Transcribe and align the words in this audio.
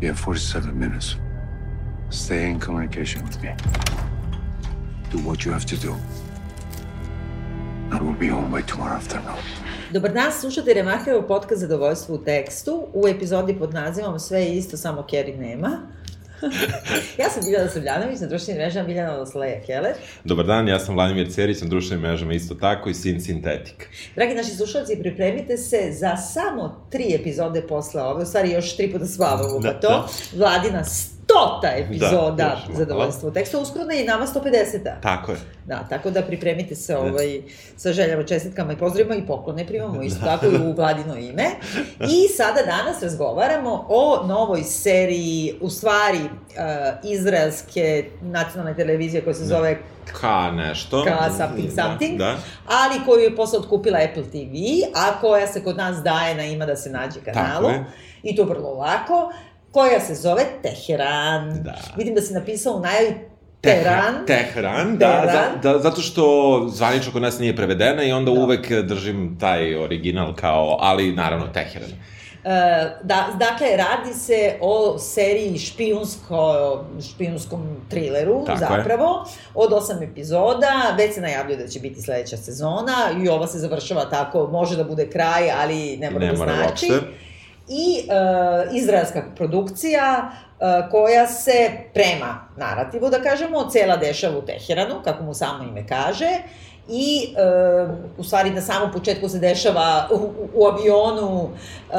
You 0.00 0.08
have 0.08 0.20
47 0.20 0.78
minutes. 0.78 1.16
Stay 2.10 2.50
in 2.50 2.60
communication 2.60 3.22
with 3.24 3.42
me. 3.42 3.54
Do 5.10 5.18
what 5.18 5.46
you 5.46 5.52
have 5.52 5.64
to 5.64 5.76
do. 5.76 5.94
I 7.90 8.02
will 8.02 8.18
be 8.18 8.28
home 8.28 8.50
by 8.50 8.62
tomorrow 8.62 8.96
afternoon. 8.96 9.38
Dobar 9.92 10.12
dan, 10.12 10.32
slušate 10.32 10.74
Remachevo 10.74 11.22
podcast 11.22 11.60
Zadovoljstvo 11.60 12.14
u 12.14 12.18
tekstu. 12.18 12.88
U 12.94 13.08
epizodi 13.08 13.58
pod 13.58 13.74
nazivom 13.74 14.18
Sve 14.18 14.40
je 14.40 14.56
isto, 14.56 14.76
samo 14.76 15.02
Kerry 15.02 15.38
nema. 15.38 15.78
ja 17.22 17.30
sam 17.30 17.42
Biljana 17.44 17.70
Srbljanović, 17.70 18.20
na 18.20 18.26
društvenim 18.26 18.62
mrežama 18.62 18.86
Biljana 18.86 19.16
Losleja 19.16 19.60
Keller. 19.66 19.94
Dobar 20.24 20.46
dan, 20.46 20.68
ja 20.68 20.78
sam 20.78 20.94
Vladimir 20.94 21.32
Cerić, 21.32 21.60
na 21.60 21.68
društvenim 21.68 22.02
mrežama 22.02 22.32
isto 22.32 22.54
tako 22.54 22.88
i 22.88 22.94
Sin 22.94 23.20
Sintetik. 23.20 23.88
Dragi 24.14 24.34
naši 24.34 24.50
slušalci, 24.50 24.98
pripremite 25.00 25.56
se 25.56 25.92
za 25.92 26.16
samo 26.16 26.86
tri 26.90 27.14
epizode 27.14 27.62
posle 27.62 28.02
ove, 28.02 28.22
u 28.22 28.26
stvari 28.26 28.50
još 28.50 28.76
tri 28.76 28.92
puta 28.92 29.06
spavamo 29.06 29.58
da, 29.58 29.72
pa 29.72 29.80
to. 29.80 29.88
Da. 29.88 30.08
Vladina 30.38 30.84
stota 31.36 31.68
epizoda 31.76 32.30
da, 32.36 32.74
zadovoljstvo 32.74 33.30
teksta, 33.30 33.58
uskoro 33.58 33.84
i 33.92 34.04
nama 34.04 34.26
150-a. 34.26 35.00
Tako 35.00 35.32
je. 35.32 35.38
Da, 35.66 35.86
tako 35.88 36.10
da 36.10 36.22
pripremite 36.22 36.74
se 36.74 36.92
da. 36.92 37.00
ovaj, 37.00 37.40
sa 37.76 37.92
željama, 37.92 38.22
čestitkama 38.22 38.72
i 38.72 38.76
pozdravima 38.76 39.14
i 39.14 39.26
poklone 39.26 39.66
primamo 39.66 40.02
isto 40.02 40.20
da. 40.20 40.26
tako 40.26 40.46
i 40.46 40.56
u 40.56 40.72
vladino 40.72 41.16
ime. 41.16 41.44
I 42.16 42.28
sada 42.36 42.62
danas 42.66 43.02
razgovaramo 43.02 43.86
o 43.88 44.26
novoj 44.26 44.62
seriji, 44.62 45.54
u 45.60 45.70
stvari, 45.70 46.20
uh, 46.20 47.10
izraelske 47.10 48.04
nacionalne 48.20 48.76
televizije 48.76 49.24
koja 49.24 49.34
se 49.34 49.40
da. 49.40 49.46
zove 49.46 49.78
Ka 50.20 50.50
nešto. 50.50 51.04
Ka 51.04 51.30
something 51.36 51.72
da, 51.74 51.82
something. 51.82 52.18
Da, 52.18 52.24
da. 52.24 52.36
Ali 52.66 53.04
koju 53.04 53.20
je 53.20 53.36
posle 53.36 53.58
otkupila 53.58 53.98
Apple 54.10 54.22
TV, 54.22 54.54
a 54.94 55.20
koja 55.20 55.46
se 55.46 55.64
kod 55.64 55.76
nas 55.76 56.02
daje 56.02 56.34
na 56.34 56.44
ima 56.44 56.66
da 56.66 56.76
se 56.76 56.90
nađe 56.90 57.20
kanalu. 57.20 57.68
Tako 57.68 57.68
je. 57.68 57.84
I 58.22 58.36
to 58.36 58.44
vrlo 58.44 58.74
lako 58.74 59.32
koja 59.76 60.00
se 60.00 60.14
zove 60.14 60.42
Teheran. 60.62 61.62
Da. 61.62 61.74
Vidim 61.96 62.14
da 62.14 62.20
si 62.20 62.34
napisao 62.34 62.72
u 62.72 62.80
najavi 62.80 63.14
Teheran. 63.60 64.26
Teheran, 64.26 64.96
da, 64.98 65.22
za, 65.32 65.72
da, 65.72 65.78
zato 65.78 66.00
što 66.00 66.66
zvanično 66.72 67.12
kod 67.12 67.22
nas 67.22 67.38
nije 67.38 67.56
prevedena 67.56 68.02
i 68.02 68.12
onda 68.12 68.30
da. 68.30 68.40
uvek 68.40 68.72
držim 68.82 69.36
taj 69.40 69.74
original 69.84 70.34
kao, 70.34 70.76
ali 70.80 71.12
naravno 71.12 71.46
Teheran. 71.46 71.90
Uh, 71.90 72.52
da, 73.02 73.26
dakle, 73.38 73.66
radi 73.76 74.14
se 74.14 74.54
o 74.60 74.98
seriji 74.98 75.58
špijunsko, 75.58 76.84
špijunskom 77.14 77.76
trileru, 77.90 78.44
Tako 78.46 78.58
zapravo, 78.58 79.24
je. 79.26 79.32
od 79.54 79.72
osam 79.72 80.02
epizoda, 80.02 80.94
već 80.98 81.14
se 81.14 81.20
najavljuje 81.20 81.56
da 81.56 81.68
će 81.68 81.80
biti 81.80 82.02
sledeća 82.02 82.36
sezona 82.36 82.96
i 83.24 83.28
ova 83.28 83.46
se 83.46 83.58
završava 83.58 84.10
tako, 84.10 84.46
može 84.46 84.76
da 84.76 84.84
bude 84.84 85.10
kraj, 85.10 85.50
ali 85.50 85.96
ne 85.96 86.10
mora 86.10 86.26
ne 86.26 86.32
da 86.32 86.36
znači. 86.36 86.92
Uopšte 86.92 87.25
i 87.68 88.08
e, 88.08 88.12
izraelska 88.72 89.22
produkcija 89.36 90.30
e, 90.60 90.90
koja 90.90 91.26
se 91.26 91.70
prema 91.94 92.48
narativu, 92.56 93.10
da 93.10 93.22
kažemo, 93.22 93.70
cela 93.70 93.96
dešava 93.96 94.38
u 94.38 94.42
Teheranu, 94.42 94.94
kako 95.04 95.24
mu 95.24 95.34
samo 95.34 95.64
ime 95.64 95.86
kaže, 95.86 96.28
i 96.88 97.34
e, 97.36 97.86
u 98.18 98.24
stvari 98.24 98.50
na 98.50 98.60
samom 98.60 98.92
početku 98.92 99.28
se 99.28 99.38
dešava 99.38 100.08
u, 100.12 100.32
u 100.54 100.66
avionu 100.66 101.48
e, 101.48 101.94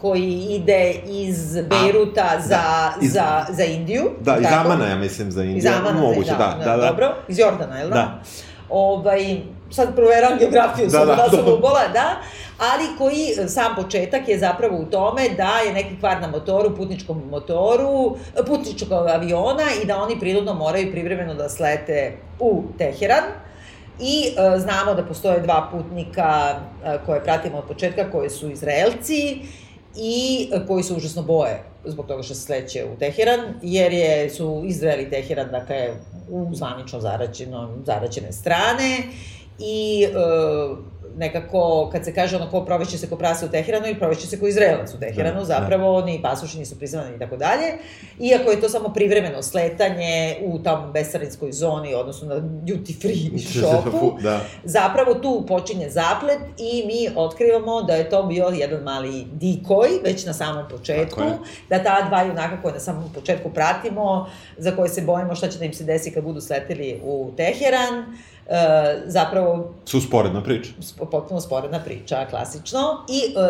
koji 0.00 0.32
ide 0.32 0.94
iz 1.06 1.54
Beiruta 1.54 2.30
A, 2.36 2.40
za, 2.40 2.48
da, 2.48 2.94
iz, 3.02 3.12
za, 3.12 3.46
za 3.48 3.64
Indiju. 3.64 4.10
Da, 4.20 4.36
iz 4.36 4.46
Amana, 4.52 4.86
ja 4.86 4.96
mislim, 4.96 5.30
za 5.30 5.42
Indiju. 5.42 5.58
Iz 5.58 5.66
Amana, 5.66 6.00
Moguće, 6.00 6.30
da, 6.30 6.56
da, 6.58 6.70
da, 6.70 6.76
da. 6.76 6.88
Dobro, 6.88 7.14
iz 7.28 7.38
Jordana, 7.38 7.78
je 7.78 7.84
li 7.84 7.90
da? 7.90 7.96
da? 7.96 8.22
Ovaj, 8.68 9.40
sad 9.74 9.94
proveram 9.94 10.38
geografiju, 10.38 10.88
da, 10.88 10.98
da, 10.98 11.14
da 11.14 11.28
sam 11.30 11.52
ubola, 11.58 11.88
da, 11.92 12.16
ali 12.58 12.84
koji 12.98 13.44
e, 13.44 13.48
sam 13.48 13.74
početak 13.76 14.28
je 14.28 14.38
zapravo 14.38 14.78
u 14.78 14.84
tome 14.84 15.28
da 15.36 15.58
je 15.66 15.72
neki 15.72 15.98
kvar 16.00 16.20
na 16.20 16.28
motoru, 16.28 16.76
putničkom 16.76 17.22
motoru, 17.30 18.16
putničkog 18.46 19.06
aviona 19.06 19.64
i 19.82 19.86
da 19.86 20.02
oni 20.02 20.20
prirodno 20.20 20.54
moraju 20.54 20.92
privremeno 20.92 21.34
da 21.34 21.48
slete 21.48 22.12
u 22.40 22.62
Teheran. 22.78 23.24
I 24.00 24.26
e, 24.26 24.58
znamo 24.58 24.94
da 24.94 25.04
postoje 25.04 25.40
dva 25.40 25.68
putnika 25.72 26.60
e, 26.84 26.98
koje 27.06 27.24
pratimo 27.24 27.58
od 27.58 27.64
početka, 27.64 28.10
koji 28.10 28.30
su 28.30 28.50
Izraelci 28.50 29.38
i 29.96 30.48
e, 30.52 30.66
koji 30.66 30.82
su 30.82 30.96
užasno 30.96 31.22
boje 31.22 31.62
zbog 31.84 32.06
toga 32.06 32.22
što 32.22 32.34
se 32.34 32.40
sleće 32.40 32.84
u 32.94 32.98
Teheran, 32.98 33.40
jer 33.62 33.92
je, 33.92 34.30
su 34.30 34.62
Izrael 34.66 35.00
i 35.00 35.10
Teheran, 35.10 35.48
dakle, 35.50 35.88
u 36.28 36.54
zvanično 36.54 37.00
zaraćeno, 37.00 37.70
zaraćene 37.86 38.32
strane 38.32 39.02
i 39.58 40.04
e, 40.04 40.94
nekako, 41.16 41.88
kad 41.92 42.04
se 42.04 42.14
kaže 42.14 42.36
ono 42.36 42.50
ko 42.50 42.64
proveće 42.64 42.98
se 42.98 43.08
ko 43.08 43.16
prase 43.16 43.46
u 43.46 43.48
Teheranu 43.48 43.86
i 43.86 43.98
proveće 43.98 44.26
se 44.26 44.40
ko 44.40 44.46
Izraelac 44.46 44.94
u 44.94 45.00
Teheranu, 45.00 45.38
da, 45.38 45.44
zapravo 45.44 46.00
da. 46.00 46.06
ni 46.06 46.22
pasoši 46.22 46.58
nisu 46.58 46.78
priznani 46.78 47.16
i 47.16 47.18
tako 47.18 47.36
dalje. 47.36 47.72
Iako 48.20 48.50
je 48.50 48.60
to 48.60 48.68
samo 48.68 48.88
privremeno 48.88 49.42
sletanje 49.42 50.36
u 50.42 50.58
tam 50.58 50.90
besarinskoj 50.92 51.52
zoni, 51.52 51.94
odnosno 51.94 52.28
na 52.28 52.34
duty 52.40 53.00
free 53.00 53.38
shopu, 53.52 54.18
da. 54.22 54.40
zapravo 54.64 55.14
tu 55.14 55.44
počinje 55.48 55.90
zaplet 55.90 56.38
i 56.58 56.86
mi 56.86 57.08
otkrivamo 57.16 57.82
da 57.82 57.94
je 57.94 58.10
to 58.10 58.22
bio 58.22 58.46
jedan 58.46 58.82
mali 58.82 59.24
dikoj, 59.32 59.88
već 60.04 60.26
na 60.26 60.32
samom 60.32 60.64
početku, 60.70 61.22
da 61.68 61.82
ta 61.82 62.06
dva 62.08 62.22
junaka 62.22 62.62
koje 62.62 62.74
na 62.74 62.80
samom 62.80 63.12
početku 63.14 63.50
pratimo, 63.50 64.26
za 64.58 64.76
koje 64.76 64.88
se 64.88 65.02
bojimo 65.02 65.34
šta 65.34 65.48
će 65.48 65.58
da 65.58 65.64
im 65.64 65.72
se 65.72 65.84
desi 65.84 66.10
kad 66.10 66.24
budu 66.24 66.40
sleteli 66.40 67.00
u 67.04 67.30
Teheran, 67.36 68.04
e, 68.48 69.02
zapravo... 69.06 69.74
Su 69.84 70.00
sporedna 70.00 70.42
priča. 70.42 70.72
Potpuno 71.10 71.40
sporedna 71.40 71.80
priča, 71.84 72.26
klasično. 72.30 72.78
I 73.08 73.20
e, 73.20 73.40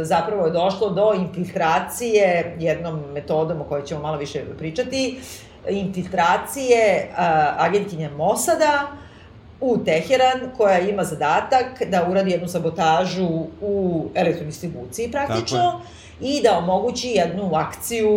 e, 0.00 0.04
zapravo 0.04 0.46
je 0.46 0.52
došlo 0.52 0.90
do 0.90 1.12
infiltracije 1.16 2.56
jednom 2.58 3.00
metodom 3.12 3.60
o 3.60 3.64
kojoj 3.64 3.84
ćemo 3.84 4.02
malo 4.02 4.16
više 4.16 4.44
pričati, 4.58 5.20
infiltracije 5.68 6.78
e, 6.78 7.10
agentkinja 7.58 8.10
Mosada 8.16 8.88
u 9.60 9.78
Teheran, 9.84 10.50
koja 10.56 10.78
ima 10.78 11.04
zadatak 11.04 11.82
da 11.90 12.06
uradi 12.10 12.30
jednu 12.30 12.48
sabotažu 12.48 13.28
u 13.60 14.06
elektrodistribuciji 14.14 15.10
praktično 15.10 15.80
i 16.20 16.42
da 16.42 16.58
omogući 16.58 17.08
jednu 17.08 17.54
akciju 17.54 18.10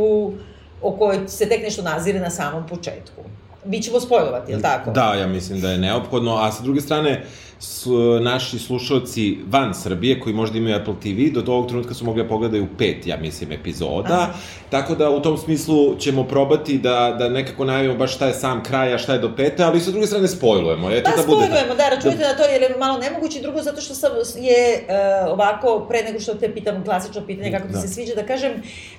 o 0.81 0.91
kojoj 0.91 1.27
se 1.27 1.49
tek 1.49 1.63
nešto 1.63 1.81
nazire 1.81 2.19
na 2.19 2.29
samom 2.29 2.67
početku 2.67 3.21
mi 3.65 3.81
ćemo 3.81 3.99
spojlovati, 3.99 4.51
je 4.51 4.55
li 4.55 4.61
tako? 4.61 4.91
Da, 4.91 5.13
ja 5.13 5.27
mislim 5.27 5.61
da 5.61 5.71
je 5.71 5.77
neophodno, 5.77 6.35
a 6.35 6.51
sa 6.51 6.63
druge 6.63 6.81
strane, 6.81 7.25
s, 7.61 7.85
naši 8.21 8.59
slušalci 8.59 9.37
van 9.49 9.73
Srbije, 9.73 10.19
koji 10.19 10.35
možda 10.35 10.57
imaju 10.57 10.75
Apple 10.75 10.93
TV, 11.01 11.39
do 11.39 11.53
ovog 11.53 11.67
trenutka 11.67 11.93
su 11.93 12.05
mogli 12.05 12.23
da 12.23 12.29
pogledaju 12.29 12.67
pet, 12.77 13.07
ja 13.07 13.17
mislim, 13.17 13.51
epizoda, 13.51 14.13
Aha. 14.13 14.33
tako 14.69 14.95
da 14.95 15.09
u 15.09 15.21
tom 15.21 15.37
smislu 15.37 15.95
ćemo 15.99 16.23
probati 16.23 16.77
da, 16.77 17.15
da 17.19 17.29
nekako 17.29 17.65
najavimo 17.65 17.95
baš 17.95 18.15
šta 18.15 18.27
je 18.27 18.33
sam 18.33 18.63
kraj, 18.63 18.93
a 18.93 18.97
šta 18.97 19.13
je 19.13 19.19
do 19.19 19.35
pete, 19.35 19.63
ali 19.63 19.79
sa 19.79 19.91
druge 19.91 20.07
strane 20.07 20.27
spojlujemo. 20.27 20.91
Eto 20.91 21.09
da, 21.09 21.15
da 21.15 21.21
spojlujemo, 21.21 21.75
da, 21.77 21.89
računite 21.89 22.21
da... 22.21 22.27
na 22.27 22.37
to, 22.37 22.43
jer 22.43 22.61
je 22.61 22.75
malo 22.79 22.99
nemoguće, 22.99 23.41
drugo 23.41 23.61
zato 23.61 23.81
što 23.81 23.95
sam, 23.95 24.11
je 24.37 24.85
uh, 25.25 25.33
ovako, 25.33 25.85
pre 25.89 26.03
nego 26.03 26.19
što 26.19 26.33
te 26.33 26.53
pitam 26.53 26.83
klasično 26.83 27.21
pitanje 27.27 27.51
kako 27.51 27.67
ti 27.67 27.73
da. 27.73 27.81
se 27.81 27.87
sviđa, 27.87 28.15
da 28.15 28.25
kažem, 28.25 28.51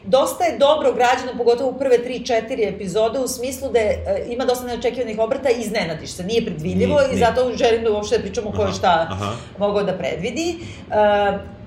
dosta 0.05 0.45
je 0.45 0.59
dobro 0.59 0.93
građano, 0.93 1.39
pogotovo 1.39 1.71
u 1.71 1.79
prve 1.79 1.99
3-4 1.99 2.75
epizode, 2.75 3.19
u 3.19 3.29
smislu 3.29 3.69
da 3.73 3.79
je, 3.79 4.05
uh, 4.27 4.33
ima 4.33 4.45
dosta 4.45 4.67
neočekivanih 4.67 5.19
obrata 5.19 5.51
i 5.51 5.61
iznenadiš 5.61 6.11
se, 6.11 6.25
nije 6.25 6.45
predvidljivo 6.45 6.99
nije, 6.99 7.09
i 7.13 7.15
nije. 7.15 7.27
zato 7.27 7.53
želim 7.57 7.85
da 7.85 7.93
uopšte 7.93 8.19
pričamo 8.19 8.52
ko 8.57 8.63
je 8.63 8.73
šta 8.73 9.07
aha. 9.11 9.33
mogao 9.59 9.83
da 9.83 9.93
predvidi. 9.93 10.59
Uh, 10.89 10.95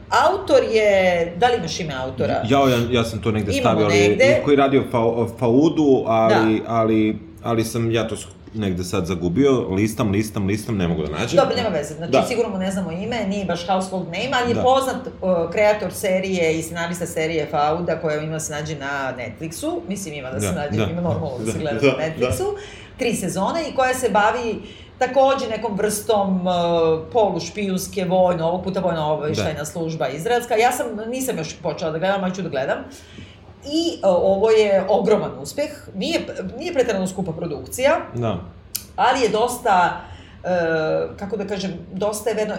autor 0.10 0.64
je, 0.72 1.34
da 1.38 1.48
li 1.48 1.58
imaš 1.58 1.80
ime 1.80 1.94
autora? 1.94 2.42
Ja, 2.50 2.60
ja, 2.60 2.78
ja 2.92 3.04
sam 3.04 3.22
to 3.22 3.32
negde 3.32 3.52
Imamo 3.52 3.80
stavio, 3.80 3.86
ali, 3.86 4.10
negde. 4.10 4.42
koji 4.46 4.54
je 4.54 4.58
radio 4.58 4.84
fa, 4.92 5.00
Faudu, 5.40 6.04
ali, 6.08 6.60
da. 6.60 6.74
ali, 6.74 7.20
ali 7.44 7.64
sam 7.64 7.92
ja 7.92 8.08
to 8.08 8.16
negde 8.56 8.84
sad 8.84 9.06
zagubio, 9.06 9.70
listam, 9.70 10.12
listam, 10.12 10.48
listam, 10.48 10.78
ne 10.78 10.88
mogu 10.88 11.04
da 11.04 11.12
nađem. 11.12 11.38
Dobro, 11.38 11.56
nema 11.56 11.70
veze, 11.70 11.94
znači 11.94 12.12
da. 12.12 12.24
sigurno 12.24 12.52
mu 12.52 12.58
ne 12.58 12.72
znamo 12.72 12.92
ime, 12.92 13.28
nije 13.28 13.46
baš 13.46 13.68
household 13.68 14.06
name, 14.06 14.30
ali 14.34 14.52
je 14.52 14.56
da. 14.56 14.64
poznat 14.64 15.08
uh, 15.08 15.52
kreator 15.52 15.94
serije 15.94 16.60
i 16.60 16.62
scenarista 16.62 17.06
serije 17.06 17.48
Fauda 17.52 18.02
koja 18.02 18.22
ima 18.22 18.34
da 18.34 18.40
se 18.40 18.54
nađe 18.54 18.76
na 18.76 19.14
Netflixu, 19.18 19.80
mislim 19.88 20.14
ima 20.14 20.32
da 20.32 20.40
se 20.40 20.48
da, 20.48 20.54
nađe, 20.54 20.78
da. 20.78 20.92
ima 20.92 21.02
normalno 21.02 21.38
da, 21.38 21.46
da 21.46 21.52
se 21.52 21.60
gleda 21.60 21.80
da, 21.80 21.88
na 21.88 22.04
Netflixu, 22.04 22.54
da. 22.54 22.60
tri 22.98 23.16
sezone 23.16 23.70
i 23.70 23.76
koja 23.76 23.94
se 23.94 24.10
bavi 24.10 24.62
takođe 25.00 25.50
nekom 25.50 25.78
vrstom 25.78 26.48
uh, 26.48 26.54
polušpijunske 27.14 28.06
vojno, 28.06 28.48
ovog 28.48 28.64
puta 28.64 28.80
vojno 28.80 29.14
obaveštajna 29.14 29.60
da. 29.60 29.66
služba 29.66 30.08
izraelska. 30.08 30.56
Ja 30.56 30.72
sam, 30.72 30.86
nisam 31.08 31.38
još 31.38 31.56
počela 31.64 31.92
da 31.92 32.00
gledam, 32.00 32.24
ali 32.24 32.36
ću 32.36 32.42
da 32.42 32.50
gledam. 32.50 32.78
I 33.66 33.98
uh, 33.98 34.10
ovo 34.10 34.50
je 34.50 34.86
ogroman 34.90 35.32
uspeh. 35.42 35.72
Nije, 35.96 36.26
nije 36.58 36.74
pretarano 36.74 37.08
skupa 37.08 37.32
produkcija. 37.32 37.98
Da. 38.14 38.38
Ali 38.96 39.22
je 39.22 39.30
dosta, 39.30 40.02
uh, 40.44 41.18
kako 41.18 41.38
da 41.38 41.48
kažem, 41.48 41.74
dosta 41.92 42.30
je 42.30 42.36
vedno... 42.36 42.56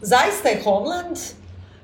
Zaista 0.00 0.48
je 0.48 0.62
Homeland, 0.64 1.16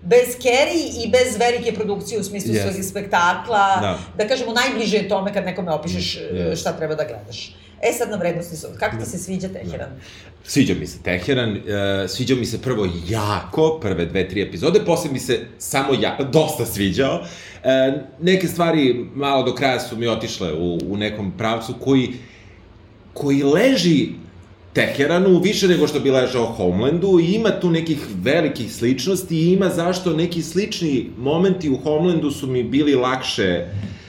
bez 0.02 0.36
Kerry 0.38 1.04
i 1.04 1.10
bez 1.10 1.36
velike 1.38 1.74
produkcije 1.74 2.20
u 2.20 2.24
smislu 2.24 2.54
yes. 2.54 2.62
svog 2.62 2.84
spektakla, 2.84 3.78
da. 3.80 3.98
da 4.16 4.28
kažemo 4.28 4.52
najbliže 4.52 4.96
je 4.96 5.08
tome 5.08 5.34
kad 5.34 5.44
nekome 5.44 5.72
opišeš 5.72 6.18
yes. 6.18 6.60
šta 6.60 6.72
treba 6.72 6.94
da 6.94 7.04
gledaš. 7.04 7.54
E 7.84 7.92
sad 7.92 8.10
na 8.10 8.16
vrednostni 8.16 8.56
sud. 8.56 8.70
Kako 8.78 8.96
ti 8.96 9.10
se 9.10 9.18
sviđa 9.18 9.48
Teheran? 9.48 9.88
Sviđa 10.44 10.74
mi 10.80 10.86
se 10.86 10.98
Teheran, 11.02 11.50
uh, 11.50 11.58
sviđa 12.08 12.34
mi 12.34 12.46
se 12.46 12.62
prvo 12.62 12.88
jako, 13.08 13.78
prve 13.82 14.06
dve, 14.06 14.28
tri 14.28 14.42
epizode, 14.42 14.80
posle 14.86 15.10
mi 15.12 15.18
se 15.18 15.40
samo 15.58 15.94
ja, 16.00 16.18
dosta 16.32 16.66
sviđao. 16.66 17.20
Uh, 17.20 17.70
neke 18.20 18.48
stvari 18.48 19.06
malo 19.14 19.42
do 19.42 19.54
kraja 19.54 19.80
su 19.80 19.96
mi 19.96 20.06
otišle 20.06 20.52
u, 20.52 20.78
u 20.88 20.96
nekom 20.96 21.32
pravcu 21.38 21.74
koji, 21.80 22.12
koji 23.12 23.42
leži 23.42 24.08
Teheranu 24.72 25.38
više 25.38 25.68
nego 25.68 25.86
što 25.86 26.00
bi 26.00 26.10
ležao 26.10 26.46
Homelandu 26.46 27.20
i 27.20 27.34
ima 27.34 27.60
tu 27.60 27.70
nekih 27.70 27.98
velikih 28.22 28.72
sličnosti 28.72 29.36
i 29.36 29.52
ima 29.52 29.68
zašto 29.68 30.16
neki 30.16 30.42
slični 30.42 31.10
momenti 31.18 31.70
u 31.70 31.76
Homelandu 31.76 32.30
su 32.30 32.46
mi 32.46 32.62
bili 32.62 32.94
lakše 32.94 33.66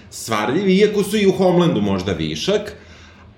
svarljivi, 0.10 0.78
iako 0.78 1.04
su 1.04 1.18
i 1.18 1.28
u 1.28 1.32
Homelandu 1.32 1.82
možda 1.82 2.12
višak, 2.12 2.76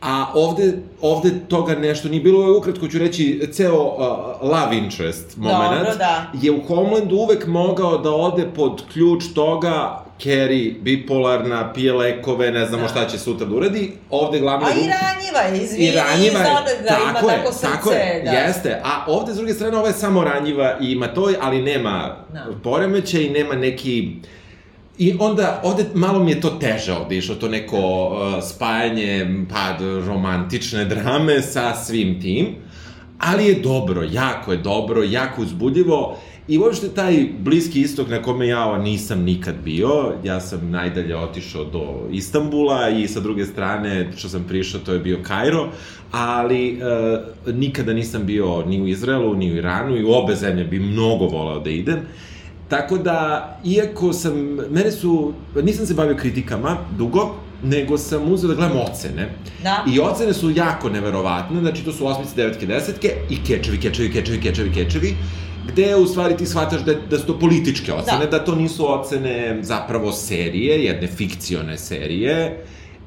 a 0.02 0.26
ovde, 0.34 0.74
ovde 1.02 1.30
toga 1.48 1.76
nešto 1.76 2.10
nije 2.10 2.22
bilo, 2.22 2.58
ukratko 2.58 2.88
ću 2.88 2.98
reći, 2.98 3.50
ceo 3.52 3.84
uh, 3.84 4.02
love 4.42 4.78
interest 4.78 5.38
moment 5.38 5.74
Dobro, 5.74 5.96
da. 5.98 6.32
je 6.42 6.52
u 6.52 6.62
Homelandu 6.68 7.16
uvek 7.16 7.48
mogao 7.48 7.98
da 7.98 8.12
ode 8.12 8.46
pod 8.56 8.84
ključ 8.94 9.24
toga 9.36 10.08
Carrie, 10.24 10.74
bipolarna, 10.82 11.74
pije 11.74 11.94
lekove, 11.94 12.52
ne 12.52 12.66
znamo 12.66 12.84
da. 12.84 12.90
šta 12.90 13.08
će 13.08 13.20
sutra 13.20 13.48
da 13.48 13.56
uradi. 13.56 13.92
Ovde 14.10 14.40
glavno... 14.40 14.68
A 14.68 14.70
i 14.70 14.74
ranjiva 14.74 15.40
je, 15.40 15.64
izvini, 15.64 15.88
i 15.88 15.92
ranjiva 15.92 16.40
je, 16.40 16.82
da, 16.84 16.90
tako 16.90 17.20
ima 17.26 17.32
je, 17.32 17.38
tako 17.38 17.54
srce. 17.54 17.68
Tako 17.68 17.92
je, 17.92 18.22
da. 18.26 18.32
jeste. 18.32 18.82
A 18.84 19.06
ovde, 19.08 19.34
s 19.34 19.36
druge 19.36 19.54
strane, 19.54 19.78
ova 19.78 19.88
je 19.88 19.94
samo 19.94 20.24
ranjiva 20.24 20.78
i 20.82 20.92
ima 20.92 21.08
to, 21.08 21.30
ali 21.42 21.62
nema 21.62 22.16
da. 22.34 22.46
poremeće 22.64 23.26
i 23.26 23.30
nema 23.30 23.56
neki... 23.56 24.16
I 24.98 25.16
onda, 25.20 25.62
ovde 25.64 25.86
malo 25.94 26.24
mi 26.24 26.32
je 26.32 26.42
to 26.42 26.50
teže 26.50 26.94
ovde 26.94 27.18
išlo, 27.18 27.36
to 27.36 27.50
neko 27.50 27.78
uh, 27.78 28.44
spajanje, 28.44 29.46
pa, 29.50 29.78
romantične 30.06 30.86
drame 30.86 31.42
sa 31.42 31.76
svim 31.76 32.22
tim, 32.22 32.56
ali 33.20 33.46
je 33.46 33.60
dobro, 33.60 34.04
jako 34.12 34.52
je 34.52 34.58
dobro, 34.58 35.04
jako 35.04 35.42
uzbudljivo 35.42 36.18
I 36.48 36.58
uopšte 36.58 36.90
taj 36.90 37.28
bliski 37.40 37.82
istok 37.82 38.10
na 38.10 38.22
kome 38.22 38.48
ja 38.48 38.78
nisam 38.78 39.24
nikad 39.24 39.56
bio, 39.64 40.14
ja 40.24 40.40
sam 40.40 40.70
najdalje 40.72 41.18
otišao 41.18 41.66
do 41.66 42.08
Istambula 42.12 42.90
i 42.90 43.08
sa 43.08 43.20
druge 43.20 43.46
strane 43.46 44.12
što 44.18 44.30
sam 44.30 44.46
prišao 44.48 44.82
to 44.82 44.94
je 44.94 45.00
bio 45.00 45.20
Kairo, 45.24 45.70
ali 46.12 46.70
e, 46.70 47.52
nikada 47.52 47.94
nisam 47.94 48.26
bio 48.26 48.66
ni 48.66 48.82
u 48.82 48.88
Izraelu, 48.88 49.36
ni 49.36 49.52
u 49.52 49.56
Iranu 49.56 49.98
i 49.98 50.04
u 50.04 50.12
obe 50.12 50.36
zemlje 50.36 50.64
bi 50.64 50.80
mnogo 50.80 51.26
volao 51.26 51.60
da 51.60 51.70
idem. 51.70 52.00
Tako 52.70 52.98
da, 52.98 53.60
iako 53.66 54.14
sam, 54.14 54.34
mene 54.70 54.92
su, 54.92 55.34
nisam 55.64 55.86
se 55.86 55.94
bavio 55.94 56.16
kritikama 56.16 56.78
dugo, 56.98 57.36
nego 57.64 57.98
sam 57.98 58.32
uzeo 58.32 58.48
da 58.48 58.56
gledam 58.56 58.78
ocene. 58.78 59.30
Da. 59.64 59.86
I 59.94 60.00
ocene 60.00 60.34
su 60.34 60.52
jako 60.52 60.90
neverovatne, 60.90 61.60
znači 61.60 61.84
to 61.86 61.92
su 61.92 62.08
osmice, 62.08 62.36
devetke, 62.36 62.66
desetke 62.66 63.14
i 63.30 63.44
kečevi, 63.44 63.80
kečevi, 63.80 64.12
kečevi, 64.12 64.42
kečevi, 64.42 64.74
kečevi 64.74 65.16
gde 65.68 65.96
u 65.96 66.06
stvari 66.06 66.38
ti 66.38 66.46
shvataš 66.46 66.82
da, 66.82 66.94
da 66.94 67.20
su 67.20 67.26
to 67.26 67.40
političke 67.40 67.94
ocene, 67.94 68.26
da. 68.26 68.38
da 68.38 68.46
to 68.46 68.56
nisu 68.56 68.92
ocene 68.92 69.60
zapravo 69.62 70.12
serije, 70.12 70.84
jedne 70.86 71.08
fikcione 71.08 71.78
serije, 71.78 72.64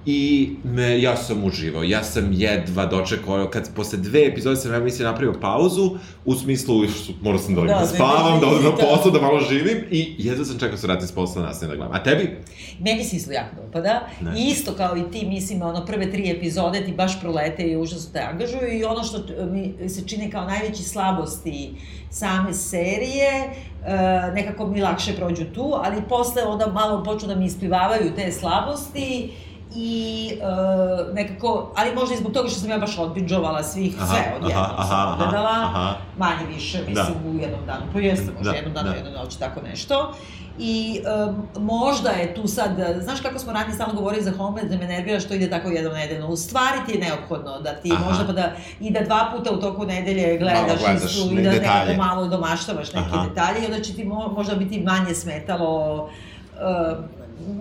I 0.07 0.51
me, 0.65 1.03
ja 1.03 1.17
sam 1.17 1.45
uživao, 1.45 1.83
ja 1.83 2.05
sam 2.05 2.33
jedva 2.33 2.87
dočekao, 2.87 3.51
kad 3.53 3.75
posle 3.75 3.99
dve 3.99 4.27
epizode 4.27 4.57
sam 4.57 4.73
ja 4.73 4.81
mislim 4.81 5.09
napravio 5.09 5.41
pauzu, 5.41 5.99
u 6.25 6.35
smislu, 6.35 6.83
morao 7.23 7.39
sam 7.39 7.55
da, 7.55 7.61
da, 7.61 7.67
da 7.67 7.87
spavam, 7.87 8.41
da 8.41 8.47
odem 8.47 8.65
na 8.65 8.77
posao, 8.77 9.11
da 9.11 9.21
malo 9.21 9.41
živim, 9.41 9.79
i 9.91 10.15
jedva 10.19 10.45
sam 10.45 10.59
čekao 10.59 10.71
da 10.71 10.77
se 10.77 10.87
vratim 10.87 11.09
s 11.09 11.13
posla 11.13 11.43
nastavim 11.43 11.71
da 11.71 11.77
gledam. 11.77 11.95
A 11.95 12.03
tebi? 12.03 12.39
Meni 12.79 13.05
se 13.05 13.17
isto 13.17 13.33
jako 13.33 13.57
dopada. 13.57 14.09
Ne. 14.21 14.49
Isto 14.49 14.73
kao 14.73 14.97
i 14.97 15.11
ti, 15.13 15.27
mislim, 15.27 15.63
ono, 15.63 15.87
prve 15.87 16.11
tri 16.11 16.31
epizode 16.31 16.85
ti 16.85 16.93
baš 16.93 17.21
prolete 17.21 17.63
i 17.63 17.77
užasno 17.77 18.13
te 18.13 18.21
angažuju 18.21 18.79
i 18.79 18.85
ono 18.85 19.05
što 19.05 19.19
mi 19.51 19.89
se 19.89 20.09
čini 20.09 20.31
kao 20.31 20.45
najveći 20.45 20.83
slabosti 20.83 21.71
same 22.11 22.53
serije, 22.55 23.29
e, 23.31 24.33
nekako 24.35 24.67
mi 24.67 24.81
lakše 24.81 25.13
prođu 25.17 25.45
tu, 25.55 25.73
ali 25.75 26.03
posle 26.09 26.43
onda 26.43 26.67
malo 26.67 27.05
počnu 27.05 27.29
da 27.29 27.35
mi 27.35 27.47
isplivavaju 27.47 28.13
te 28.17 28.33
slabosti, 28.33 29.31
i 29.75 30.33
uh, 30.41 31.15
nekako, 31.15 31.73
ali 31.77 31.95
možda 31.95 32.15
i 32.15 32.19
zbog 32.19 32.33
toga 32.33 32.49
što 32.49 32.61
sam 32.61 32.71
ja 32.71 32.79
baš 32.79 32.99
odbinđovala 32.99 33.63
svih, 33.63 33.95
aha, 34.03 34.15
sve 34.15 34.33
odjednom 34.37 34.65
aha, 34.77 34.89
sam 34.89 35.13
odgledala, 35.13 35.51
aha, 35.51 35.95
manje 36.19 36.47
više, 36.55 36.79
da. 36.79 36.85
mislim, 36.89 37.17
da. 37.25 37.31
u 37.31 37.35
jednom 37.43 37.67
danu, 37.67 37.83
pa 37.93 37.99
jeste 37.99 38.33
možda 38.37 38.51
da, 38.51 38.57
jednom 38.57 38.75
danu, 38.75 38.91
da. 38.91 38.97
jednom 38.97 39.15
noć, 39.15 39.37
tako 39.37 39.61
nešto. 39.61 40.15
I 40.59 41.01
um, 41.29 41.65
možda 41.65 42.11
je 42.11 42.35
tu 42.35 42.47
sad, 42.47 42.71
znaš 43.01 43.21
kako 43.21 43.39
smo 43.39 43.53
ranije 43.53 43.75
stalno 43.75 43.95
govorili 43.95 44.23
za 44.23 44.33
Homeland, 44.33 44.71
da 44.71 44.77
me 44.77 44.87
nervira 44.87 45.21
što 45.21 45.35
ide 45.35 45.51
tako 45.51 45.69
jednom 45.69 45.93
nedeljno. 45.93 46.29
U 46.29 46.37
stvari 46.37 46.79
ti 46.87 46.93
je 46.93 47.01
neophodno 47.01 47.61
da 47.61 47.73
ti 47.73 47.93
Aha. 47.95 48.05
možda 48.05 48.27
pa 48.27 48.33
da, 48.33 48.53
i 48.81 48.91
da 48.91 49.01
dva 49.01 49.33
puta 49.37 49.51
u 49.51 49.61
toku 49.61 49.87
nedelje 49.87 50.39
gledaš, 50.39 50.81
gledaš 50.81 51.17
istu, 51.17 51.33
i 51.33 51.43
da 51.43 51.51
detalje. 51.51 51.61
nekako 51.61 51.97
malo 51.97 52.27
domaštavaš 52.27 52.93
neke 52.93 53.09
Aha. 53.13 53.27
detalje 53.29 53.63
i 53.63 53.67
onda 53.67 53.83
će 53.83 53.95
ti 53.95 54.05
mo, 54.05 54.29
možda 54.29 54.55
biti 54.55 54.81
manje 54.81 55.15
smetalo, 55.15 56.05
uh, 56.05 56.99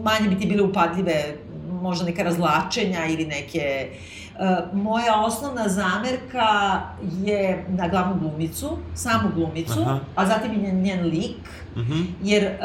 manje 0.04 0.30
bi 0.30 0.40
ti 0.40 0.48
bile 0.48 0.64
upadljive 0.64 1.36
možda 1.82 2.06
neka 2.06 2.24
razlačenja 2.24 3.06
ili 3.06 3.26
neke... 3.26 3.90
Uh, 4.40 4.80
moja 4.80 5.22
osnovna 5.26 5.70
zamerka 5.70 6.82
je 7.24 7.66
na 7.70 7.88
glavnu 7.88 8.20
glumicu, 8.20 8.78
samu 8.96 9.30
glumicu, 9.36 9.82
Aha. 9.82 10.00
a 10.16 10.26
zatim 10.26 10.54
i 10.54 10.58
njen, 10.58 10.82
njen 10.82 11.06
lik, 11.06 11.38
uh 11.76 11.82
mhm. 11.82 11.94
-huh. 11.94 12.06
jer 12.24 12.44
uh, 12.44 12.60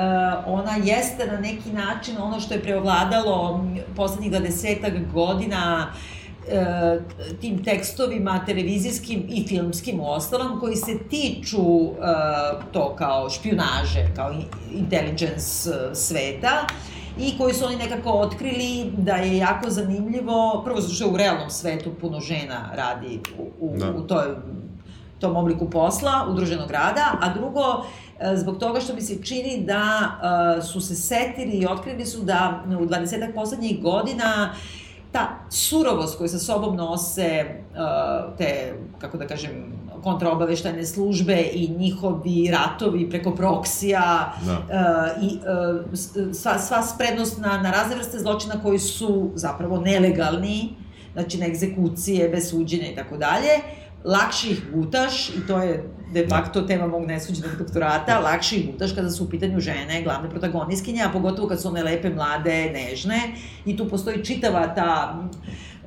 ona 0.46 0.76
jeste 0.84 1.26
na 1.26 1.40
neki 1.40 1.72
način 1.72 2.16
ono 2.19 2.40
što 2.40 2.55
je 2.55 2.62
preovladalo 2.62 3.64
poslednjih 3.96 4.32
20 4.32 5.12
godina 5.12 5.87
uh, 5.87 7.02
tim 7.40 7.64
tekstovima 7.64 8.44
televizijskim 8.46 9.25
i 9.28 9.46
filmskim 9.49 10.00
u 10.00 10.10
ostalom 10.10 10.60
koji 10.60 10.76
se 10.76 10.99
tiču 11.10 11.90
to 12.72 12.96
kao 12.96 13.31
špionaže, 13.31 14.06
kao 14.17 14.34
intelligence 14.72 15.70
sveta 15.94 16.67
i 17.19 17.38
koji 17.38 17.55
su 17.55 17.64
oni 17.64 17.76
nekako 17.76 18.11
otkrili 18.11 18.93
da 18.96 19.16
je 19.16 19.37
jako 19.37 19.70
zanimljivo, 19.70 20.62
prvo 20.64 20.81
zato 20.81 20.94
što 20.94 21.08
u 21.08 21.16
realnom 21.16 21.50
svetu 21.50 21.90
puno 22.00 22.20
žena 22.20 22.70
radi 22.75 23.20
u, 23.38 23.66
u, 23.66 23.76
da. 23.78 23.90
u 23.90 24.00
toj, 24.00 24.26
tom 25.19 25.37
obliku 25.37 25.70
posla, 25.70 26.26
udruženog 26.31 26.70
rada, 26.70 27.19
a 27.20 27.34
drugo, 27.34 27.84
e, 28.20 28.37
zbog 28.37 28.58
toga 28.58 28.81
što 28.81 28.94
mi 28.94 29.00
se 29.00 29.22
čini 29.22 29.64
da 29.66 30.11
uh, 30.58 30.64
su 30.64 30.81
se 30.81 30.94
setili 30.94 31.52
i 31.52 31.66
otkrili 31.66 32.06
su 32.06 32.22
da 32.22 32.64
u 32.81 32.84
20 32.84 33.34
poslednjih 33.34 33.82
godina 33.82 34.55
ta 35.12 35.28
surovost 35.50 36.19
koju 36.19 36.28
sa 36.28 36.38
sobom 36.38 36.76
nose 36.76 37.44
uh, 37.70 38.37
te, 38.38 38.75
kako 38.99 39.19
da 39.19 39.26
kažem, 39.26 39.72
kontraobaveštajne 40.05 40.87
službe 40.87 41.43
i 41.53 41.69
njihovi 41.69 42.51
ratovi 42.51 43.11
preko 43.11 43.31
proksija 43.31 44.35
da. 44.47 44.53
uh, 44.53 45.23
i 45.25 45.37
uh, 45.37 46.35
sva, 46.35 46.59
sva 46.59 46.83
sprednost 46.83 47.39
na, 47.39 47.59
na 47.59 47.71
razne 47.71 47.97
vrste 47.97 48.19
zločina 48.19 48.62
koji 48.62 48.79
su 48.79 49.31
zapravo 49.34 49.81
nelegalni, 49.81 50.75
znači 51.13 51.39
na 51.39 51.46
egzekucije, 51.46 52.29
bez 52.29 52.51
suđenja 52.51 52.91
i 52.93 52.94
tako 52.94 53.17
dalje, 53.17 53.51
lakše 54.05 54.51
ih 54.51 54.63
gutaš, 54.75 55.29
i 55.29 55.46
to 55.46 55.58
je 55.58 55.84
de 56.13 56.27
facto 56.29 56.63
tema 56.63 56.87
mog 56.87 57.06
nesuđenog 57.06 57.56
doktorata, 57.58 58.20
lakše 58.20 58.56
ih 58.56 58.73
gutaš 58.73 58.93
kada 58.94 59.11
su 59.11 59.25
u 59.25 59.29
pitanju 59.29 59.61
žene, 59.61 60.03
glavne 60.03 60.31
protagoniskinje, 60.31 61.03
a 61.03 61.13
pogotovo 61.13 61.49
kad 61.49 61.63
su 61.63 61.69
one 61.69 61.82
lepe, 61.82 62.11
mlade, 62.11 62.70
nežne, 62.75 63.20
i 63.67 63.77
tu 63.77 63.89
postoji 63.89 64.25
čitava 64.25 64.75
ta 64.75 65.23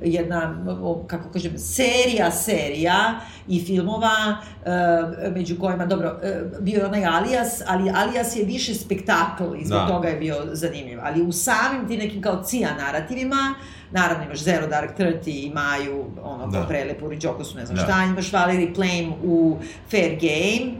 jedna, 0.02 0.64
kako 1.06 1.30
kažem, 1.30 1.58
serija 1.58 2.30
serija 2.30 3.20
i 3.48 3.64
filmova, 3.64 4.36
e, 4.64 5.30
među 5.30 5.58
kojima, 5.60 5.86
dobro, 5.86 6.20
e, 6.22 6.42
bio 6.60 6.78
je 6.78 6.86
onaj 6.86 7.06
Alias, 7.06 7.62
ali 7.66 7.90
Alias 7.90 8.36
je 8.36 8.44
više 8.44 8.74
spektakl 8.74 9.44
i 9.60 9.64
zbog 9.64 9.80
da. 9.80 9.86
toga 9.86 10.08
je 10.08 10.16
bio 10.16 10.36
zanimljiv. 10.52 10.98
Ali 11.02 11.22
u 11.22 11.32
samim 11.32 11.88
ti 11.88 11.96
nekim 11.96 12.22
kao 12.22 12.42
cija 12.42 12.68
narativima, 12.76 13.54
naravno 13.90 14.24
imaš 14.24 14.38
Zero 14.38 14.66
Dark 14.66 14.98
Thirty 14.98 15.46
i 15.46 15.52
Maju, 15.54 16.04
ono, 16.22 16.46
da. 16.46 16.66
prelepo 16.68 17.06
u 17.06 17.08
Riđokosu, 17.08 17.56
ne 17.56 17.66
znam 17.66 17.76
da. 17.76 17.82
šta, 17.82 18.04
imaš 18.04 18.32
Valerie 18.32 18.74
Plame 18.74 19.08
u 19.22 19.56
Fair 19.90 20.18
Game, 20.20 20.72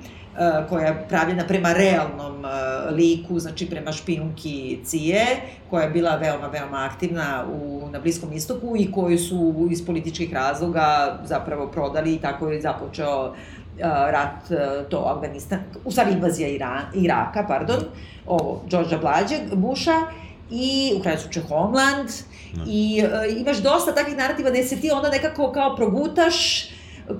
koja 0.68 0.86
je 0.86 1.04
pravljena 1.08 1.44
prema 1.46 1.72
realnom 1.72 2.44
uh, 2.44 2.94
liku, 2.94 3.38
znači 3.38 3.70
prema 3.70 3.92
špijunki 3.92 4.78
Cije, 4.84 5.26
koja 5.70 5.82
je 5.82 5.90
bila 5.90 6.16
veoma, 6.16 6.46
veoma 6.46 6.88
aktivna 6.92 7.44
u, 7.52 7.88
na 7.92 7.98
Bliskom 7.98 8.32
istoku 8.32 8.76
i 8.76 8.92
koju 8.92 9.18
su 9.18 9.68
iz 9.70 9.86
političkih 9.86 10.32
razloga 10.32 11.18
zapravo 11.24 11.66
prodali 11.66 12.14
i 12.14 12.18
tako 12.18 12.48
je 12.48 12.60
započeo 12.60 13.28
uh, 13.28 13.34
rat 13.84 14.44
to 14.90 15.14
Afganistan, 15.16 15.58
u 15.84 15.90
stvari 15.90 16.12
invazija 16.12 16.48
Ira, 16.48 16.82
Iraka, 16.94 17.44
pardon, 17.48 17.78
ovo, 18.26 18.62
Đorđa 18.70 18.98
Blađeg, 18.98 19.54
Buša, 19.54 19.96
i 20.50 20.92
u 20.98 21.02
kraju 21.02 21.18
slučaju 21.18 21.46
Homeland, 21.46 22.08
no. 22.54 22.64
i 22.66 23.02
uh, 23.04 23.40
imaš 23.40 23.56
dosta 23.56 23.94
takvih 23.94 24.16
narativa 24.16 24.50
da 24.50 24.62
se 24.62 24.80
ti 24.80 24.90
onda 24.90 25.10
nekako 25.10 25.52
kao 25.52 25.76
progutaš, 25.76 26.68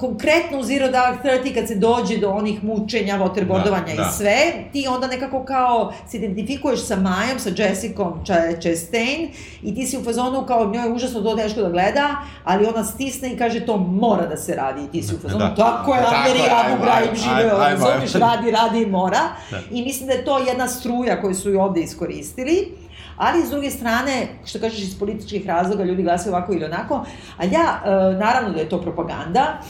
konkretno 0.00 0.58
u 0.58 0.62
Zero 0.62 0.88
Dark 0.88 1.22
Thirty 1.24 1.54
kad 1.54 1.68
se 1.68 1.74
dođe 1.74 2.18
do 2.18 2.30
onih 2.30 2.64
mučenja, 2.64 3.18
waterboardovanja 3.18 3.86
da, 3.86 3.92
i 3.92 3.96
da. 3.96 4.10
sve, 4.16 4.52
ti 4.72 4.86
onda 4.88 5.06
nekako 5.06 5.44
kao 5.44 5.92
se 6.10 6.16
identifikuješ 6.16 6.86
sa 6.86 6.96
Majom, 6.96 7.38
sa 7.38 7.50
Jessicom 7.56 8.24
Chastain 8.60 9.28
i 9.62 9.74
ti 9.74 9.86
si 9.86 9.98
u 9.98 10.04
fazonu 10.04 10.46
kao 10.46 10.70
njoj 10.70 10.86
je 10.86 10.92
užasno 10.92 11.20
to 11.20 11.36
teško 11.36 11.60
da 11.60 11.68
gleda, 11.68 12.16
ali 12.44 12.66
ona 12.66 12.84
stisne 12.84 13.32
i 13.32 13.38
kaže 13.38 13.66
to 13.66 13.76
mora 13.76 14.26
da 14.26 14.36
se 14.36 14.54
radi 14.54 14.84
i 14.84 14.88
ti 14.88 15.02
si 15.02 15.14
u 15.14 15.18
fazonu 15.18 15.44
da. 15.44 15.54
tako 15.54 15.94
je, 15.94 16.00
Ameri 16.00 16.40
Abu 16.50 16.82
Ghraib 16.82 17.14
žive, 17.14 17.50
razumiješ, 17.58 18.12
radi, 18.12 18.50
radi 18.50 18.82
i 18.82 18.86
mora. 18.86 19.20
Da. 19.50 19.58
I 19.70 19.82
mislim 19.82 20.06
da 20.06 20.12
je 20.12 20.24
to 20.24 20.38
jedna 20.38 20.68
struja 20.68 21.20
koju 21.20 21.34
su 21.34 21.50
i 21.50 21.56
ovde 21.56 21.80
iskoristili 21.80 22.87
ali 23.18 23.46
s 23.46 23.50
druge 23.50 23.70
strane, 23.70 24.28
što 24.44 24.58
kažeš 24.58 24.82
iz 24.82 24.98
političkih 24.98 25.46
razloga, 25.46 25.84
ljudi 25.84 26.02
glasaju 26.02 26.34
ovako 26.34 26.52
ili 26.52 26.64
onako, 26.64 27.04
a 27.36 27.44
ja, 27.44 27.82
e, 27.84 27.90
naravno 28.18 28.50
da 28.50 28.60
je 28.60 28.68
to 28.68 28.80
propaganda, 28.82 29.60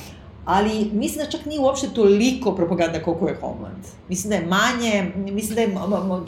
ali 0.45 0.90
mislim 0.93 1.25
da 1.25 1.31
čak 1.31 1.47
nije 1.47 1.61
uopšte 1.61 1.88
toliko 1.95 2.55
propaganda 2.55 3.02
koliko 3.02 3.28
je 3.28 3.37
Homeland. 3.40 3.85
Mislim 4.09 4.31
da 4.31 4.37
je 4.37 4.47
manje, 4.47 5.12
mislim 5.17 5.55
da 5.55 5.61
je 5.61 5.69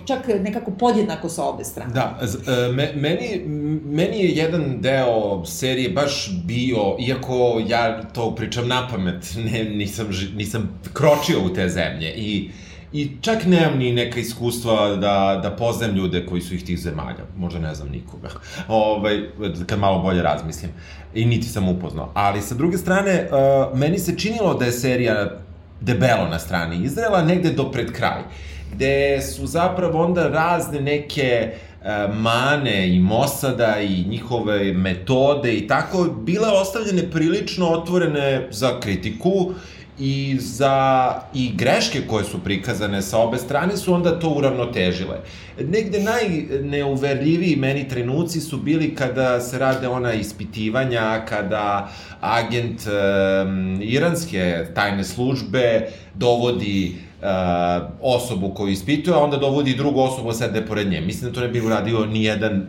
čak 0.04 0.28
nekako 0.40 0.70
podjednako 0.70 1.28
sa 1.28 1.44
obe 1.44 1.64
strane. 1.64 1.92
Da, 1.92 2.20
e, 2.20 2.72
me, 2.72 2.92
meni, 2.94 3.44
meni 3.84 4.18
je 4.18 4.28
jedan 4.28 4.80
deo 4.80 5.44
serije 5.44 5.90
baš 5.90 6.30
bio, 6.44 6.96
iako 7.00 7.62
ja 7.68 8.02
to 8.02 8.34
pričam 8.34 8.68
na 8.68 8.88
pamet, 8.90 9.36
ne, 9.52 9.64
nisam, 9.64 10.06
nisam 10.36 10.80
kročio 10.92 11.44
u 11.44 11.54
te 11.54 11.68
zemlje 11.68 12.14
i 12.16 12.48
uh, 12.48 12.69
I 12.92 13.10
čak 13.20 13.46
nemam 13.46 13.78
ni 13.78 13.92
neka 13.92 14.20
iskustva 14.20 14.96
da, 14.96 15.40
da 15.42 15.50
poznajem 15.50 15.96
ljude 15.96 16.26
koji 16.26 16.40
su 16.40 16.54
ih 16.54 16.64
tih 16.64 16.78
zemalja. 16.78 17.24
Možda 17.36 17.58
ne 17.58 17.74
znam 17.74 17.88
nikoga. 17.88 18.28
Ovaj, 18.68 19.20
kad 19.66 19.78
malo 19.78 19.98
bolje 19.98 20.22
razmislim. 20.22 20.70
I 21.14 21.24
niti 21.24 21.46
sam 21.46 21.68
upoznao. 21.68 22.10
Ali 22.14 22.42
sa 22.42 22.54
druge 22.54 22.78
strane, 22.78 23.28
uh, 23.30 23.78
meni 23.78 23.98
se 23.98 24.18
činilo 24.18 24.54
da 24.54 24.64
je 24.64 24.72
serija 24.72 25.30
debelo 25.80 26.28
na 26.28 26.38
strani 26.38 26.84
Izraela, 26.84 27.22
negde 27.22 27.50
do 27.50 27.70
pred 27.70 27.92
kraj. 27.92 28.22
Gde 28.74 29.22
su 29.22 29.46
zapravo 29.46 30.04
onda 30.04 30.28
razne 30.28 30.80
neke 30.80 31.52
uh, 31.80 32.16
mane 32.16 32.88
i 32.88 33.00
Mosada 33.00 33.80
i 33.80 34.04
njihove 34.08 34.72
metode 34.72 35.54
i 35.54 35.68
tako 35.68 36.04
bile 36.04 36.48
ostavljene 36.48 37.10
prilično 37.10 37.68
otvorene 37.68 38.48
za 38.50 38.80
kritiku 38.80 39.52
i 40.00 40.36
za 40.40 41.14
i 41.34 41.52
greške 41.56 42.00
koje 42.06 42.24
su 42.24 42.38
prikazane 42.44 43.02
sa 43.02 43.18
obe 43.18 43.38
strane 43.38 43.76
su 43.76 43.94
onda 43.94 44.18
to 44.18 44.30
uravnotežile. 44.30 45.16
Negde 45.68 46.00
najneuverljiviji 46.00 47.56
meni 47.56 47.88
trenuci 47.88 48.40
su 48.40 48.56
bili 48.56 48.94
kada 48.94 49.40
se 49.40 49.58
rade 49.58 49.88
ona 49.88 50.12
ispitivanja, 50.12 51.24
kada 51.28 51.88
agent 52.20 52.80
um, 52.86 53.78
iranske 53.82 54.66
tajne 54.74 55.04
službe 55.04 55.88
dovodi 56.14 56.94
uh, 57.22 57.26
osobu 58.00 58.54
koju 58.54 58.72
ispituje, 58.72 59.14
a 59.14 59.18
onda 59.18 59.36
dovodi 59.36 59.74
drugu 59.74 60.00
osobu 60.00 60.28
a 60.28 60.34
sede 60.34 60.66
pored 60.66 60.88
nje. 60.88 61.00
Mislim 61.00 61.30
da 61.30 61.34
to 61.34 61.40
ne 61.40 61.48
bi 61.48 61.60
uradio 61.60 62.06
ni 62.06 62.24
jedan 62.24 62.66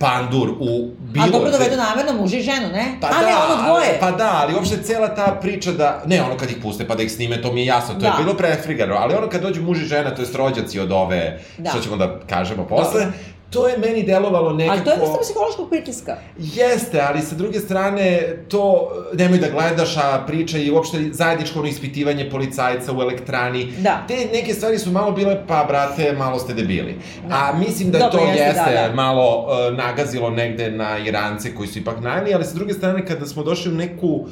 pandur 0.00 0.48
u 0.60 0.90
bilo... 1.00 1.26
A 1.26 1.30
dobro 1.30 1.50
dovedu 1.50 1.76
namerno 1.76 2.12
muž 2.20 2.34
i 2.34 2.40
ženu, 2.40 2.68
ne? 2.72 2.98
Pa 3.00 3.06
A 3.06 3.10
da, 3.10 3.26
ne, 3.26 3.36
ono 3.36 3.62
dvoje. 3.62 3.98
Pa 4.00 4.10
da, 4.10 4.30
ali 4.42 4.54
uopšte 4.54 4.82
cela 4.82 5.14
ta 5.14 5.38
priča 5.42 5.72
da... 5.72 6.02
Ne, 6.06 6.22
ono 6.22 6.36
kad 6.36 6.50
ih 6.50 6.56
puste 6.62 6.86
pa 6.86 6.94
da 6.94 7.02
ih 7.02 7.12
snime, 7.12 7.42
to 7.42 7.52
mi 7.52 7.60
je 7.60 7.66
jasno, 7.66 7.94
to 7.94 8.00
da. 8.00 8.06
je 8.06 8.12
bilo 8.18 8.34
prefrigano, 8.34 8.94
ali 8.94 9.14
ono 9.14 9.28
kad 9.28 9.42
dođu 9.42 9.62
muž 9.62 9.82
i 9.82 9.84
žena, 9.84 10.14
to 10.14 10.22
je 10.22 10.28
rođaci 10.34 10.80
od 10.80 10.92
ove, 10.92 11.40
da. 11.58 11.70
što 11.70 11.80
ćemo 11.80 11.96
da 11.96 12.18
kažemo 12.28 12.66
posle, 12.66 13.04
da 13.04 13.12
to 13.50 13.68
je 13.68 13.78
meni 13.78 14.02
delovalo 14.02 14.52
nekako... 14.52 14.76
Ali 14.76 14.84
to 14.84 14.90
je 14.90 14.96
vrsta 14.96 15.18
psihološkog 15.22 15.70
pritiska. 15.70 16.16
Jeste, 16.38 17.00
ali 17.00 17.22
sa 17.22 17.34
druge 17.34 17.60
strane, 17.60 18.36
to 18.48 18.92
nemoj 19.14 19.38
da 19.38 19.48
gledaš, 19.48 19.96
a 19.96 20.24
priča 20.26 20.58
i 20.58 20.70
uopšte 20.70 20.98
zajedničko 21.12 21.58
ono 21.58 21.68
ispitivanje 21.68 22.30
policajca 22.30 22.92
u 22.92 23.00
elektrani. 23.00 23.72
Da. 23.78 24.04
Te 24.08 24.28
neke 24.32 24.54
stvari 24.54 24.78
su 24.78 24.90
malo 24.90 25.12
bile, 25.12 25.42
pa 25.48 25.64
brate, 25.68 26.12
malo 26.12 26.38
ste 26.38 26.54
debili. 26.54 26.96
Da. 27.28 27.34
A 27.34 27.58
mislim 27.58 27.90
da 27.90 27.98
Dobro, 27.98 28.18
to 28.18 28.26
jeste, 28.26 28.42
jeste 28.42 28.72
da, 28.74 28.88
da. 28.88 28.94
malo 28.94 29.46
uh, 29.46 29.76
nagazilo 29.76 30.30
negde 30.30 30.70
na 30.70 30.98
Irance 30.98 31.54
koji 31.54 31.68
su 31.68 31.78
ipak 31.78 32.00
najni, 32.00 32.34
ali 32.34 32.44
sa 32.44 32.54
druge 32.54 32.72
strane, 32.72 33.06
kada 33.06 33.26
smo 33.26 33.42
došli 33.42 33.72
u 33.72 33.74
neku 33.74 34.06
uh, 34.06 34.24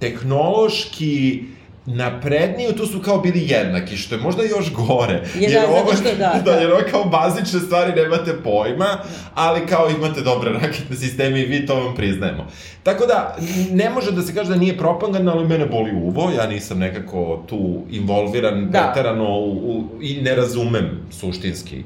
tehnološki 0.00 1.42
napredniju, 1.86 2.72
tu 2.72 2.86
su 2.86 3.00
kao 3.02 3.18
bili 3.18 3.48
jednaki, 3.48 3.96
što 3.96 4.14
je 4.14 4.20
možda 4.20 4.42
još 4.42 4.72
gore. 4.72 5.14
Je, 5.14 5.40
jer 5.40 5.52
da, 5.52 5.68
ovo, 5.68 5.92
što 5.94 6.14
da. 6.18 6.42
da, 6.44 6.52
jer 6.52 6.72
ovo 6.72 6.82
kao 6.90 7.04
bazične 7.04 7.60
stvari 7.60 8.02
nemate 8.02 8.34
pojma, 8.44 8.98
ali 9.34 9.66
kao 9.66 9.90
imate 9.90 10.20
dobre 10.20 10.52
raketne 10.52 10.96
sisteme 10.96 11.40
i 11.40 11.46
vi 11.46 11.66
to 11.66 11.74
vam 11.74 11.94
priznajemo. 11.94 12.46
Tako 12.82 13.06
da, 13.06 13.36
ne 13.70 13.90
može 13.90 14.12
da 14.12 14.22
se 14.22 14.34
kaže 14.34 14.50
da 14.50 14.56
nije 14.56 14.78
propaganda, 14.78 15.32
ali 15.32 15.48
mene 15.48 15.66
boli 15.66 15.92
uvo, 15.94 16.30
ja 16.36 16.46
nisam 16.46 16.78
nekako 16.78 17.44
tu 17.46 17.82
involviran, 17.90 18.70
da. 18.70 18.78
pretarano 18.78 19.38
u, 19.38 19.50
u, 19.50 20.02
i 20.02 20.22
ne 20.22 20.34
razumem 20.34 21.00
suštinski 21.10 21.84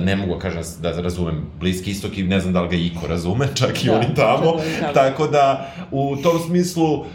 ne 0.00 0.16
mogu 0.16 0.34
da 0.34 0.40
kažem 0.40 0.62
da 0.82 1.00
razumem 1.00 1.46
Bliski 1.60 1.90
istok 1.90 2.18
i 2.18 2.22
ne 2.22 2.40
znam 2.40 2.52
da 2.52 2.62
li 2.62 2.68
ga 2.68 2.76
iko 2.76 3.06
razume, 3.06 3.48
čak 3.60 3.84
i 3.84 3.86
da, 3.86 3.94
oni 3.94 4.06
tamo. 4.16 4.56
Da, 4.80 4.92
Tako 4.92 5.26
da, 5.26 5.72
u 5.90 6.16
tom 6.22 6.38
smislu, 6.46 7.00
uh, 7.00 7.06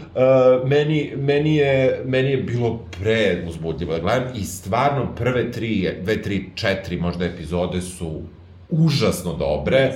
meni, 0.64 1.12
meni, 1.16 1.56
je, 1.56 2.02
meni 2.06 2.30
je 2.30 2.36
bilo 2.36 2.84
pre 3.00 3.44
uzbudljivo 3.48 3.92
da 3.92 3.98
gledam 3.98 4.24
i 4.34 4.44
stvarno 4.44 5.14
prve 5.14 5.52
tri, 5.52 5.90
dve, 6.02 6.22
tri, 6.22 6.50
četiri 6.54 6.96
možda 6.96 7.24
epizode 7.24 7.80
su 7.80 8.22
užasno 8.70 9.34
dobre. 9.34 9.92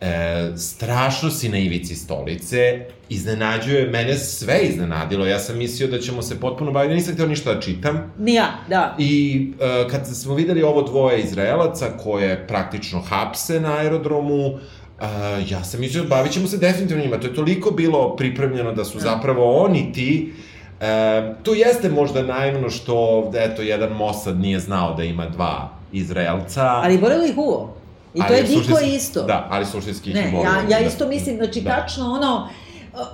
E, 0.00 0.56
strašno 0.56 1.30
si 1.30 1.48
na 1.48 1.58
ivici 1.58 1.94
stolice, 1.94 2.86
iznenađuje, 3.08 3.90
mene 3.90 4.14
sve 4.14 4.60
iznenadilo, 4.62 5.26
ja 5.26 5.38
sam 5.38 5.58
mislio 5.58 5.88
da 5.88 5.98
ćemo 5.98 6.22
se 6.22 6.40
potpuno 6.40 6.72
baviti, 6.72 6.94
nisam 6.94 7.14
htio 7.14 7.26
ništa 7.26 7.54
da 7.54 7.60
čitam. 7.60 8.12
Ni 8.18 8.34
ja, 8.34 8.58
da. 8.68 8.94
I 8.98 9.46
e, 9.60 9.88
kad 9.90 10.06
smo 10.06 10.34
videli 10.34 10.62
ovo 10.62 10.82
dvoje 10.82 11.20
Izraelaca 11.20 11.86
koje 12.02 12.46
praktično 12.46 13.00
hapse 13.00 13.60
na 13.60 13.76
aerodromu, 13.76 14.58
Uh, 15.00 15.50
ja 15.50 15.64
sam 15.64 15.80
mislio, 15.80 16.04
bavit 16.04 16.32
ćemo 16.32 16.46
se 16.46 16.58
definitivno 16.58 17.02
njima. 17.02 17.20
To 17.20 17.26
je 17.26 17.34
toliko 17.34 17.70
bilo 17.70 18.16
pripremljeno 18.16 18.72
da 18.72 18.84
su 18.84 18.98
da. 18.98 19.04
zapravo 19.04 19.62
oni 19.64 19.92
ti 19.92 20.32
E, 20.80 21.34
tu 21.42 21.54
jeste 21.54 21.88
možda 21.88 22.22
naivno 22.22 22.70
što, 22.70 23.30
eto, 23.34 23.62
jedan 23.62 23.92
Mossad 23.92 24.40
nije 24.40 24.60
znao 24.60 24.94
da 24.94 25.04
ima 25.04 25.26
dva 25.28 25.70
Izraelca. 25.92 26.64
Ali 26.64 26.96
volio 26.96 27.24
ih 27.24 27.38
uvo. 27.38 27.75
I 28.16 28.28
to 28.28 28.34
je 28.34 28.42
Diko 28.42 28.78
isto. 28.78 29.22
Da, 29.22 29.46
ali 29.50 29.66
suštinski 29.66 30.12
ne, 30.12 30.32
ja, 30.44 30.60
ja 30.70 30.80
da. 30.80 30.86
isto 30.86 31.08
mislim, 31.08 31.36
znači 31.36 31.60
da. 31.60 31.70
tačno 31.70 32.12
ono, 32.12 32.48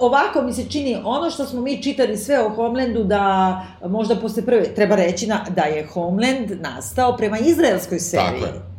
ovako 0.00 0.42
mi 0.42 0.52
se 0.52 0.64
čini, 0.71 0.99
ono 1.04 1.30
što 1.30 1.47
smo 1.47 1.61
mi 1.61 1.82
čitali 1.82 2.16
sve 2.16 2.40
o 2.44 2.49
Homelandu, 2.49 3.04
da 3.04 3.62
možda 3.88 4.16
posle 4.16 4.47
prve, 4.47 4.75
treba 4.75 4.97
reći 4.97 5.26
na, 5.26 5.44
da 5.56 5.62
je 5.62 5.87
Homeland 5.87 6.50
nastao 6.61 7.16
prema 7.16 7.38
izraelskoj 7.38 7.99
seriji. 7.99 8.40
Tako 8.40 8.44
je 8.44 8.72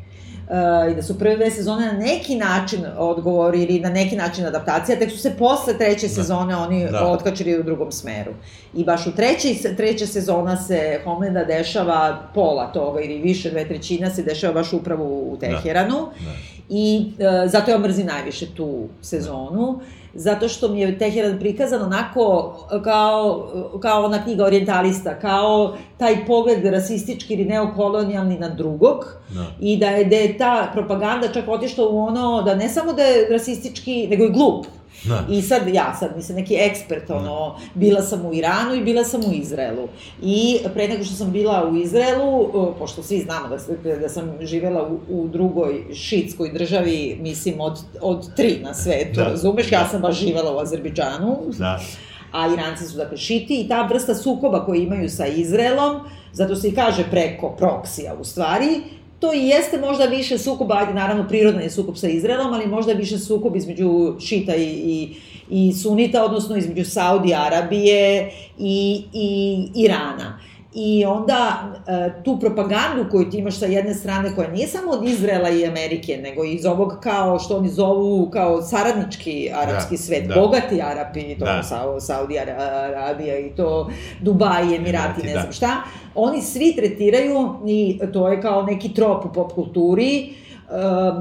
uh, 0.47 0.91
i 0.91 0.95
da 0.95 1.01
su 1.01 1.19
prve 1.19 1.35
dve 1.35 1.51
sezone 1.51 1.85
na 1.85 1.93
neki 1.93 2.35
način 2.35 2.85
odgovorili, 2.97 3.79
na 3.79 3.89
neki 3.89 4.15
način 4.15 4.45
adaptacija, 4.45 4.99
tek 4.99 5.11
su 5.11 5.17
se 5.17 5.35
posle 5.39 5.77
treće 5.77 6.07
da. 6.07 6.13
sezone 6.13 6.55
oni 6.55 6.87
da. 6.91 7.07
otkačili 7.07 7.59
u 7.59 7.63
drugom 7.63 7.91
smeru. 7.91 8.31
I 8.73 8.83
baš 8.83 9.07
u 9.07 9.11
treće, 9.15 9.75
treća 9.77 10.07
sezona 10.07 10.57
se 10.57 10.99
Homelanda 11.03 11.43
dešava 11.43 12.29
pola 12.33 12.71
toga 12.71 13.01
ili 13.01 13.17
više, 13.17 13.49
dve 13.49 13.67
trećina 13.67 14.09
se 14.09 14.23
dešava 14.23 14.53
baš 14.53 14.73
upravo 14.73 15.03
u 15.05 15.37
da. 15.39 15.47
Teheranu. 15.47 15.97
Da. 15.97 16.25
Da. 16.25 16.37
I 16.69 17.05
uh, 17.07 17.51
zato 17.51 17.71
ja 17.71 17.77
mrzim 17.77 18.07
najviše 18.07 18.45
tu 18.55 18.87
sezonu. 19.01 19.79
Da 19.79 20.02
zato 20.13 20.47
što 20.47 20.67
mi 20.67 20.81
je 20.81 20.97
Teheran 20.97 21.39
prikazan 21.39 21.81
onako 21.81 22.55
kao, 22.83 23.49
kao 23.81 24.05
ona 24.05 24.23
knjiga 24.23 24.45
orientalista, 24.45 25.19
kao 25.19 25.77
taj 25.97 26.25
pogled 26.25 26.65
rasistički 26.65 27.33
ili 27.33 27.45
neokolonijalni 27.45 28.39
na 28.39 28.49
drugog 28.49 29.05
no. 29.35 29.41
Da. 29.41 29.47
i 29.59 29.77
da 29.77 29.87
je, 29.87 30.05
da 30.05 30.15
je 30.15 30.37
ta 30.37 30.69
propaganda 30.73 31.27
čak 31.27 31.47
otišla 31.47 31.87
u 31.87 31.97
ono 31.97 32.41
da 32.41 32.55
ne 32.55 32.69
samo 32.69 32.93
da 32.93 33.03
je 33.03 33.29
rasistički, 33.29 34.07
nego 34.07 34.23
i 34.23 34.29
glup. 34.29 34.65
Da. 35.03 35.25
I 35.29 35.41
sad, 35.41 35.67
ja 35.67 35.95
sad 35.99 36.17
nisam 36.17 36.35
neki 36.35 36.55
ekspert, 36.55 37.09
ono, 37.09 37.55
bila 37.73 38.01
sam 38.01 38.25
u 38.25 38.33
Iranu 38.33 38.73
i 38.75 38.83
bila 38.83 39.03
sam 39.03 39.21
u 39.21 39.33
Izraelu. 39.33 39.87
I 40.21 40.57
pre 40.73 40.87
nego 40.87 41.03
što 41.03 41.15
sam 41.15 41.31
bila 41.31 41.69
u 41.71 41.75
Izraelu, 41.77 42.51
pošto 42.79 43.03
svi 43.03 43.19
znamo 43.19 43.47
da, 43.83 43.95
da 43.95 44.09
sam 44.09 44.37
živela 44.41 44.87
u, 44.87 44.99
u 45.09 45.27
drugoj 45.27 45.83
šitskoj 45.93 46.51
državi, 46.53 47.17
mislim, 47.21 47.61
od, 47.61 47.79
od 48.01 48.35
tri 48.35 48.59
na 48.63 48.73
svetu, 48.73 49.15
da. 49.15 49.23
razumeš? 49.23 49.71
Ja 49.71 49.87
sam 49.87 50.01
baš 50.01 50.19
živela 50.19 50.55
u 50.55 50.59
Azerbiđanu. 50.59 51.37
Da. 51.57 51.79
A 52.31 52.53
Iranci 52.53 52.85
su, 52.85 52.97
dakle, 52.97 53.17
šiti 53.17 53.61
i 53.61 53.67
ta 53.67 53.87
vrsta 53.87 54.15
sukoba 54.15 54.65
koju 54.65 54.81
imaju 54.81 55.09
sa 55.09 55.25
Izraelom, 55.25 55.99
zato 56.31 56.55
se 56.55 56.67
i 56.67 56.75
kaže 56.75 57.03
preko 57.11 57.49
proksija, 57.49 58.15
u 58.19 58.23
stvari, 58.23 58.81
to 59.23 59.33
i 59.33 59.47
jeste 59.47 59.77
možda 59.77 60.05
više 60.05 60.37
sukob, 60.37 60.71
ajde, 60.71 60.93
naravno, 60.93 61.27
prirodno 61.27 61.61
je 61.61 61.69
sukob 61.69 61.97
sa 61.97 62.07
Izraelom, 62.07 62.53
ali 62.53 62.67
možda 62.67 62.93
više 62.93 63.17
sukob 63.17 63.55
između 63.55 64.15
Šita 64.19 64.55
i, 64.55 64.63
i, 64.63 65.15
i 65.49 65.73
Sunita, 65.73 66.25
odnosno 66.25 66.57
između 66.57 66.89
Saudi 66.89 67.33
Arabije 67.33 68.31
i, 68.59 69.03
i 69.13 69.67
Irana. 69.75 70.39
I 70.75 71.05
onda 71.05 71.73
e, 71.87 72.23
tu 72.23 72.39
propagandu 72.39 73.05
koju 73.11 73.29
ti 73.29 73.37
imaš 73.37 73.59
sa 73.59 73.65
jedne 73.65 73.93
strane, 73.93 74.35
koja 74.35 74.51
nije 74.51 74.67
samo 74.67 74.91
od 74.91 75.07
Izraela 75.07 75.49
i 75.49 75.65
Amerike, 75.65 76.17
nego 76.17 76.43
iz 76.43 76.65
ovog 76.65 76.97
kao 77.03 77.39
što 77.39 77.57
oni 77.57 77.69
zovu 77.69 78.29
kao 78.29 78.61
saradnički 78.61 79.51
arapski 79.53 79.95
da, 79.95 80.01
svet, 80.03 80.27
da. 80.27 80.35
bogati 80.35 80.81
Arapi, 80.81 81.35
to 81.39 81.45
da. 81.45 81.63
Sa, 81.63 81.99
Saudi 81.99 82.39
Arabija 82.39 83.39
i 83.39 83.55
to 83.55 83.89
Dubai, 84.21 84.75
Emirati, 84.75 85.23
ne 85.23 85.33
da. 85.33 85.39
znam 85.39 85.53
šta, 85.53 85.83
oni 86.15 86.41
svi 86.41 86.75
tretiraju 86.75 87.55
i 87.65 87.99
to 88.13 88.29
je 88.29 88.41
kao 88.41 88.63
neki 88.63 88.93
trop 88.93 89.25
u 89.25 89.33
pop 89.33 89.53
kulturi, 89.53 90.33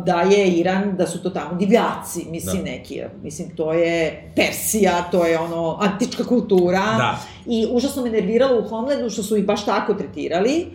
da 0.05 0.21
je 0.21 0.49
Iran, 0.49 0.97
da 0.97 1.07
su 1.07 1.23
to 1.23 1.31
tamo 1.31 1.55
divljaci, 1.55 2.27
mislim 2.31 2.65
da. 2.65 2.71
neki, 2.71 3.03
mislim 3.23 3.57
to 3.57 3.73
je 3.73 4.33
Persija, 4.37 5.09
to 5.11 5.27
je 5.27 5.39
ono 5.39 5.79
antička 5.81 6.25
kultura 6.25 6.81
da. 6.81 7.19
i 7.47 7.67
užasno 7.71 8.03
me 8.03 8.11
nerviralo 8.11 8.61
u 8.61 8.69
Homelandu 8.69 9.11
što 9.11 9.23
su 9.23 9.37
ih 9.37 9.45
baš 9.45 9.65
tako 9.65 9.95
tretirali, 9.95 10.67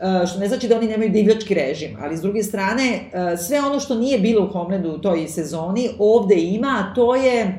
ehm, 0.00 0.26
što 0.26 0.38
ne 0.38 0.48
znači 0.48 0.68
da 0.68 0.76
oni 0.76 0.86
nemaju 0.86 1.10
divljački 1.10 1.54
režim, 1.54 1.96
ali 2.02 2.16
s 2.16 2.20
druge 2.20 2.42
strane, 2.42 3.10
ehm, 3.12 3.36
sve 3.36 3.60
ono 3.60 3.80
što 3.80 3.94
nije 3.94 4.18
bilo 4.18 4.44
u 4.44 4.52
Homelandu 4.52 4.90
u 4.90 4.98
toj 4.98 5.28
sezoni, 5.28 5.90
ovde 5.98 6.34
ima, 6.34 6.84
a 6.84 6.94
to 6.94 7.14
je 7.14 7.58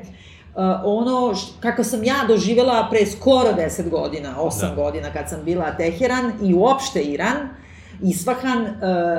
ono 0.84 1.34
š, 1.34 1.46
kako 1.60 1.84
sam 1.84 2.04
ja 2.04 2.16
doživela 2.28 2.86
pre 2.90 3.06
skoro 3.06 3.48
10 3.56 3.90
godina, 3.90 4.34
8 4.40 4.60
da. 4.60 4.74
godina 4.74 5.12
kad 5.12 5.28
sam 5.28 5.44
bila 5.44 5.76
Teheran 5.76 6.32
i 6.42 6.54
uopšte 6.54 7.02
Iran, 7.02 7.48
Isfahan, 8.02 8.66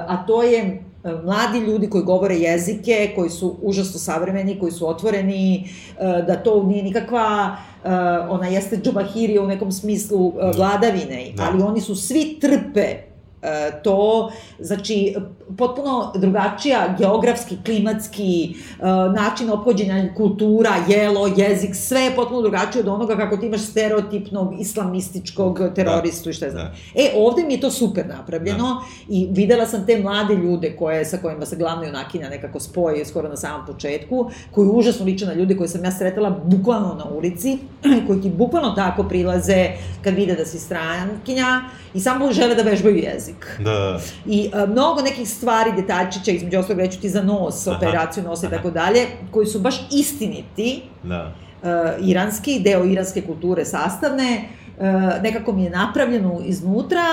a 0.07 0.23
to 0.27 0.43
je 0.43 0.83
mladi 1.03 1.59
ljudi 1.59 1.89
koji 1.89 2.03
govore 2.03 2.35
jezike, 2.35 3.11
koji 3.15 3.29
su 3.29 3.55
užasno 3.61 3.99
savremeni, 3.99 4.59
koji 4.59 4.71
su 4.71 4.89
otvoreni, 4.89 5.69
e, 5.99 6.23
da 6.27 6.35
to 6.35 6.63
nije 6.63 6.83
nikakva, 6.83 7.57
e, 7.83 7.89
ona 8.29 8.47
jeste 8.47 8.77
džubahirija 8.77 9.41
u 9.41 9.47
nekom 9.47 9.71
smislu 9.71 10.33
vladavine, 10.55 11.31
da. 11.35 11.43
ali 11.43 11.63
oni 11.63 11.81
su 11.81 11.95
svi 11.95 12.37
trpe 12.41 13.09
E, 13.41 13.71
to, 13.83 14.31
znači, 14.59 15.15
potpuno 15.57 16.11
drugačija 16.15 16.95
geografski, 16.97 17.57
klimatski, 17.65 18.55
e, 18.79 18.83
način 19.15 19.49
ophođenja, 19.49 20.13
kultura, 20.17 20.71
jelo, 20.87 21.27
jezik, 21.37 21.75
sve 21.75 22.01
je 22.01 22.15
potpuno 22.15 22.41
drugačije 22.41 22.81
od 22.81 22.87
onoga 22.87 23.17
kako 23.17 23.37
ti 23.37 23.45
imaš 23.45 23.61
stereotipnog 23.61 24.59
islamističkog 24.59 25.59
da. 25.59 25.73
teroristu 25.73 26.23
da, 26.23 26.29
i 26.29 26.33
šta 26.33 26.49
znam. 26.49 26.65
Da. 26.65 27.01
E, 27.01 27.11
ovde 27.15 27.43
mi 27.43 27.53
je 27.53 27.61
to 27.61 27.71
super 27.71 28.07
napravljeno 28.07 28.63
da. 28.63 28.81
i 29.09 29.27
videla 29.31 29.65
sam 29.65 29.85
te 29.85 29.99
mlade 29.99 30.35
ljude 30.35 30.75
koje, 30.75 31.05
sa 31.05 31.17
kojima 31.17 31.45
se 31.45 31.55
glavna 31.55 31.85
junakinja 31.85 32.29
nekako 32.29 32.59
spoje 32.59 33.05
skoro 33.05 33.29
na 33.29 33.37
samom 33.37 33.65
početku, 33.65 34.31
koji 34.51 34.67
užasno 34.67 35.05
liče 35.05 35.25
na 35.25 35.33
ljude 35.33 35.57
koje 35.57 35.67
sam 35.67 35.83
ja 35.83 35.91
sretala 35.91 36.29
bukvalno 36.45 36.95
na 36.95 37.05
ulici, 37.17 37.57
koji 38.07 38.21
ti 38.21 38.29
bukvalno 38.29 38.71
tako 38.71 39.03
prilaze 39.03 39.69
kad 40.03 40.13
vide 40.13 40.35
da 40.35 40.45
si 40.45 40.59
strankinja 40.59 41.61
i 41.93 41.99
samo 41.99 42.31
žele 42.31 42.55
da 42.55 42.61
vežbaju 42.61 42.95
jezik. 42.95 43.59
Da. 43.59 43.99
I 44.25 44.49
a, 44.53 44.65
mnogo 44.65 45.01
nekih 45.01 45.29
stvari, 45.39 45.71
detaljčića, 45.75 46.31
između 46.31 46.59
ostalog 46.59 46.79
reću 46.79 47.01
ti 47.01 47.09
za 47.09 47.23
nos, 47.23 47.67
aha, 47.67 47.77
operaciju 47.77 48.23
nosa 48.23 48.47
i 48.47 48.49
tako 48.49 48.71
dalje, 48.71 49.07
koji 49.31 49.47
su 49.47 49.59
baš 49.59 49.75
istiniti, 49.91 50.81
da. 51.03 51.31
A, 51.63 51.93
iranski, 52.01 52.59
deo 52.59 52.83
iranske 52.85 53.21
kulture 53.21 53.65
sastavne, 53.65 54.41
a, 54.79 55.19
nekako 55.23 55.53
mi 55.53 55.63
je 55.63 55.69
napravljeno 55.69 56.39
iznutra, 56.45 57.05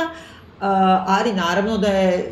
a, 0.60 1.04
ali 1.08 1.32
naravno 1.32 1.78
da 1.78 1.88
je 1.88 2.30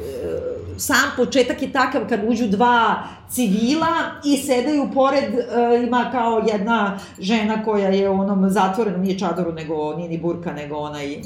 sam 0.76 1.10
početak 1.16 1.62
je 1.62 1.72
takav 1.72 2.02
kad 2.08 2.20
uđu 2.26 2.46
dva 2.48 3.02
civila 3.30 4.20
i 4.24 4.36
sedaju 4.36 4.88
pored, 4.94 5.24
uh, 5.24 5.84
ima 5.88 6.08
kao 6.12 6.42
jedna 6.52 6.98
žena 7.18 7.64
koja 7.64 7.88
je 7.88 8.08
u 8.08 8.20
onom 8.20 8.50
zatvorenom, 8.50 9.00
nije 9.00 9.18
čadoru, 9.18 9.52
nego 9.52 9.94
nije 9.96 10.08
ni 10.08 10.18
burka, 10.18 10.52
nego 10.52 10.76
onaj 10.76 11.20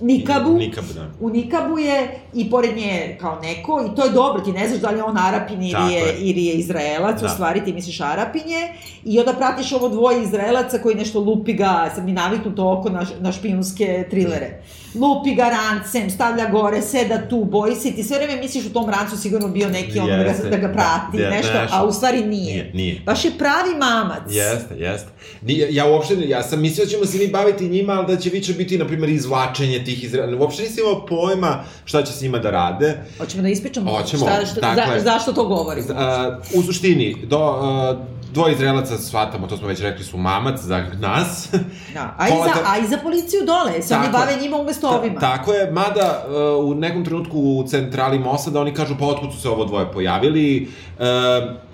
Nikabu. 0.00 0.58
Nikab, 0.58 0.84
da. 0.94 1.10
U 1.20 1.30
Nikabu 1.30 1.78
je 1.78 2.20
i 2.34 2.50
pored 2.50 2.76
nje 2.76 3.16
kao 3.20 3.40
neko 3.40 3.88
i 3.92 3.96
to 3.96 4.04
je 4.04 4.10
dobro, 4.10 4.42
ti 4.42 4.52
ne 4.52 4.68
znaš 4.68 4.80
da 4.80 4.90
li 4.90 4.98
je 4.98 5.04
on 5.04 5.18
Arapin 5.18 5.62
ili 5.62 5.92
je, 5.92 6.16
ili 6.18 6.44
je 6.44 6.54
Izraelac, 6.54 7.20
da. 7.20 7.26
u 7.26 7.28
stvari 7.28 7.64
ti 7.64 7.72
misliš 7.72 8.00
Arapinje 8.00 8.68
i 9.04 9.18
onda 9.18 9.32
pratiš 9.32 9.72
ovo 9.72 9.88
dvoje 9.88 10.22
Izraelaca 10.22 10.78
koji 10.78 10.94
nešto 10.94 11.20
lupi 11.20 11.52
ga, 11.52 11.90
sad 11.94 12.04
mi 12.04 12.12
naviknuto 12.12 12.72
oko 12.72 12.88
na, 12.88 13.06
na 13.20 13.32
špijunske 13.32 14.06
trilere. 14.10 14.62
Lupi 14.94 15.34
ga 15.34 15.48
rancem, 15.48 16.10
stavlja 16.10 16.50
gore, 16.50 16.82
seda 16.82 17.28
tu, 17.28 17.44
boji 17.44 17.74
se 17.76 17.92
ti 17.92 18.04
sve 18.04 18.18
vreme 18.18 18.42
misliš 18.42 18.66
u 18.66 18.72
tom 18.72 18.90
rancu 18.90 19.16
sigurno 19.16 19.48
bio 19.48 19.68
neki 19.68 19.98
ono 19.98 20.16
da 20.16 20.24
ga, 20.24 20.32
da 20.50 20.56
ga 20.56 20.72
prati, 20.72 21.18
da, 21.18 21.30
nešto, 21.30 21.52
nešto, 21.60 21.76
a 21.76 21.84
u 21.84 21.92
stvari 21.92 22.24
nije. 22.24 22.54
Nije, 22.54 22.70
nije. 22.74 23.00
Baš 23.06 23.24
je 23.24 23.30
pravi 23.38 23.70
mamac. 23.78 24.22
Jeste, 24.30 24.74
jeste. 24.78 25.08
Nije, 25.42 25.74
ja 25.74 25.86
uopšte, 25.86 26.14
ja 26.28 26.42
sam 26.42 26.60
mislio 26.60 26.84
da 26.84 26.90
ćemo 26.90 27.06
se 27.06 27.18
mi 27.18 27.28
baviti 27.28 27.68
njima, 27.68 27.92
ali 27.92 28.06
da 28.06 28.20
će 28.20 28.30
više 28.30 28.52
biti, 28.52 28.78
na 28.78 28.86
primjer, 28.86 29.10
izvlačenje 29.10 29.84
tih 29.90 30.04
Izraela. 30.04 30.36
Uopšte 30.40 30.62
nisi 30.62 30.80
imao 30.80 31.06
pojma 31.06 31.64
šta 31.84 32.02
će 32.02 32.12
s 32.12 32.22
njima 32.22 32.38
da 32.38 32.50
rade. 32.50 32.98
Hoćemo 33.18 33.42
da 33.42 33.48
ispričamo 33.48 33.90
Hoćemo, 33.90 34.26
šta, 34.26 34.46
šta, 34.46 34.74
dakle, 34.74 35.00
za, 35.00 35.04
zašto 35.04 35.32
to 35.32 35.44
govorimo. 35.44 35.86
Uh, 35.90 36.58
u 36.58 36.62
suštini, 36.62 37.16
do, 37.26 37.38
uh, 37.38 38.19
dvoje 38.32 38.54
Izraelaca, 38.54 38.98
shvatamo, 38.98 39.46
to 39.46 39.56
smo 39.56 39.68
već 39.68 39.80
rekli, 39.80 40.04
su 40.04 40.16
mamac 40.16 40.60
za 40.60 40.86
nas. 40.98 41.48
Da, 41.94 42.14
a, 42.18 42.28
i 42.28 42.30
za, 42.30 42.60
a 42.66 42.78
i 42.78 42.86
za 42.86 42.98
policiju 43.02 43.40
dole, 43.46 43.82
se 43.82 43.94
oni 43.94 44.08
bave 44.12 44.36
njima 44.42 44.56
umesto 44.56 44.88
ta, 44.88 44.98
ovima. 44.98 45.20
Tako 45.20 45.52
je, 45.52 45.70
mada 45.70 46.24
uh, 46.26 46.70
u 46.70 46.74
nekom 46.74 47.04
trenutku 47.04 47.38
u 47.40 47.64
centrali 47.68 48.18
Mosada 48.18 48.60
oni 48.60 48.74
kažu 48.74 48.94
pa 48.98 49.06
otkud 49.06 49.32
su 49.32 49.40
se 49.40 49.48
ovo 49.48 49.64
dvoje 49.64 49.92
pojavili, 49.92 50.68
uh, 50.98 51.04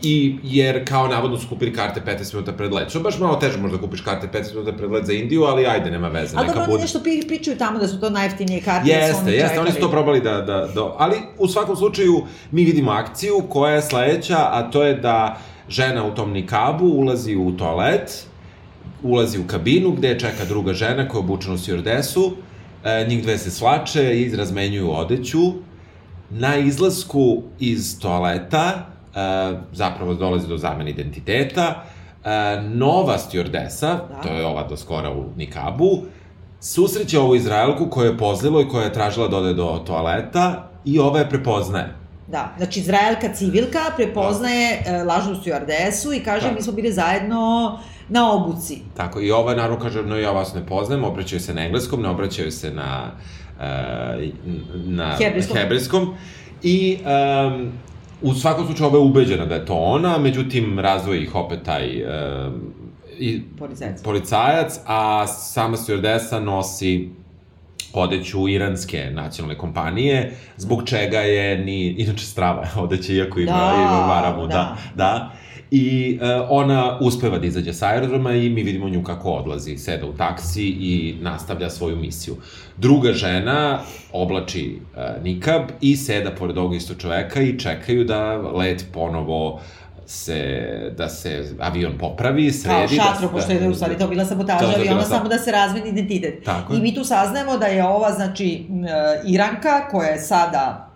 i 0.02 0.38
jer 0.42 0.88
kao 0.88 1.08
navodno 1.08 1.38
su 1.38 1.48
kupili 1.48 1.74
karte 1.74 2.00
15 2.06 2.34
minuta 2.34 2.52
pred 2.52 2.72
let. 2.72 2.90
Što 2.90 3.00
baš 3.00 3.18
malo 3.18 3.36
teže 3.36 3.58
možda 3.58 3.78
kupiš 3.78 4.00
karte 4.00 4.28
15 4.32 4.54
minuta 4.54 4.72
pred 4.72 4.90
let 4.90 5.06
za 5.06 5.12
Indiju, 5.12 5.44
ali 5.44 5.66
ajde, 5.66 5.90
nema 5.90 6.08
veze. 6.08 6.36
Ali 6.36 6.46
dobro, 6.46 6.62
oni 6.72 6.80
nešto 6.80 7.00
pričaju 7.28 7.58
tamo 7.58 7.78
da 7.78 7.88
su 7.88 8.00
to 8.00 8.10
najeftinije 8.10 8.60
karte. 8.62 8.90
Jeste, 8.90 9.12
da 9.12 9.14
su 9.14 9.24
oni 9.26 9.32
jeste, 9.32 9.60
oni 9.60 9.72
su 9.72 9.80
to 9.80 9.90
probali 9.90 10.20
da, 10.20 10.32
da, 10.32 10.68
da, 10.74 10.94
ali 10.98 11.16
u 11.38 11.48
svakom 11.48 11.76
slučaju 11.76 12.22
mi 12.50 12.64
vidimo 12.64 12.90
akciju 12.90 13.42
koja 13.48 13.74
je 13.74 13.82
sledeća, 13.82 14.38
a 14.38 14.70
to 14.70 14.82
je 14.82 14.94
da 14.94 15.38
žena 15.68 16.06
u 16.06 16.14
tom 16.14 16.32
nikabu 16.32 16.86
ulazi 16.86 17.36
u 17.36 17.52
toalet, 17.56 18.26
ulazi 19.02 19.38
u 19.38 19.46
kabinu 19.46 19.90
gde 19.90 20.18
čeka 20.18 20.44
druga 20.44 20.72
žena 20.72 21.08
koja 21.08 21.18
je 21.18 21.24
obučena 21.24 21.54
u 21.54 21.58
stjordesu, 21.58 22.32
e, 22.84 23.06
njih 23.08 23.22
dve 23.22 23.38
se 23.38 23.50
slače 23.50 24.20
i 24.20 24.36
razmenjuju 24.36 24.90
odeću. 24.90 25.38
Na 26.30 26.56
izlasku 26.56 27.42
iz 27.58 28.00
toaleta, 28.00 28.72
e, 29.14 29.58
zapravo 29.72 30.14
dolazi 30.14 30.48
do 30.48 30.56
zamene 30.56 30.90
identiteta, 30.90 31.84
e, 32.24 32.60
nova 32.62 33.18
stjordesa, 33.18 33.88
da. 33.88 34.20
to 34.22 34.28
je 34.28 34.46
ova 34.46 34.68
do 34.68 34.76
skora 34.76 35.12
u 35.12 35.24
nikabu, 35.36 36.02
susreće 36.60 37.18
ovu 37.18 37.34
Izraelku 37.34 37.90
koja 37.90 38.06
je 38.06 38.18
pozlilo 38.18 38.60
i 38.60 38.68
koja 38.68 38.84
je 38.84 38.92
tražila 38.92 39.28
da 39.28 39.36
ode 39.36 39.54
do 39.54 39.82
toaleta 39.86 40.68
i 40.84 40.98
ova 40.98 41.18
je 41.18 41.28
prepoznaje. 41.28 42.05
Da, 42.28 42.54
znači 42.56 42.80
Izraelka 42.80 43.34
civilka 43.34 43.80
prepoznaje 43.96 44.82
da. 44.86 45.04
lažnu 45.04 45.34
stjuardesu 45.34 46.12
i 46.12 46.20
kaže 46.20 46.48
da. 46.48 46.54
mi 46.54 46.62
smo 46.62 46.72
bili 46.72 46.92
zajedno 46.92 47.78
na 48.08 48.32
obuci. 48.32 48.78
Tako, 48.96 49.20
i 49.20 49.30
ova 49.30 49.54
naravno 49.54 49.78
kaže, 49.78 50.02
no 50.02 50.16
ja 50.16 50.30
vas 50.30 50.54
ne 50.54 50.66
poznajem, 50.66 51.04
obraćaju 51.04 51.40
se 51.40 51.54
na 51.54 51.64
engleskom, 51.64 52.02
ne 52.02 52.08
obraćaju 52.08 52.52
se 52.52 52.70
na, 52.70 53.10
uh, 53.56 53.62
na 54.74 55.16
hebrijskom. 55.18 55.56
hebrijskom. 55.56 56.14
I 56.62 56.98
um, 57.04 57.72
u 58.22 58.34
svakom 58.34 58.66
slučaju 58.66 58.88
ova 58.88 58.98
je 58.98 59.02
ubeđena 59.02 59.46
da 59.46 59.54
je 59.54 59.66
to 59.66 59.74
ona, 59.74 60.18
međutim 60.18 60.78
razvoji 60.78 61.22
ih 61.22 61.34
opet 61.34 61.62
taj 61.64 62.02
uh, 62.02 62.52
i, 63.18 63.42
policajac. 63.58 64.02
policajac, 64.02 64.80
a 64.86 65.26
sama 65.26 65.76
stewardesa 65.76 66.38
nosi 66.38 67.10
odeću 67.92 68.48
iranske 68.48 69.10
nacionalne 69.10 69.58
kompanije, 69.58 70.32
zbog 70.56 70.88
čega 70.88 71.18
je 71.18 71.58
ni, 71.58 71.88
inače 71.88 72.24
strava 72.24 72.68
odeće, 72.76 73.14
iako 73.14 73.40
ima, 73.40 73.52
da, 73.52 73.74
ima 73.80 74.06
maramu, 74.06 74.46
da, 74.46 74.52
da. 74.52 74.76
da. 74.94 75.32
I 75.70 76.18
uh, 76.20 76.46
ona 76.48 76.98
uspeva 77.00 77.38
da 77.38 77.46
izađe 77.46 77.72
sa 77.72 77.86
aerodroma 77.86 78.32
i 78.32 78.50
mi 78.50 78.62
vidimo 78.62 78.88
nju 78.88 79.02
kako 79.02 79.30
odlazi, 79.30 79.76
seda 79.76 80.06
u 80.06 80.12
taksi 80.12 80.64
i 80.64 81.16
nastavlja 81.20 81.70
svoju 81.70 81.96
misiju. 81.96 82.36
Druga 82.76 83.12
žena 83.12 83.80
oblači 84.12 84.76
uh, 84.76 85.22
nikab 85.22 85.62
i 85.80 85.96
seda 85.96 86.30
pored 86.30 86.58
ovog 86.58 86.74
isto 86.74 86.94
čoveka 86.94 87.40
i 87.42 87.58
čekaju 87.58 88.04
da 88.04 88.36
let 88.36 88.86
ponovo 88.92 89.60
se, 90.06 90.60
da 90.96 91.08
se 91.08 91.54
avion 91.60 91.98
popravi, 91.98 92.52
sredi. 92.52 92.96
Kao 92.96 93.06
šatro, 93.06 93.28
da, 93.28 93.32
pošto 93.32 93.52
je 93.52 93.68
u 93.68 93.74
stvari 93.74 93.98
to 93.98 94.08
bila 94.08 94.24
sabotaža 94.24 94.72
aviona, 94.76 95.02
samo 95.02 95.28
da 95.28 95.38
se 95.38 95.52
razmeni 95.52 95.88
identitet. 95.88 96.44
Tako 96.44 96.74
I 96.74 96.80
mi 96.80 96.94
tu 96.94 97.04
saznajemo 97.04 97.58
da 97.58 97.66
je 97.66 97.84
ova, 97.84 98.12
znači, 98.12 98.66
Iranka, 99.26 99.88
koja 99.90 100.08
je 100.08 100.18
sada 100.18 100.90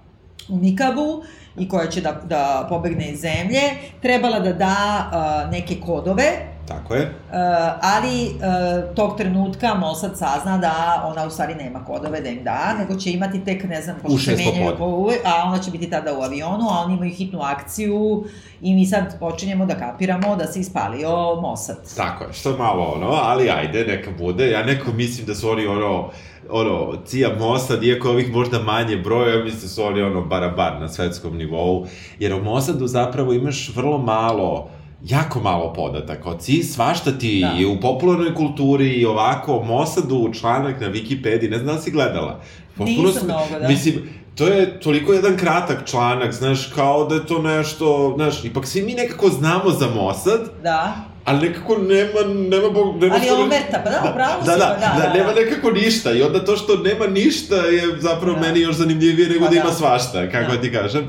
u 0.49 0.57
Nikabu, 0.57 1.23
i 1.59 1.69
koja 1.69 1.87
će 1.87 2.01
da, 2.01 2.21
da 2.25 2.67
pobegne 2.69 3.11
iz 3.11 3.21
zemlje, 3.21 3.61
trebala 4.03 4.41
da 4.41 4.53
da 4.53 5.11
uh, 5.45 5.53
neke 5.53 5.77
kodove 5.87 6.25
tako 6.71 6.95
je. 6.95 7.03
Uh, 7.03 7.37
ali 7.83 8.27
uh, 8.27 8.95
tog 8.95 9.17
trenutka 9.17 9.75
Mossad 9.75 10.19
sazna 10.19 10.59
da 10.59 11.03
ona 11.07 11.27
u 11.27 11.31
stvari 11.31 11.55
nema 11.55 11.85
kodove 11.85 12.21
da 12.21 12.29
im 12.29 12.45
da, 12.45 12.75
nego 12.79 13.01
će 13.01 13.13
imati 13.13 13.45
tek, 13.45 13.65
ne 13.65 13.83
znam, 13.83 13.97
pošto 14.03 14.19
se 14.19 14.37
menjaju, 14.37 14.77
po, 14.79 15.11
a 15.25 15.43
ona 15.47 15.59
će 15.59 15.71
biti 15.71 15.91
tada 15.91 16.19
u 16.19 16.23
avionu, 16.23 16.69
a 16.71 16.83
oni 16.85 16.95
imaju 16.95 17.15
hitnu 17.15 17.41
akciju 17.43 18.25
i 18.63 18.75
mi 18.75 18.87
sad 18.87 19.19
počinjemo 19.19 19.67
da 19.67 19.75
kapiramo 19.75 20.37
da 20.37 20.47
se 20.47 20.61
ispalio 20.61 21.41
Mossad. 21.43 21.95
Tako 21.97 22.25
je, 22.25 22.33
što 22.33 22.57
malo 22.57 22.93
ono, 22.97 23.07
ali 23.07 23.51
ajde, 23.51 23.85
neka 23.85 24.11
bude. 24.19 24.51
Ja 24.51 24.63
neko 24.63 24.93
mislim 24.93 25.27
da 25.27 25.35
su 25.35 25.51
oni 25.51 25.67
ono, 25.67 26.11
ono, 26.51 26.97
Cija 27.05 27.29
Mossad, 27.39 27.85
iako 27.85 28.09
ovih 28.09 28.33
možda 28.33 28.63
manje 28.63 28.97
broja, 28.97 29.37
ja 29.37 29.45
mislim 29.45 29.63
da 29.63 29.69
su 29.69 29.85
oni 29.85 30.03
ono 30.03 30.23
barabar 30.23 30.81
na 30.81 30.89
svetskom 30.89 31.37
nivou, 31.37 31.87
jer 32.19 32.35
u 32.35 32.45
Mossadu 32.45 32.87
zapravo 32.87 33.33
imaš 33.33 33.73
vrlo 33.77 33.99
malo 33.99 34.71
jako 35.05 35.41
malo 35.41 35.73
podataka. 35.73 36.31
Od 36.31 36.45
si 36.45 36.63
svašta 36.63 37.19
ti 37.19 37.41
da. 37.41 37.47
je 37.47 37.67
u 37.67 37.81
popularnoj 37.81 38.35
kulturi 38.35 38.89
i 38.89 39.07
ovako, 39.07 39.63
Mossadu 39.63 40.31
članak 40.41 40.81
na 40.81 40.89
Wikipediji, 40.89 41.51
ne 41.51 41.59
znam 41.59 41.77
da 41.77 41.83
si 41.83 41.91
gledala. 41.91 42.41
Potpuno 42.77 43.09
Nisam 43.09 43.25
mnogo, 43.25 43.59
da. 43.61 43.69
Mislim, 43.69 43.95
to 44.35 44.47
je 44.47 44.81
toliko 44.81 45.13
jedan 45.13 45.37
kratak 45.37 45.87
članak, 45.87 46.33
znaš, 46.33 46.67
kao 46.75 47.05
da 47.05 47.15
je 47.15 47.27
to 47.27 47.43
nešto, 47.43 48.13
znaš, 48.17 48.45
ipak 48.45 48.67
svi 48.67 48.83
mi 48.83 48.95
nekako 48.95 49.29
znamo 49.29 49.71
za 49.71 49.89
Mossad. 49.89 50.41
Da. 50.63 50.97
Ali 51.25 51.49
nekako 51.49 51.79
nema, 51.79 52.21
nema, 52.37 52.69
nema 53.01 53.15
ali 53.15 53.25
što... 53.25 53.43
omerta, 53.43 53.83
pa 53.85 53.91
da, 53.91 54.11
upravo 54.11 54.43
da, 54.45 54.53
da, 54.53 54.59
da, 54.59 54.99
da, 54.99 55.07
da, 55.07 55.15
nema 55.15 55.33
nekako 55.33 55.71
ništa 55.71 56.13
i 56.13 56.23
onda 56.23 56.45
to 56.45 56.57
što 56.57 56.77
nema 56.77 57.07
ništa 57.07 57.57
je 57.57 57.97
zapravo 57.99 58.35
da. 58.35 58.41
meni 58.41 58.61
još 58.61 58.77
zanimljivije 58.77 59.29
nego 59.29 59.45
pa 59.45 59.51
da 59.51 59.57
ima 59.57 59.65
da. 59.65 59.75
svašta, 59.75 60.31
kako 60.31 60.53
da. 60.53 60.61
ti 60.61 60.73
kažem. 60.73 61.09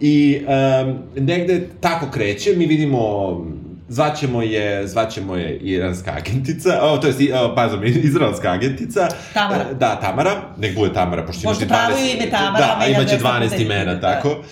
I 0.00 0.40
um, 0.40 0.98
negde 1.16 1.68
tako 1.80 2.10
kreće, 2.10 2.50
mi 2.56 2.66
vidimo 2.66 3.00
zvaćemo 3.88 4.42
je, 4.42 4.86
zvaćemo 4.86 5.36
je 5.36 5.58
iranska 5.58 6.12
agentica, 6.18 6.78
o, 6.82 6.98
to 6.98 7.08
je, 7.08 7.40
o, 7.40 7.54
pardon, 7.54 7.86
izraelska 8.08 8.50
agentica. 8.50 9.08
Tamara. 9.34 9.72
Da, 9.72 10.00
Tamara, 10.00 10.42
nek 10.58 10.74
bude 10.74 10.92
Tamara, 10.92 11.26
pošto 11.26 11.48
imaće 11.48 11.66
12... 11.66 12.16
ime 12.16 12.30
Tamara, 12.30 12.76
da, 12.78 12.86
imaće 12.86 13.18
12 13.18 13.62
imena, 13.62 14.00
tako. 14.00 14.28
Da. 14.28 14.42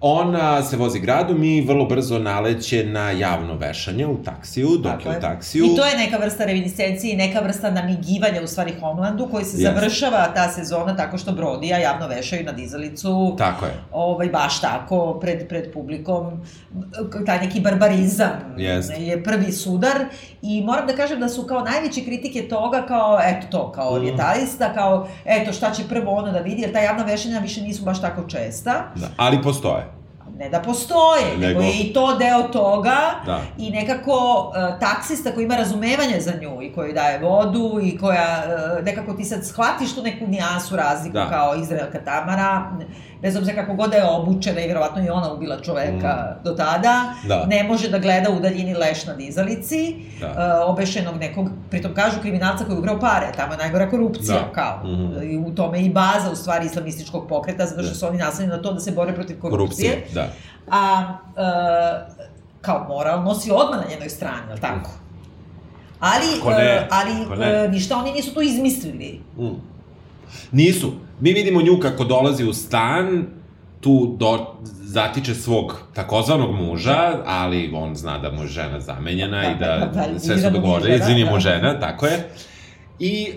Ona 0.00 0.62
se 0.62 0.76
vozi 0.76 1.00
gradom 1.00 1.44
i 1.44 1.60
vrlo 1.60 1.84
brzo 1.84 2.18
naleće 2.18 2.84
na 2.86 3.10
javno 3.10 3.54
vešanje 3.54 4.06
u 4.06 4.22
taksiju, 4.22 4.68
dok 4.68 4.92
Tako 4.92 5.08
je 5.08 5.18
u 5.18 5.20
taksiju... 5.20 5.64
I 5.64 5.76
to 5.76 5.84
je 5.84 5.96
neka 5.96 6.18
vrsta 6.18 6.44
reminiscencije 6.44 7.12
i 7.14 7.16
neka 7.16 7.40
vrsta 7.40 7.70
namigivanja 7.70 8.42
u 8.42 8.46
stvari 8.46 8.74
Homelandu 8.80 9.28
koji 9.30 9.44
se 9.44 9.56
yes. 9.56 9.62
završava 9.62 10.34
ta 10.34 10.48
sezona 10.48 10.96
tako 10.96 11.18
što 11.18 11.32
Brodija 11.32 11.78
javno 11.78 12.08
vešaju 12.08 12.44
na 12.44 12.52
dizalicu. 12.52 13.34
Tako 13.38 13.64
je. 13.64 13.72
Ovaj, 13.92 14.28
baš 14.28 14.60
tako, 14.60 15.18
pred, 15.20 15.48
pred 15.48 15.72
publikom. 15.72 16.44
Taj 17.26 17.38
neki 17.38 17.60
barbarizam 17.60 18.54
yes. 18.56 19.00
je 19.00 19.24
prvi 19.24 19.52
sudar 19.52 20.04
i 20.42 20.62
moram 20.62 20.86
da 20.86 20.96
kažem 20.96 21.20
da 21.20 21.28
su 21.28 21.42
kao 21.42 21.60
najveće 21.60 22.04
kritike 22.04 22.48
toga 22.48 22.84
kao, 22.88 23.18
eto 23.24 23.46
to, 23.50 23.72
kao 23.72 23.90
mm. 23.90 23.94
orientalista, 23.94 24.74
kao, 24.74 25.08
eto 25.24 25.52
šta 25.52 25.70
će 25.70 25.82
prvo 25.88 26.12
ono 26.12 26.32
da 26.32 26.38
vidi, 26.38 26.62
jer 26.62 26.72
ta 26.72 26.80
javna 26.80 27.04
vešanja 27.04 27.38
više 27.38 27.60
nisu 27.60 27.84
baš 27.84 28.00
tako 28.00 28.22
česta. 28.28 28.92
Da, 28.94 29.08
ali 29.16 29.42
postoje 29.42 29.95
ne 30.38 30.48
da 30.48 30.60
postoje, 30.60 31.38
nego, 31.38 31.46
nego 31.46 31.60
je 31.60 31.80
i 31.80 31.92
to 31.92 32.16
deo 32.16 32.42
toga 32.42 32.96
da. 33.26 33.40
i 33.58 33.70
nekako 33.70 34.12
uh, 34.48 34.80
taksista 34.80 35.32
koji 35.32 35.44
ima 35.44 35.56
razumevanje 35.56 36.20
za 36.20 36.32
nju 36.40 36.62
i 36.62 36.72
koji 36.72 36.92
daje 36.92 37.18
vodu 37.18 37.80
i 37.82 37.98
koja 37.98 38.44
uh, 38.78 38.84
nekako 38.84 39.12
ti 39.12 39.24
sad 39.24 39.46
shvatiš 39.46 39.94
tu 39.94 40.02
neku 40.02 40.26
nijansu 40.26 40.76
razliku 40.76 41.14
da. 41.14 41.28
kao 41.28 41.56
Izraelka 41.56 41.98
Tamara, 42.04 42.70
bez 43.22 43.36
obzira 43.36 43.56
kako 43.56 43.74
god 43.74 43.90
da 43.90 43.96
je 43.96 44.04
obučena 44.04 44.60
i 44.60 44.68
verovatno 44.68 45.04
i 45.04 45.08
ona 45.08 45.32
ubila 45.32 45.60
čoveka 45.60 46.36
mm. 46.38 46.44
do 46.44 46.50
tada, 46.50 47.14
da. 47.28 47.46
ne 47.46 47.64
može 47.64 47.88
da 47.88 47.98
gleda 47.98 48.30
u 48.30 48.40
daljini 48.40 48.74
leš 48.74 49.06
na 49.06 49.14
dizalici, 49.14 49.94
da. 50.20 50.26
uh, 50.26 50.70
obešenog 50.70 51.16
nekog, 51.16 51.48
pritom 51.70 51.94
kažu 51.94 52.20
kriminalca 52.20 52.64
koji 52.64 52.74
je 52.74 52.78
ugrao 52.78 53.00
pare, 53.00 53.32
tamo 53.36 53.52
je 53.52 53.58
najgora 53.58 53.90
korupcija, 53.90 54.38
da. 54.38 54.52
kao. 54.52 54.84
Mm. 54.84 55.22
I 55.22 55.38
u 55.38 55.54
tome 55.54 55.82
i 55.82 55.90
baza 55.90 56.30
u 56.32 56.36
stvari 56.36 56.66
islamističkog 56.66 57.28
pokreta, 57.28 57.66
zato 57.66 57.82
što 57.82 57.92
da. 57.92 57.98
su 57.98 58.06
oni 58.06 58.18
nastavljeni 58.18 58.56
na 58.56 58.62
to 58.62 58.72
da 58.72 58.80
se 58.80 58.92
bore 58.92 59.14
protiv 59.14 59.40
korupcije. 59.40 59.92
korupcije 59.92 60.14
da. 60.14 60.28
A, 60.70 61.14
uh, 61.36 62.26
kao 62.60 62.86
moral 62.88 63.22
nosi 63.22 63.50
odmah 63.50 63.80
na 63.80 63.90
njenoj 63.90 64.08
strani, 64.08 64.46
ali 64.50 64.60
tako? 64.60 64.90
Ali, 66.00 66.40
Ko 66.42 66.50
ne? 66.50 66.76
Uh, 66.76 66.86
ali 66.90 67.26
Ko 67.28 67.34
ne? 67.34 67.64
Uh, 67.64 67.70
ništa 67.70 67.96
oni 67.96 68.12
nisu 68.12 68.34
to 68.34 68.42
izmislili. 68.42 69.20
Mm. 69.38 69.56
Nisu. 70.52 70.92
Mi 71.20 71.32
vidimo 71.32 71.62
nju 71.62 71.78
kako 71.80 72.04
dolazi 72.04 72.44
u 72.44 72.52
stan, 72.52 73.26
tu 73.80 74.16
do, 74.18 74.46
zatiče 74.82 75.34
svog 75.34 75.80
takozvanog 75.94 76.54
muža, 76.54 77.12
ali 77.26 77.70
on 77.74 77.94
zna 77.94 78.18
da 78.18 78.30
mu 78.30 78.42
je 78.42 78.48
žena 78.48 78.80
zamenjena 78.80 79.42
da, 79.42 79.50
i 79.50 79.54
da, 79.58 79.90
da, 79.94 80.12
da 80.12 80.18
sve 80.18 80.38
su 80.38 80.50
dogovorili, 80.50 80.96
izvini 80.96 81.24
mu 81.24 81.40
žena, 81.40 81.80
tako 81.80 82.06
je. 82.06 82.30
I 82.98 83.28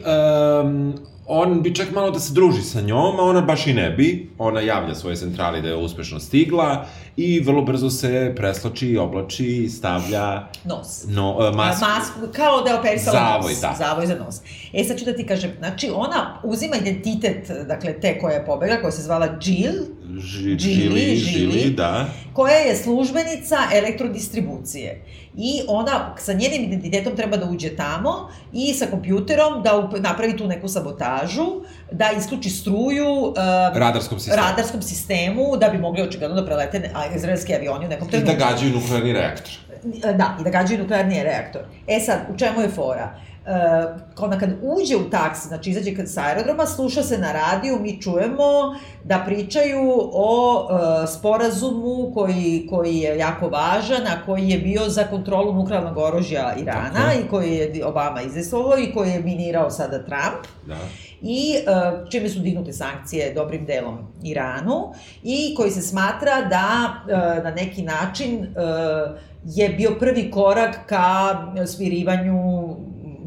um, 0.63 0.93
on 1.31 1.61
bi 1.61 1.75
čak 1.75 1.91
malo 1.91 2.11
da 2.11 2.19
se 2.19 2.33
druži 2.33 2.61
sa 2.61 2.81
njom, 2.81 3.19
a 3.19 3.23
ona 3.23 3.41
baš 3.41 3.67
i 3.67 3.73
ne 3.73 3.89
bi. 3.89 4.29
Ona 4.37 4.61
javlja 4.61 4.95
svoje 4.95 5.15
centrali 5.15 5.61
da 5.61 5.67
je 5.67 5.75
uspešno 5.75 6.19
stigla 6.19 6.85
i 7.17 7.39
vrlo 7.39 7.61
brzo 7.61 7.89
se 7.89 8.33
preslači, 8.35 8.97
oblači, 8.97 9.69
stavlja... 9.69 10.47
Nos. 10.63 11.05
No, 11.07 11.37
uh, 11.37 11.55
masku. 11.55 11.85
Masku, 11.85 12.33
kao 12.35 12.61
da 12.61 12.69
je 12.69 12.79
operisala 12.79 13.19
Zavoj, 13.19 13.51
nos. 13.51 13.61
da. 13.61 13.75
Zavoj 13.77 14.07
za 14.07 14.15
nos. 14.15 14.41
E 14.73 14.83
sad 14.83 14.99
ću 14.99 15.05
da 15.05 15.15
ti 15.15 15.25
kažem, 15.25 15.51
znači 15.59 15.91
ona 15.95 16.39
uzima 16.43 16.75
identitet, 16.75 17.51
dakle, 17.67 17.99
te 17.99 18.19
koja 18.19 18.33
je 18.33 18.45
pobegla, 18.45 18.81
koja 18.81 18.91
se 18.91 19.01
zvala 19.01 19.27
Jill, 19.41 19.75
Žili, 20.17 21.15
Žili, 21.15 21.69
da. 21.69 22.05
Koja 22.33 22.55
je 22.55 22.75
službenica 22.75 23.57
elektrodistribucije. 23.73 25.01
I 25.35 25.61
ona 25.67 26.15
sa 26.19 26.33
njenim 26.33 26.63
identitetom 26.63 27.15
treba 27.15 27.37
da 27.37 27.49
uđe 27.49 27.75
tamo 27.75 28.29
i 28.53 28.73
sa 28.73 28.85
kompjuterom 28.85 29.63
da 29.63 29.89
napravi 29.99 30.37
tu 30.37 30.47
neku 30.47 30.67
sabotažu, 30.67 31.45
da 31.91 32.11
isključi 32.17 32.49
struju 32.49 33.07
uh, 33.07 33.35
radarskom 33.73 34.19
sistemu. 34.19 34.41
radarskom 34.47 34.81
sistemu 34.81 35.57
da 35.57 35.69
bi 35.69 35.77
mogli 35.77 36.01
očigledno 36.01 36.41
da 36.41 36.45
prelete 36.45 36.91
izraelski 37.15 37.55
avioni 37.55 37.85
u 37.85 37.89
nekom 37.89 38.07
trenutku. 38.07 38.35
I 38.35 38.37
da 38.37 38.45
gađaju 38.45 38.73
nuklearni 38.73 39.13
reaktor. 39.13 39.53
Da, 40.03 40.37
i 40.39 40.43
da 40.43 40.49
gađaju 40.49 40.79
nuklearni 40.79 41.23
reaktor. 41.23 41.61
E 41.87 41.99
sad, 41.99 42.19
u 42.33 42.37
čemu 42.37 42.61
je 42.61 42.69
fora? 42.69 43.28
Uh, 43.49 44.23
ona 44.23 44.39
kad 44.39 44.49
uđe 44.61 44.95
u 44.95 45.09
taksi, 45.09 45.47
znači 45.47 45.69
izađe 45.69 45.95
kad 45.95 46.11
sa 46.11 46.21
aerodroma, 46.21 46.65
sluša 46.65 47.03
se 47.03 47.17
na 47.17 47.31
radiju, 47.31 47.79
mi 47.79 48.01
čujemo 48.01 48.75
da 49.03 49.23
pričaju 49.25 50.09
o 50.13 50.63
uh, 50.63 51.09
sporazumu 51.09 52.11
koji, 52.13 52.67
koji 52.69 52.97
je 52.97 53.17
jako 53.17 53.49
važan, 53.49 54.07
a 54.07 54.25
koji 54.25 54.49
je 54.49 54.59
bio 54.59 54.89
za 54.89 55.03
kontrolu 55.03 55.53
nuklearnog 55.53 55.97
oružja 55.97 56.55
Irana 56.61 56.89
Tako. 56.93 57.19
i 57.19 57.29
koji 57.29 57.53
je 57.53 57.85
Obama 57.85 58.21
izeslovao 58.21 58.79
i 58.79 58.93
koji 58.93 59.09
je 59.09 59.19
minirao 59.19 59.69
sada 59.69 60.03
Trump. 60.05 60.47
Da 60.67 60.77
i 61.21 61.55
uh, 61.57 62.09
čime 62.09 62.29
su 62.29 62.39
dignute 62.39 62.73
sankcije 62.73 63.33
dobrim 63.33 63.65
delom 63.65 63.97
Iranu 64.23 64.93
i 65.23 65.55
koji 65.55 65.71
se 65.71 65.81
smatra 65.81 66.41
da 66.41 66.93
uh, 67.03 67.43
na 67.43 67.51
neki 67.51 67.81
način 67.81 68.39
uh, 68.39 69.17
je 69.45 69.69
bio 69.69 69.95
prvi 69.99 70.31
korak 70.31 70.79
ka 70.85 71.37
smirivanju 71.67 72.35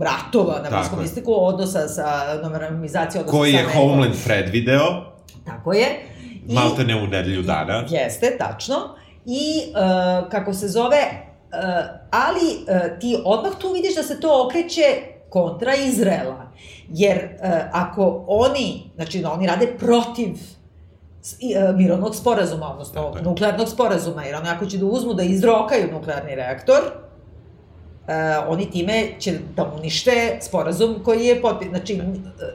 ratova 0.01 0.61
na 0.63 0.79
Bliskom 0.79 1.05
isteku, 1.05 1.33
odnosa 1.37 1.89
sa 1.89 2.39
normalizacijom 2.43 3.21
odnosa 3.21 3.39
Koji 3.39 3.53
je 3.53 3.65
Homeland 3.75 4.15
predvideo. 4.25 5.13
Tako 5.47 5.73
je. 5.73 5.87
I, 6.49 6.55
Malte 6.55 6.85
ne 6.85 7.03
u 7.03 7.07
nedelju 7.07 7.43
dana. 7.43 7.85
Jeste, 7.89 8.37
tačno. 8.39 8.77
I, 9.27 9.63
uh, 9.71 10.31
kako 10.31 10.55
se 10.55 10.69
zove, 10.69 10.99
uh, 10.99 11.59
ali 12.11 12.41
uh, 12.41 13.01
ti 13.01 13.23
odmah 13.25 13.53
tu 13.59 13.73
vidiš 13.73 13.95
da 13.95 14.03
se 14.03 14.21
to 14.21 14.47
okreće 14.47 14.83
kontra 15.29 15.75
Izrela. 15.75 16.53
Jer 16.89 17.17
uh, 17.19 17.51
ako 17.73 18.25
oni, 18.29 18.91
znači 18.95 19.19
da 19.19 19.33
oni 19.33 19.47
rade 19.47 19.67
protiv 19.79 20.37
mirovnog 21.75 22.17
sporazuma, 22.17 22.73
odnosno 22.73 23.15
nuklearnog 23.23 23.69
sporazuma, 23.69 24.25
jer 24.25 24.37
oni 24.37 24.49
ako 24.49 24.67
će 24.67 24.79
da 24.79 24.87
uzmu 24.87 25.15
da 25.15 25.23
izrokaju 25.23 25.93
nuklearni 25.93 26.35
reaktor, 26.35 26.81
uh, 28.07 28.15
oni 28.49 28.71
time 28.71 29.09
će 29.19 29.39
da 29.57 29.73
unište 29.79 30.39
sporazum 30.41 31.05
koji 31.05 31.27
je 31.27 31.43
potpis. 31.43 31.69
Znači, 31.69 32.01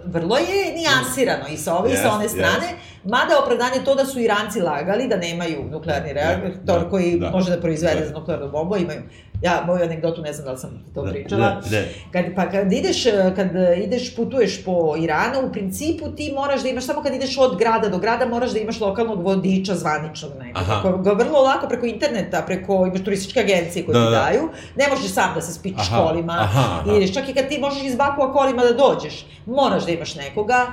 vrlo 0.06 0.38
je 0.38 0.74
nijansirano 0.76 1.48
i 1.54 1.58
sa 1.58 1.78
ove 1.78 1.90
yes, 1.90 1.94
i 1.94 1.98
sa 1.98 2.12
one 2.12 2.30
strane, 2.30 2.66
yes. 2.66 3.10
mada 3.10 3.40
opravdanje 3.44 3.86
to 3.86 3.96
da 3.96 4.06
su 4.06 4.20
Iranci 4.20 4.62
lagali 4.62 5.08
da 5.08 5.18
nemaju 5.18 5.64
nuklearni 5.72 6.14
reaktor 6.14 6.52
da, 6.64 6.80
da, 6.80 6.90
koji 6.90 7.20
da, 7.20 7.32
može 7.32 7.52
da 7.52 7.62
proizvede 7.62 8.00
da. 8.00 8.06
za 8.06 8.14
nuklearnu 8.14 8.52
bombu, 8.52 8.78
imaju 8.78 9.02
Ja, 9.42 9.64
moju 9.66 9.84
anegdotu 9.84 10.22
ne 10.22 10.34
znam 10.34 10.46
da 10.46 10.52
li 10.52 10.58
sam 10.58 10.84
to 10.96 11.02
da, 11.02 11.12
pričala. 11.12 11.62
Da, 11.64 11.70
da. 11.70 11.84
Kad, 12.12 12.26
pa 12.36 12.50
kad 12.50 12.74
ideš, 12.74 13.04
kad 13.36 13.50
ideš, 13.78 14.16
putuješ 14.16 14.66
po 14.66 14.96
Iranu, 15.00 15.48
u 15.48 15.52
principu 15.52 16.10
ti 16.10 16.32
moraš 16.36 16.64
da 16.64 16.70
imaš, 16.70 16.86
samo 16.86 17.02
kad 17.02 17.14
ideš 17.14 17.38
od 17.38 17.58
grada 17.58 17.90
do 17.90 17.98
grada, 17.98 18.26
moraš 18.26 18.52
da 18.52 18.60
imaš 18.60 18.80
lokalnog 18.80 19.24
vodiča 19.24 19.76
zvaničnog 19.76 20.32
nekog. 20.40 20.62
Aha. 20.62 20.98
Ga 21.04 21.12
vrlo 21.12 21.42
lako 21.42 21.68
preko 21.68 21.86
interneta, 21.86 22.44
preko, 22.46 22.86
imaš 22.86 23.04
turističke 23.04 23.40
agencije 23.40 23.86
koje 23.86 23.94
da, 23.94 24.06
ti 24.06 24.12
da. 24.12 24.20
daju. 24.20 24.50
Ne 24.76 24.88
možeš 24.90 25.12
sam 25.12 25.32
da 25.36 25.42
se 25.42 25.54
spičeš 25.54 25.88
aha, 25.92 26.04
kolima. 26.04 26.34
Aha, 26.34 26.80
aha. 26.82 26.98
Ideš, 26.98 27.14
čak 27.14 27.30
i 27.30 27.34
kad 27.34 27.48
ti 27.48 27.60
možeš 27.60 27.84
iz 27.84 27.96
Bakua 27.96 28.34
kolima 28.34 28.64
da 28.64 28.74
dođeš, 28.74 29.26
moraš 29.46 29.86
da 29.86 29.92
imaš 29.92 30.16
nekoga. 30.16 30.68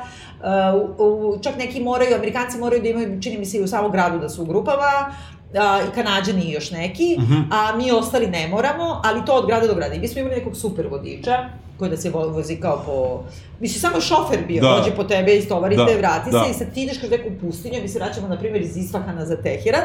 Uh, 0.45 0.99
u, 0.99 1.39
čak 1.43 1.57
neki 1.59 1.81
moraju, 1.81 2.17
Amerikanci 2.17 2.59
moraju 2.59 2.83
da 2.83 2.89
imaju, 2.89 3.23
čini 3.23 3.39
mi 3.39 3.47
se 3.47 3.59
i 3.59 3.63
u 3.63 3.69
samom 3.69 3.93
gradu 3.93 4.19
da 4.19 4.29
su 4.29 4.43
u 4.43 4.47
grupama, 4.47 5.15
a, 5.55 5.81
i 5.89 5.95
kanadžani 5.95 6.43
i 6.43 6.53
još 6.53 6.71
neki, 6.71 7.17
mm 7.19 7.23
-hmm. 7.23 7.45
a 7.51 7.77
mi 7.77 7.93
ostali 7.93 8.27
ne 8.27 8.49
moramo, 8.49 9.01
ali 9.05 9.25
to 9.25 9.33
od 9.33 9.47
grada 9.47 9.67
do 9.67 9.75
grada. 9.75 9.95
I 9.95 9.99
mi 9.99 10.09
smo 10.09 10.21
imali 10.21 10.37
nekog 10.37 10.57
super 10.57 10.87
vodiča, 10.87 11.49
koji 11.79 11.91
da 11.91 11.97
se 11.97 12.11
vozi 12.11 12.57
kao 12.57 12.83
po... 12.87 13.23
Mislim, 13.61 13.81
samo 13.81 14.01
šofer 14.01 14.47
bio, 14.47 14.63
da. 14.63 14.69
dođe 14.69 14.97
po 14.97 15.05
tebe, 15.05 15.37
istovari 15.37 15.77
da. 15.77 15.87
te, 15.87 15.97
vrati 15.97 16.31
da. 16.31 16.45
se 16.45 16.51
i 16.51 16.55
sad 16.55 16.75
ti 16.75 16.83
ideš 16.83 16.99
kroz 16.99 17.11
neku 17.11 17.31
pustinju, 17.41 17.83
mi 17.83 17.89
se 17.89 17.99
vraćamo, 17.99 18.29
na 18.29 18.39
primjer, 18.39 18.63
iz 18.63 18.77
Isfahana 18.77 19.27
za 19.27 19.37
Teheran, 19.37 19.85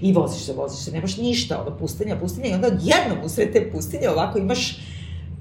i 0.00 0.12
voziš 0.12 0.42
se, 0.42 0.52
voziš 0.52 0.84
se, 0.84 0.92
nemaš 0.92 1.16
ništa, 1.16 1.62
ono, 1.66 1.76
pustinja, 1.76 2.16
pustinja, 2.16 2.48
i 2.48 2.54
onda 2.54 2.66
jednom 2.66 3.24
usred 3.24 3.52
te 3.52 3.70
pustinje 3.72 4.10
ovako 4.10 4.38
imaš 4.38 4.78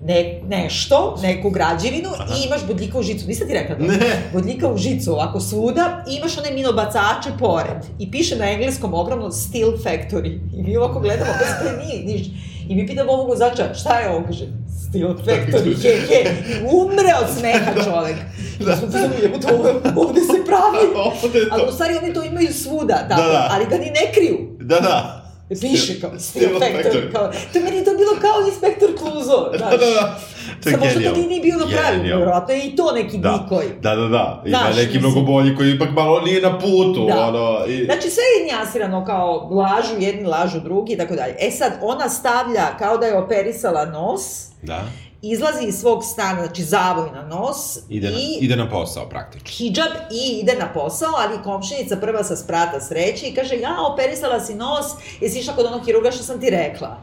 ne, 0.02 0.42
nešto, 0.48 1.18
neku 1.22 1.50
građevinu 1.50 2.10
Aha. 2.20 2.34
i 2.36 2.48
imaš 2.48 2.68
bodljika 2.68 3.00
u 3.00 3.04
žicu. 3.04 3.28
Nisam 3.28 3.48
ti 3.48 3.54
rekla 3.54 3.76
da? 3.76 3.86
Ne. 3.86 4.30
Bodljika 4.34 4.72
u 4.72 4.78
žicu 4.78 5.14
ovako 5.14 5.40
svuda 5.40 6.04
i 6.12 6.16
imaš 6.16 6.38
one 6.38 6.52
minobacače 6.52 7.30
pored. 7.40 7.78
I 8.00 8.12
piše 8.12 8.36
na 8.36 8.52
engleskom 8.52 8.94
ogromno 8.94 9.32
Steel 9.32 9.72
Factory. 9.72 10.40
I 10.56 10.64
mi 10.64 10.78
ovako 10.78 11.00
gledamo, 11.00 11.32
pa 11.40 11.46
se 11.46 11.78
nije 11.86 12.04
niš. 12.04 12.28
I 12.70 12.76
mi 12.76 12.88
pitamo 12.88 13.12
ovog 13.12 13.28
vozača, 13.28 13.74
šta 13.74 14.00
je 14.00 14.10
ovo? 14.10 14.26
Kaže, 14.26 14.46
Steel 14.90 15.14
Factory, 15.26 15.82
he, 15.82 16.08
he. 16.08 16.32
Umre 16.72 17.14
od 17.22 17.38
smeha 17.40 17.84
čovek. 17.84 18.16
Da. 18.66 18.76
Smo 18.76 18.88
pitamo, 18.88 19.14
jebo 19.22 19.38
to 19.38 19.48
ovde 19.96 20.22
se 20.22 20.46
pravi. 20.46 20.78
Ali 21.52 21.64
u 21.70 21.72
stvari 21.72 21.94
oni 22.04 22.14
to 22.14 22.24
imaju 22.24 22.54
svuda, 22.54 23.06
tako, 23.10 23.22
da, 23.22 23.28
da. 23.28 23.48
ali 23.52 23.66
ga 23.66 23.78
ni 23.78 23.86
ne 23.86 24.14
kriju. 24.14 24.38
Da, 24.60 24.80
da. 24.80 25.29
Piše 25.62 26.02
kao 26.02 26.12
Factory. 26.12 27.12
Kao, 27.12 27.32
to 27.54 27.60
meni 27.60 27.86
to 27.86 27.92
bilo 27.92 28.12
kao 28.22 28.48
inspektor 28.48 28.90
Kluzo, 28.98 29.52
znaš. 29.58 29.72
Da, 29.72 29.78
da, 29.78 29.86
da. 29.86 30.20
To 30.64 30.70
je 30.70 30.74
Samo 30.74 30.90
što 30.90 31.00
to 31.00 31.28
nije 31.28 31.42
bio 31.42 31.58
na 31.58 31.66
pravi, 31.66 32.04
vjerojatno 32.04 32.54
je 32.54 32.66
i 32.68 32.76
to 32.76 32.92
neki 32.92 33.18
da. 33.18 33.32
Nikoj. 33.32 33.66
Da, 33.82 33.96
da, 33.96 34.08
da. 34.08 34.44
Ima 34.46 34.58
Znaš, 34.58 34.76
neki 34.76 34.94
mislim. 34.94 35.02
mnogo 35.02 35.32
bolji 35.32 35.56
koji 35.56 35.72
ipak 35.72 35.90
malo 35.92 36.22
nije 36.22 36.42
na 36.42 36.60
putu. 36.60 37.06
Da. 37.08 37.28
Ono, 37.28 37.66
i... 37.68 37.86
Znači 37.86 38.10
sve 38.10 38.24
je 38.24 38.52
njasirano 38.52 39.06
kao 39.06 39.50
lažu 39.52 39.96
jedni, 40.00 40.24
lažu 40.24 40.60
drugi 40.60 40.94
i 40.94 40.98
tako 40.98 41.16
dalje. 41.16 41.36
E 41.40 41.52
sad, 41.52 41.72
ona 41.82 42.10
stavlja 42.10 42.78
kao 42.80 42.98
da 42.98 43.06
je 43.06 43.18
operisala 43.18 43.86
nos. 43.86 44.22
Da 44.62 44.84
izlazi 45.22 45.68
iz 45.68 45.80
svog 45.80 46.04
stana, 46.04 46.46
znači 46.46 46.64
zavoj 46.64 47.10
na 47.14 47.28
nos. 47.28 47.80
Ide 47.90 48.10
na, 48.10 48.18
i 48.18 48.38
ide 48.42 48.56
na 48.56 48.70
posao 48.70 49.10
praktično. 49.10 49.48
Hidžab 49.48 49.92
i 50.12 50.40
ide 50.40 50.56
na 50.60 50.74
posao, 50.74 51.14
ali 51.18 51.44
komšinica 51.44 51.96
prva 51.96 52.24
sa 52.24 52.36
sprata 52.36 52.82
sreće 52.82 53.28
i 53.28 53.36
kaže, 53.36 53.56
ja, 53.56 53.76
operisala 53.94 54.40
si 54.40 54.56
nos, 54.56 54.86
jesi 55.22 55.40
išla 55.40 55.56
kod 55.56 55.66
onog 55.66 55.86
hiruga 55.86 56.12
što 56.12 56.24
sam 56.24 56.40
ti 56.40 56.50
rekla. 56.50 57.02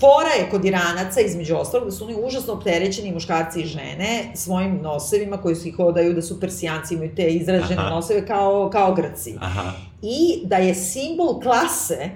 Fora 0.00 0.30
je 0.38 0.50
kod 0.50 0.64
Iranaca, 0.64 1.20
između 1.20 1.56
ostalog, 1.56 1.88
da 1.88 1.92
su 1.92 2.04
oni 2.04 2.14
užasno 2.24 2.52
opterećeni 2.52 3.12
muškarci 3.12 3.60
i 3.60 3.66
žene 3.66 4.32
svojim 4.34 4.80
nosevima 4.82 5.36
koji 5.36 5.54
su 5.54 5.68
ih 5.68 5.76
hodaju, 5.76 6.14
da 6.14 6.22
su 6.22 6.40
persijanci, 6.40 6.94
imaju 6.94 7.14
te 7.14 7.28
izražene 7.28 7.80
Aha. 7.80 7.90
noseve 7.90 8.26
kao, 8.26 8.70
kao 8.72 8.94
grci. 8.94 9.36
Aha. 9.40 9.72
I 10.02 10.40
da 10.44 10.56
je 10.56 10.74
simbol 10.74 11.40
klase 11.40 12.10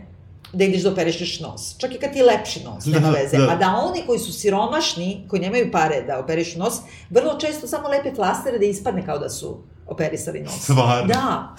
da 0.52 0.64
ideš 0.64 0.82
da 0.82 0.90
operešeš 0.90 1.40
nos. 1.40 1.78
Čak 1.78 1.94
i 1.94 1.98
kad 1.98 2.12
ti 2.12 2.18
je 2.18 2.24
lepši 2.24 2.64
nos, 2.64 2.86
nema 2.86 3.10
da, 3.10 3.10
veze. 3.10 3.36
Da. 3.36 3.50
A 3.50 3.56
da 3.56 3.80
oni 3.84 4.02
koji 4.06 4.18
su 4.18 4.32
siromašni, 4.32 5.26
koji 5.28 5.42
nemaju 5.42 5.72
pare 5.72 6.02
da 6.02 6.18
operišu 6.18 6.58
nos, 6.58 6.74
vrlo 7.10 7.38
često 7.38 7.66
samo 7.66 7.88
lepe 7.88 8.14
flastere 8.14 8.58
da 8.58 8.64
ispadne 8.64 9.06
kao 9.06 9.18
da 9.18 9.30
su 9.30 9.62
operisali 9.86 10.40
nos. 10.40 10.62
Stvarno? 10.62 11.06
Da. 11.06 11.56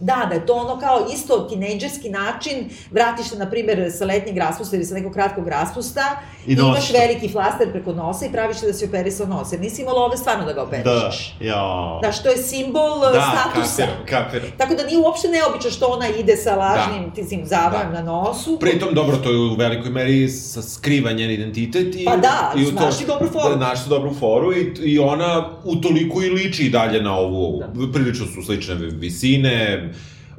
Da, 0.00 0.26
da 0.28 0.34
je 0.34 0.46
to 0.46 0.54
ono 0.54 0.80
kao 0.80 1.06
isto 1.14 1.38
tinejdžerski 1.38 2.10
način, 2.10 2.70
vratiš 2.90 3.26
se, 3.26 3.38
na 3.38 3.50
primjer, 3.50 3.92
sa 3.92 4.04
letnjeg 4.04 4.38
raspusta 4.38 4.76
ili 4.76 4.84
sa 4.84 4.94
nekog 4.94 5.12
kratkog 5.12 5.48
raspusta, 5.48 6.00
I, 6.46 6.52
i 6.52 6.52
imaš 6.52 6.92
veliki 6.92 7.28
flaster 7.28 7.72
preko 7.72 7.92
nosa 7.92 8.26
i 8.26 8.32
praviš 8.32 8.56
se 8.56 8.66
da 8.66 8.72
si 8.72 8.84
operisao 8.84 9.26
nos, 9.26 9.52
jer 9.52 9.60
nisi 9.60 9.82
imala 9.82 10.04
ove 10.04 10.16
stvarno 10.16 10.44
da 10.44 10.52
ga 10.52 10.62
operišeš. 10.62 11.36
Da, 11.38 11.46
ja. 11.46 11.98
Da, 12.02 12.12
što 12.12 12.28
je 12.28 12.36
simbol 12.36 13.00
da, 13.00 13.32
statusa. 13.32 13.86
Da, 13.86 14.06
kapiram, 14.06 14.48
Tako 14.58 14.74
da 14.74 14.86
nije 14.86 14.98
uopšte 14.98 15.28
neobično 15.28 15.70
što 15.70 15.86
ona 15.86 16.08
ide 16.08 16.36
sa 16.36 16.56
lažnim, 16.56 17.12
da. 17.16 17.28
tim 17.28 17.46
zavojem 17.46 17.92
da. 17.92 18.02
na 18.02 18.02
nosu. 18.02 18.58
Pritom, 18.58 18.94
dobro, 18.94 19.16
to 19.16 19.30
je 19.30 19.36
u 19.36 19.54
velikoj 19.54 19.90
meri 19.90 20.28
sa 20.28 20.62
skriva 20.62 21.12
njen 21.12 21.30
identitet 21.30 21.94
i... 21.96 22.04
Pa 22.04 22.16
da, 22.16 22.52
i 22.56 22.64
znaš 22.64 23.00
i 23.00 23.06
dobru 23.06 23.28
foru. 23.28 23.48
Da, 23.48 23.56
naš 23.56 23.84
dobru 23.84 24.14
foru 24.14 24.52
i, 24.52 24.74
i 24.82 24.98
ona 24.98 25.50
utoliko 25.64 26.22
i 26.22 26.30
liči 26.30 26.66
i 26.66 26.70
dalje 26.70 27.02
na 27.02 27.16
ovu, 27.16 27.62
da. 27.74 27.92
prilično 27.92 28.26
su 28.26 28.42
slične 28.42 28.74
visine, 28.74 29.83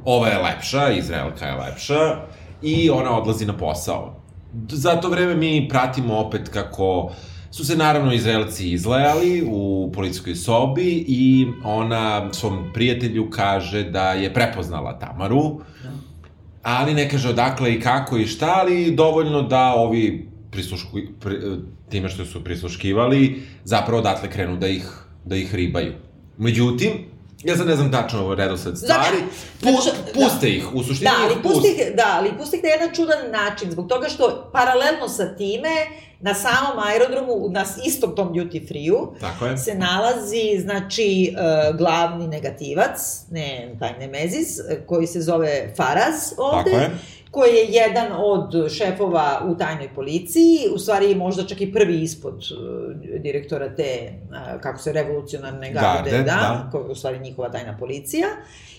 ova 0.06 0.28
je 0.28 0.38
lepša, 0.38 0.92
Izraelka 0.92 1.46
je 1.46 1.56
lepša, 1.56 2.16
i 2.62 2.90
ona 2.90 3.18
odlazi 3.18 3.46
na 3.46 3.58
posao. 3.58 4.22
Za 4.70 4.96
to 4.96 5.10
vreme 5.10 5.36
mi 5.36 5.68
pratimo 5.70 6.18
opet 6.18 6.50
kako 6.50 7.12
su 7.52 7.66
se 7.66 7.76
naravno 7.76 8.14
Izraelci 8.14 8.72
izlajali 8.72 9.44
u 9.48 9.92
policijskoj 9.94 10.36
sobi 10.36 11.06
i 11.08 11.48
ona 11.64 12.34
svom 12.34 12.72
prijatelju 12.74 13.30
kaže 13.30 13.84
da 13.84 14.12
je 14.12 14.34
prepoznala 14.34 15.00
Tamaru, 15.00 15.62
ali 16.64 16.94
ne 16.94 17.10
kaže 17.10 17.30
odakle 17.30 17.74
i 17.74 17.80
kako 17.80 18.18
i 18.18 18.26
šta, 18.28 18.54
ali 18.60 18.96
dovoljno 18.96 19.42
da 19.42 19.74
ovi 19.74 20.30
prislušku, 20.52 21.00
pri, 21.20 21.38
time 21.90 22.10
što 22.10 22.26
su 22.26 22.44
prisluškivali, 22.44 23.42
zapravo 23.64 24.00
odatle 24.00 24.30
krenu 24.30 24.58
da 24.58 24.68
ih, 24.68 24.90
da 25.26 25.36
ih 25.36 25.56
ribaju. 25.56 25.94
Međutim, 26.38 26.92
Ja 27.46 27.58
sad 27.58 27.68
ne 27.68 27.76
znam 27.76 27.92
tačno 27.92 28.20
ovo 28.20 28.36
redosled 28.36 28.78
stvari. 28.78 29.18
Pu, 29.62 29.68
puste 30.14 30.40
da. 30.42 30.48
ih, 30.48 30.74
u 30.74 30.84
suštini 30.84 31.12
da, 31.12 31.24
ali 31.24 31.44
puste 31.44 31.68
ih, 31.68 31.96
da, 31.96 32.14
ali 32.18 32.38
puste 32.38 32.58
ih 32.58 32.64
na 32.64 32.70
jedan 32.70 32.96
čudan 32.96 33.32
način, 33.32 33.72
zbog 33.72 33.88
toga 33.88 34.10
što 34.10 34.50
paralelno 34.54 35.10
sa 35.10 35.36
time, 35.36 35.70
na 36.20 36.34
samom 36.34 36.80
aerodromu, 36.86 37.50
na 37.50 37.66
istom 37.86 38.16
tom 38.16 38.34
duty 38.34 38.68
free-u, 38.68 39.16
se 39.58 39.76
nalazi, 39.76 40.60
znači, 40.62 41.34
uh, 41.34 41.78
glavni 41.78 42.28
negativac, 42.28 43.00
ne 43.32 43.76
taj 43.80 43.94
Nemezis, 44.00 44.48
koji 44.86 45.08
se 45.08 45.22
zove 45.22 45.74
Faraz 45.78 46.34
ovde. 46.38 46.72
Tako 46.72 46.84
je 46.84 46.90
koji 47.36 47.56
je 47.56 47.66
jedan 47.66 48.12
od 48.18 48.72
šefova 48.72 49.42
u 49.48 49.56
tajnoj 49.58 49.90
policiji, 49.96 50.58
u 50.76 50.78
stvari 50.78 51.16
možda 51.16 51.44
čak 51.44 51.62
i 51.62 51.74
prvi 51.74 52.02
ispod 52.02 52.34
uh, 52.34 53.20
direktora 53.22 53.76
te, 53.76 54.14
uh, 54.30 54.62
kako 54.62 54.80
se, 54.80 54.94
revolucionarne 54.94 55.74
garde, 55.74 56.12
garde 56.12 56.18
da, 56.18 56.24
da, 56.24 56.70
koja 56.72 56.84
je 56.84 56.92
u 56.92 56.96
stvari 56.96 57.20
njihova 57.20 57.50
tajna 57.52 57.78
policija, 57.78 58.28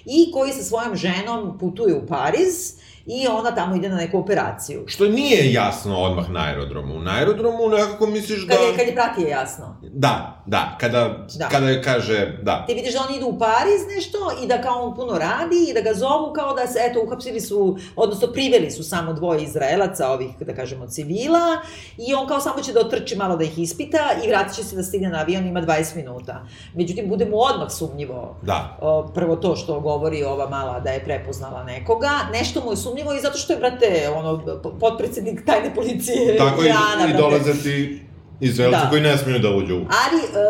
i 0.05 0.33
koji 0.33 0.53
sa 0.53 0.63
svojom 0.63 0.97
ženom 0.97 1.59
putuje 1.59 1.95
u 1.95 2.07
Pariz, 2.07 2.79
i 3.07 3.27
ona 3.27 3.55
tamo 3.55 3.77
ide 3.77 3.89
na 3.89 3.97
neku 3.97 4.19
operaciju. 4.19 4.85
Što 4.87 5.05
nije 5.05 5.53
jasno 5.53 5.99
odmah 5.99 6.31
na 6.31 6.41
aerodromu. 6.41 7.01
Na 7.01 7.11
aerodromu 7.11 7.69
nekako 7.69 8.07
misliš 8.07 8.47
da... 8.47 8.55
Kad 8.55 8.63
je, 8.63 8.77
kad 8.77 8.87
je 8.87 8.95
prati 8.95 9.23
je 9.23 9.29
jasno. 9.29 9.77
Da, 9.83 10.43
da, 10.47 10.77
kada, 10.81 11.27
da. 11.39 11.49
kada 11.49 11.69
je 11.69 11.83
kaže, 11.83 12.39
da. 12.43 12.65
Ti 12.67 12.75
vidiš 12.75 12.93
da 12.93 13.01
oni 13.09 13.17
idu 13.17 13.27
u 13.27 13.39
Pariz 13.39 13.95
nešto 13.95 14.19
i 14.45 14.47
da 14.47 14.63
kao 14.63 14.83
on 14.83 14.95
puno 14.95 15.19
radi 15.19 15.71
i 15.71 15.75
da 15.75 15.81
ga 15.81 15.95
zovu 15.95 16.33
kao 16.33 16.55
da 16.55 16.67
se, 16.67 16.79
eto, 16.91 17.03
uhapsili 17.07 17.41
su, 17.41 17.79
odnosno 17.97 18.29
priveli 18.33 18.71
su 18.71 18.85
samo 18.85 19.13
dvoje 19.13 19.43
Izraelaca, 19.43 20.11
ovih, 20.11 20.31
da 20.41 20.55
kažemo, 20.55 20.87
civila, 20.87 21.63
i 21.99 22.15
on 22.15 22.29
kao 22.29 22.41
samo 22.41 22.63
će 22.63 22.73
da 22.73 22.81
otrči 22.81 23.17
malo 23.17 23.37
da 23.37 23.45
ih 23.45 23.59
ispita 23.59 24.11
i 24.25 24.29
vratit 24.29 24.57
će 24.57 24.65
se 24.65 24.77
da 24.77 24.83
stigne 24.83 25.09
na 25.09 25.19
avion, 25.19 25.47
ima 25.47 25.63
20 25.63 25.97
minuta. 25.97 26.45
Međutim, 26.75 27.09
bude 27.09 27.25
mu 27.25 27.37
odmah 27.41 27.71
sumnjivo. 27.71 28.37
Da. 28.43 28.79
O, 28.81 29.07
prvo 29.15 29.37
to 29.37 29.57
što 29.57 29.81
govori 29.81 30.25
ova 30.25 30.49
mala 30.49 30.81
da 30.81 30.91
je 30.91 31.05
prepoznala 31.05 31.65
nekoga, 31.65 32.11
nešto 32.33 32.61
mu 32.65 32.73
je 32.73 32.77
sumnjivo 32.77 32.96
sumnjivo 32.97 33.15
i 33.15 33.21
zato 33.21 33.39
što 33.39 33.53
je, 33.53 33.59
brate, 33.59 34.11
ono, 34.15 34.61
potpredsednik 34.81 35.47
tajne 35.47 35.75
policije 35.75 36.37
Tako 36.39 36.63
Irana, 36.63 37.07
i, 37.09 37.11
i 37.11 37.17
dolaze 37.17 37.63
ti 37.63 38.01
Izraelci 38.41 38.79
da. 38.85 38.91
koji 38.91 39.03
ne 39.03 39.19
smiju 39.19 39.39
da 39.39 39.51
uđu. 39.51 39.75
Ali, 39.75 40.23
uh, 40.23 40.47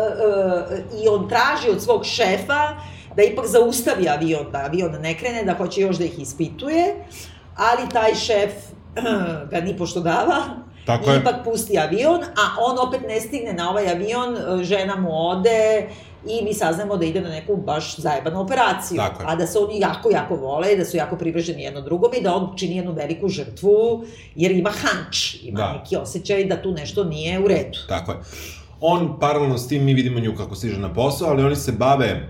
uh, 0.93 1.03
i 1.03 1.07
on 1.07 1.29
traži 1.29 1.69
od 1.69 1.83
svog 1.83 2.05
šefa 2.05 2.75
da 3.15 3.23
ipak 3.23 3.45
zaustavi 3.45 4.09
avion, 4.09 4.51
da 4.51 4.57
avion 4.57 4.91
ne 5.01 5.17
krene, 5.17 5.43
da 5.43 5.53
hoće 5.53 5.81
još 5.81 5.97
da 5.97 6.05
ih 6.05 6.19
ispituje, 6.19 6.95
ali 7.55 7.89
taj 7.93 8.15
šef 8.15 8.51
uh, 8.51 9.03
ga 9.51 9.59
ni 9.59 9.77
pošto 9.77 9.99
dava, 9.99 10.43
Tako 10.85 11.11
je. 11.11 11.19
ipak 11.19 11.35
pusti 11.43 11.79
avion, 11.79 12.21
a 12.23 12.55
on 12.59 12.87
opet 12.87 13.01
ne 13.07 13.21
stigne 13.21 13.53
na 13.53 13.69
ovaj 13.69 13.89
avion, 13.89 14.37
žena 14.63 14.95
mu 14.95 15.29
ode, 15.29 15.89
i 16.29 16.43
mi 16.43 16.53
saznamo 16.53 16.97
da 16.97 17.05
ide 17.05 17.21
na 17.21 17.29
neku 17.29 17.55
baš 17.55 17.95
zajebanu 17.97 18.41
operaciju. 18.41 18.97
Tako 18.97 19.23
A 19.25 19.35
da 19.35 19.47
se 19.47 19.59
oni 19.59 19.79
jako, 19.79 20.09
jako 20.09 20.35
vole, 20.35 20.75
da 20.75 20.85
su 20.85 20.97
jako 20.97 21.17
privrženi 21.17 21.63
jedno 21.63 21.81
drugom 21.81 22.11
i 22.19 22.21
da 22.21 22.35
on 22.35 22.57
čini 22.57 22.75
jednu 22.75 22.91
veliku 22.91 23.29
žrtvu, 23.29 24.05
jer 24.35 24.51
ima 24.51 24.69
hanč, 24.69 25.35
ima 25.43 25.59
da. 25.59 25.73
neki 25.73 25.95
osjećaj 25.95 26.45
da 26.45 26.61
tu 26.61 26.71
nešto 26.71 27.03
nije 27.03 27.39
u 27.39 27.47
redu. 27.47 27.79
Tako 27.87 28.11
je. 28.11 28.17
On, 28.79 29.19
paralelno 29.19 29.57
s 29.57 29.67
tim, 29.67 29.83
mi 29.83 29.93
vidimo 29.93 30.19
nju 30.19 30.35
kako 30.37 30.55
stiže 30.55 30.79
na 30.79 30.93
posao, 30.93 31.29
ali 31.29 31.43
oni 31.43 31.55
se 31.55 31.71
bave 31.71 32.29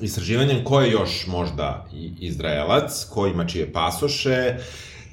istraživanjem 0.00 0.64
ko 0.64 0.80
je 0.80 0.90
još 0.90 1.26
možda 1.26 1.86
Izraelac, 2.20 3.04
ko 3.04 3.26
ima 3.26 3.46
čije 3.46 3.72
pasoše, 3.72 4.56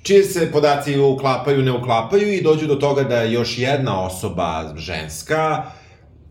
čije 0.03 0.23
se 0.23 0.51
podaci 0.51 0.99
uklapaju, 0.99 1.63
ne 1.63 1.71
uklapaju 1.71 2.33
i 2.33 2.41
dođu 2.41 2.67
do 2.67 2.75
toga 2.75 3.03
da 3.03 3.21
je 3.21 3.33
još 3.33 3.57
jedna 3.57 4.05
osoba 4.05 4.73
ženska, 4.75 5.63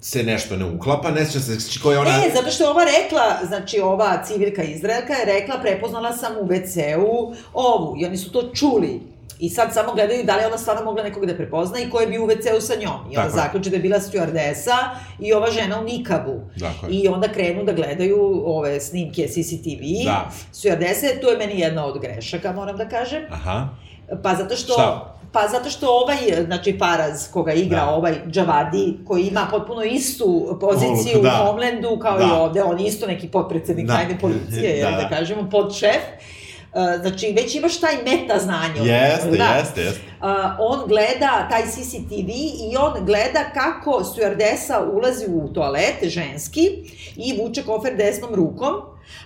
se 0.06 0.22
nešto 0.22 0.56
ne 0.56 0.64
uklapa, 0.64 1.10
ne 1.10 1.24
sjeća 1.24 1.40
se 1.40 1.80
koja 1.82 2.00
ona... 2.00 2.10
E, 2.10 2.30
zato 2.34 2.50
što 2.50 2.64
je 2.64 2.70
ova 2.70 2.84
rekla, 2.84 3.46
znači 3.46 3.80
ova 3.80 4.22
civilka 4.24 4.62
Izraelka 4.62 5.12
je 5.12 5.24
rekla, 5.24 5.58
prepoznala 5.62 6.12
sam 6.12 6.32
u 6.40 6.46
WC-u 6.46 7.34
ovu, 7.52 7.96
i 7.98 8.06
oni 8.06 8.16
su 8.16 8.32
to 8.32 8.50
čuli 8.54 9.00
I 9.38 9.50
sad 9.50 9.72
samo 9.72 9.92
gledaju 9.94 10.24
da 10.24 10.36
li 10.36 10.44
ona 10.44 10.58
stvarno 10.58 10.84
mogla 10.84 11.02
nekog 11.02 11.26
da 11.26 11.34
prepozna 11.34 11.78
i 11.78 11.90
ko 11.90 12.00
je 12.00 12.06
bio 12.06 12.24
u 12.24 12.26
WC-u 12.26 12.60
sa 12.60 12.74
njom. 12.74 13.12
I 13.12 13.16
onda 13.18 13.30
zaključe 13.30 13.70
da 13.70 13.76
je 13.76 13.82
bila 13.82 13.98
stewardesa 13.98 14.76
i 15.20 15.32
ova 15.32 15.50
žena 15.50 15.80
u 15.80 15.84
nikabu. 15.84 16.40
Dakle. 16.56 16.88
I 16.90 17.08
onda 17.08 17.28
krenu 17.28 17.64
da 17.64 17.72
gledaju 17.72 18.42
ove 18.46 18.80
snimke 18.80 19.28
CCTV. 19.28 19.82
Da. 20.04 20.30
Stewardese, 20.52 21.20
to 21.20 21.30
je 21.30 21.38
meni 21.38 21.60
jedna 21.60 21.84
od 21.86 22.00
grešaka, 22.00 22.52
moram 22.52 22.76
da 22.76 22.88
kažem. 22.88 23.22
Aha. 23.30 23.68
Pa 24.22 24.34
zato 24.34 24.56
što... 24.56 24.72
Šta? 24.72 25.15
Pa 25.36 25.48
zato 25.48 25.70
što 25.70 25.86
ovaj, 25.88 26.44
znači 26.44 26.78
Faraz, 26.78 27.30
koga 27.30 27.52
igra 27.52 27.78
da. 27.78 27.90
ovaj 27.90 28.14
Džavadi, 28.30 28.98
koji 29.06 29.22
ima 29.22 29.48
potpuno 29.50 29.82
istu 29.82 30.58
poziciju 30.60 31.22
da. 31.22 31.42
u 31.42 31.46
Homelandu 31.46 31.98
kao 32.02 32.18
da. 32.18 32.24
i 32.24 32.28
ovde, 32.30 32.62
on 32.62 32.80
je 32.80 32.86
isto 32.86 33.06
neki 33.06 33.28
potpredsednik 33.28 33.86
da. 33.86 33.94
tajne 33.94 34.18
policije, 34.18 34.76
da, 34.84 34.90
da. 34.90 34.96
da 34.96 35.08
kažemo, 35.08 35.50
podšef. 35.50 36.02
Uh, 36.72 37.00
znači, 37.00 37.32
već 37.36 37.54
imaš 37.54 37.80
taj 37.80 37.94
meta 38.04 38.38
znanje. 38.38 38.80
Jeste, 38.80 39.30
da. 39.30 39.44
jeste, 39.44 39.80
jeste. 39.80 40.00
Uh, 40.20 40.26
on 40.58 40.88
gleda 40.88 41.48
taj 41.50 41.62
CCTV 41.62 42.30
i 42.70 42.76
on 42.78 43.04
gleda 43.04 43.44
kako 43.54 43.90
stewardesa 43.90 44.90
ulazi 44.92 45.26
u 45.28 45.52
toalet, 45.52 45.96
ženski, 46.02 46.70
i 47.16 47.40
vuče 47.40 47.62
kofer 47.62 47.96
desnom 47.96 48.34
rukom, 48.34 48.74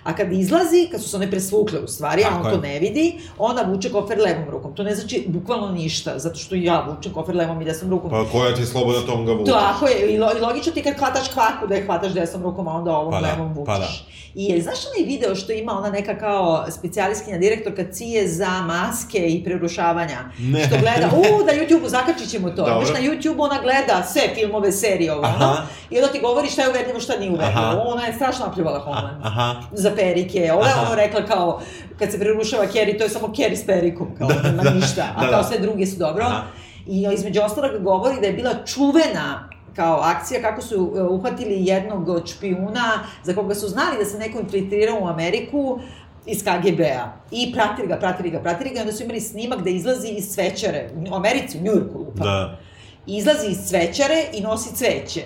A 0.03 0.15
kad 0.15 0.33
izlazi, 0.33 0.87
kad 0.91 1.01
su 1.01 1.09
se 1.09 1.17
one 1.17 1.31
presvukle 1.31 1.79
u 1.79 1.87
stvari, 1.87 2.23
a 2.23 2.39
on 2.39 2.45
je. 2.45 2.51
to 2.51 2.61
ne 2.61 2.79
vidi, 2.79 3.19
ona 3.37 3.61
vuče 3.61 3.91
kofer 3.91 4.19
levom 4.19 4.49
rukom. 4.49 4.75
To 4.75 4.83
ne 4.83 4.95
znači 4.95 5.25
bukvalno 5.27 5.71
ništa, 5.71 6.19
zato 6.19 6.39
što 6.39 6.55
ja 6.55 6.85
vučem 6.89 7.13
kofer 7.13 7.35
levom 7.35 7.61
i 7.61 7.65
desnom 7.65 7.91
rukom. 7.91 8.09
Pa 8.09 8.25
koja 8.31 8.55
ti 8.55 8.65
sloboda 8.65 9.05
tom 9.05 9.25
ga 9.25 9.31
vučeš? 9.31 9.53
Tako 9.53 9.87
je, 9.87 10.13
i, 10.13 10.17
lo, 10.17 10.31
i 10.37 10.39
logično 10.39 10.71
ti 10.71 10.83
kad 10.83 10.97
hvataš 10.97 11.27
kvaku 11.33 11.67
da 11.67 11.75
je 11.75 11.85
hvataš 11.85 12.13
desnom 12.13 12.43
rukom, 12.43 12.67
a 12.67 12.71
onda 12.73 12.91
ovom 12.91 13.11
pa 13.11 13.21
da, 13.21 13.27
levom 13.27 13.53
vučeš. 13.53 13.65
Pa 13.65 13.79
da. 13.79 13.87
I 14.35 14.45
je, 14.45 14.61
znaš 14.61 14.77
onaj 14.85 15.07
video 15.07 15.35
što 15.35 15.51
ima 15.51 15.71
ona 15.77 15.89
neka 15.89 16.17
kao 16.17 16.65
specijaliskinja 16.69 17.37
direktorka 17.37 17.91
cije 17.91 18.27
za 18.27 18.61
maske 18.61 19.27
i 19.27 19.43
prerušavanja? 19.43 20.19
Ne. 20.39 20.63
Što 20.63 20.75
gleda, 20.79 21.09
u, 21.15 21.43
da 21.45 21.51
YouTube-u 21.51 21.89
zakačit 21.89 22.29
ćemo 22.29 22.49
to. 22.49 22.55
Dobro. 22.55 22.85
Znaš, 22.85 22.99
na 22.99 23.07
YouTube 23.07 23.35
ona 23.37 23.61
gleda 23.61 24.03
sve 24.13 24.21
filmove, 24.35 24.71
serije, 24.71 25.13
ovo, 25.13 25.21
ono, 25.21 25.57
i 25.89 25.97
onda 25.97 26.11
ti 26.11 26.19
govori 26.19 26.49
šta 26.49 26.61
je 26.61 26.69
uverljivo, 26.69 26.99
šta 26.99 27.17
nije 27.19 27.31
uverljivo. 27.31 27.83
Ona 27.85 28.05
je 28.05 28.13
strašno 28.13 28.45
opljivala 28.45 28.79
Homeland. 28.79 29.17
Aha 29.23 29.55
za 29.73 29.91
perike. 29.95 30.51
Ona 30.53 30.69
je 30.69 30.75
ono 30.85 30.95
rekla 30.95 31.25
kao, 31.25 31.61
kad 31.99 32.11
se 32.11 32.19
prerušava 32.19 32.63
Kerry, 32.63 32.97
to 32.97 33.03
je 33.03 33.09
samo 33.09 33.27
Kerry 33.27 33.55
s 33.55 33.65
perikom, 33.65 34.07
kao 34.17 34.27
da, 34.27 34.41
nema 34.41 34.63
da, 34.63 34.69
ništa, 34.69 35.07
a 35.15 35.25
da, 35.25 35.31
kao 35.31 35.41
da. 35.41 35.47
sve 35.47 35.59
druge 35.59 35.85
su 35.85 35.97
dobro. 35.97 36.23
Aha. 36.25 36.43
I 36.87 37.07
između 37.13 37.41
ostalog 37.41 37.83
govori 37.83 38.19
da 38.21 38.27
je 38.27 38.33
bila 38.33 38.51
čuvena 38.65 39.49
kao 39.75 39.99
akcija 40.03 40.41
kako 40.41 40.61
su 40.61 40.93
e, 40.97 41.01
uhvatili 41.01 41.65
jednog 41.65 42.09
od 42.09 42.27
špijuna 42.27 43.03
za 43.23 43.33
koga 43.33 43.55
su 43.55 43.67
znali 43.67 43.97
da 43.99 44.05
se 44.05 44.17
neko 44.17 44.39
infiltrirao 44.39 44.99
u 45.01 45.07
Ameriku 45.07 45.79
iz 46.25 46.43
KGB-a. 46.43 47.13
I 47.31 47.53
pratili 47.53 47.87
ga, 47.87 47.97
pratili 47.97 48.29
ga, 48.29 48.39
pratili 48.39 48.69
ga 48.69 48.77
i 48.77 48.81
onda 48.81 48.93
su 48.93 49.03
imali 49.03 49.21
snimak 49.21 49.61
da 49.61 49.69
izlazi 49.69 50.07
iz 50.07 50.33
svećare 50.33 50.89
u 51.11 51.15
Americi, 51.15 51.57
u 51.57 51.61
Njurku. 51.61 52.05
Pa. 52.17 52.23
Da. 52.23 52.59
Izlazi 53.07 53.47
iz 53.47 53.57
svećare 53.57 54.25
i 54.33 54.41
nosi 54.41 54.75
cveće. 54.75 55.23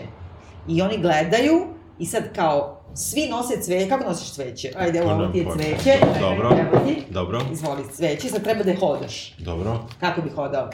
I 0.67 0.81
oni 0.81 0.97
gledaju 0.97 1.67
i 1.99 2.05
sad 2.05 2.35
kao 2.35 2.74
svi 2.95 3.27
nose 3.29 3.61
cveće, 3.61 3.89
kako 3.89 4.09
nosiš 4.09 4.31
cveće? 4.31 4.71
Ajde, 4.77 4.99
evo, 4.99 5.11
ovo 5.11 5.27
ti 5.27 5.37
je 5.37 5.45
cveće. 5.53 5.99
Dobro, 6.19 6.49
ti. 6.87 7.03
dobro. 7.09 7.41
Izvoli 7.51 7.83
cveće, 7.95 8.29
sad 8.29 8.43
treba 8.43 8.63
da 8.63 8.71
je 8.71 8.77
hodaš. 8.77 9.35
Dobro. 9.37 9.79
Kako 9.99 10.21
bi 10.21 10.29
hodao? 10.29 10.69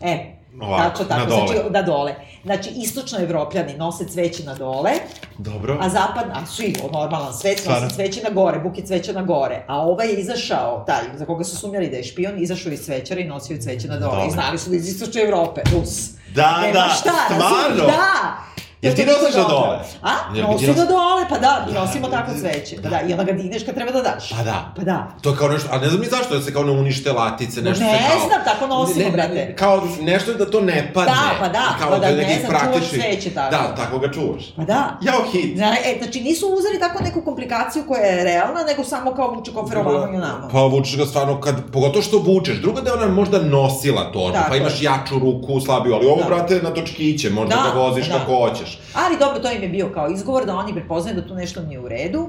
E, 0.00 0.38
Ovako, 0.60 1.04
tako, 1.04 1.04
tako, 1.04 1.20
na 1.20 1.26
dole. 1.26 1.46
Znači, 1.46 1.70
na 1.70 1.82
dole. 1.82 2.14
Znači, 2.44 2.70
istočno 2.76 3.18
evropljani 3.18 3.74
nose 3.76 4.08
cveće 4.08 4.44
na 4.44 4.54
dole. 4.54 4.90
Dobro. 5.38 5.78
A 5.80 5.88
zapad, 5.88 6.24
a 6.32 6.46
svi, 6.46 6.74
normalan 6.92 7.34
svet, 7.34 7.66
nose 7.66 7.94
cveće 7.94 8.22
na 8.22 8.30
gore, 8.30 8.58
buke 8.58 8.82
cveća 8.82 9.12
na 9.12 9.22
gore. 9.22 9.64
A 9.66 9.80
ovaj 9.80 10.08
je 10.08 10.14
izašao, 10.14 10.84
taj, 10.86 11.02
za 11.14 11.26
koga 11.26 11.44
su 11.44 11.56
sumnjali 11.56 11.90
da 11.90 11.96
je 11.96 12.04
špion, 12.04 12.42
izašao 12.42 12.72
iz 12.72 12.80
cvećara 12.80 13.20
i 13.20 13.24
nosio 13.24 13.58
cveće 13.62 13.88
na 13.88 13.96
dole. 13.96 14.12
Dobre. 14.12 14.28
I 14.28 14.30
znali 14.30 14.58
su 14.58 14.70
da 14.70 14.76
iz 14.76 14.88
istočne 14.88 15.22
Evrope, 15.22 15.60
Rus. 15.72 16.10
Da, 16.34 16.60
Nema 16.60 16.72
da, 16.72 16.88
šta, 16.88 17.12
stvarno? 17.26 17.86
Da, 17.86 18.38
Jel 18.82 18.94
ti 18.94 19.06
nosiš 19.06 19.34
do 19.34 19.44
dole? 19.48 19.78
A? 20.02 20.12
Nosi 20.52 20.66
do 20.66 20.86
dole, 20.86 21.24
pa 21.28 21.38
da, 21.38 21.64
mi 21.66 21.72
nosimo 21.72 22.08
tako 22.08 22.30
cveće. 22.40 22.76
Pa 22.82 22.88
da, 22.88 23.00
i 23.00 23.12
onda 23.12 23.24
ga 23.24 23.32
digneš 23.32 23.64
kad 23.64 23.74
treba 23.74 23.92
da 23.92 24.02
daš. 24.02 24.30
Pa 24.30 24.42
da. 24.42 24.72
Pa 24.76 24.82
da. 24.82 25.08
To 25.22 25.30
je 25.30 25.36
kao 25.36 25.48
nešto, 25.48 25.68
a 25.72 25.78
ne 25.78 25.88
znam 25.88 26.00
ni 26.00 26.06
zašto 26.06 26.34
da 26.34 26.42
se 26.42 26.52
kao 26.52 26.62
ne 26.62 26.72
unište 26.72 27.12
latice, 27.12 27.62
nešto 27.62 27.84
ne, 27.84 27.90
se 27.90 27.98
kao... 28.08 28.18
Ne 28.18 28.26
znam, 28.26 28.40
tako 28.44 28.66
nosimo, 28.66 29.04
ne, 29.04 29.10
brate. 29.10 29.54
Kao 29.58 29.82
nešto 30.00 30.34
da 30.34 30.50
to 30.50 30.60
ne 30.60 30.90
padne. 30.94 31.12
Da, 31.12 31.30
pa 31.40 31.48
da, 31.48 31.76
kao 31.80 31.90
pa 31.90 31.98
da, 31.98 32.10
ne 32.10 32.38
znam, 32.40 32.60
čuvaš 32.64 32.88
cveće 32.88 33.30
tako. 33.30 33.50
Da, 33.50 33.74
tako 33.76 33.98
ga 33.98 34.12
čuvaš. 34.12 34.52
Pa 34.56 34.64
da. 34.64 34.98
Jao, 35.02 35.22
hit. 35.32 35.56
Da, 35.56 35.74
e, 35.84 35.98
znači 36.02 36.20
nisu 36.20 36.46
uzeli 36.46 36.80
tako 36.80 37.02
neku 37.02 37.22
komplikaciju 37.22 37.84
koja 37.88 38.00
je 38.00 38.24
realna, 38.24 38.64
nego 38.66 38.84
samo 38.84 39.14
kao 39.14 39.34
vuče 39.34 39.52
kofer 39.52 39.78
ovamo 39.78 40.12
i 40.12 40.16
onamo. 40.16 40.48
Pa 40.52 40.60
vučeš 40.60 40.96
ga 40.96 41.06
stvarno 41.06 41.40
kad, 41.40 41.70
pogotovo 41.72 42.02
što 42.02 42.18
vučeš. 42.18 42.56
Drugo 42.56 42.80
da 42.80 42.90
je 42.90 42.96
ona 42.96 43.06
možda 43.06 43.42
nosila 43.42 44.12
to, 44.12 44.32
pa 44.48 44.56
imaš 44.56 44.82
jaču 44.82 45.18
ruku, 45.18 45.60
slabiju, 45.60 45.94
ali 45.94 46.06
ovo, 46.06 46.22
da. 46.22 46.26
brate, 46.26 46.60
na 46.62 46.70
točkiće, 46.70 47.30
možda 47.30 47.56
da, 47.56 47.62
ga 47.62 47.80
voziš 47.80 48.08
da. 48.08 48.18
kako 48.18 48.34
hoćeš. 48.34 48.67
Ali 48.94 49.18
dobro, 49.18 49.40
to 49.40 49.50
im 49.50 49.62
je 49.62 49.68
bio 49.68 49.90
kao 49.94 50.10
izgovor 50.10 50.46
da 50.46 50.56
oni 50.56 50.74
prepoznaju 50.74 51.16
da 51.16 51.26
tu 51.26 51.34
nešto 51.34 51.62
nije 51.62 51.80
u 51.80 51.88
redu. 51.88 52.28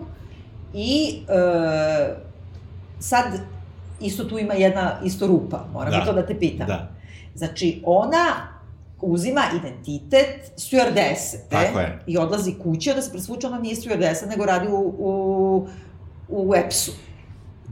I 0.73 1.21
e, 1.27 2.15
sad 2.99 3.25
isto 4.01 4.23
tu 4.23 4.39
ima 4.39 4.53
jedna 4.53 4.99
isto 5.03 5.27
rupa, 5.27 5.65
moram 5.73 5.91
da. 5.91 6.05
to 6.05 6.13
da 6.13 6.25
te 6.25 6.39
pitam. 6.39 6.67
Da. 6.67 6.91
Znači, 7.35 7.81
ona 7.85 8.47
uzima 9.01 9.41
identitet 9.59 10.51
stewardese 10.57 11.37
i 12.07 12.17
odlazi 12.17 12.55
kući, 12.63 12.89
onda 12.89 13.01
se 13.01 13.11
presvuče, 13.11 13.47
ona 13.47 13.59
nije 13.59 13.75
stewardesa, 13.75 14.27
nego 14.27 14.45
radi 14.45 14.67
u, 14.67 14.95
u, 14.97 15.67
u 16.29 16.55
EPS-u. 16.55 16.91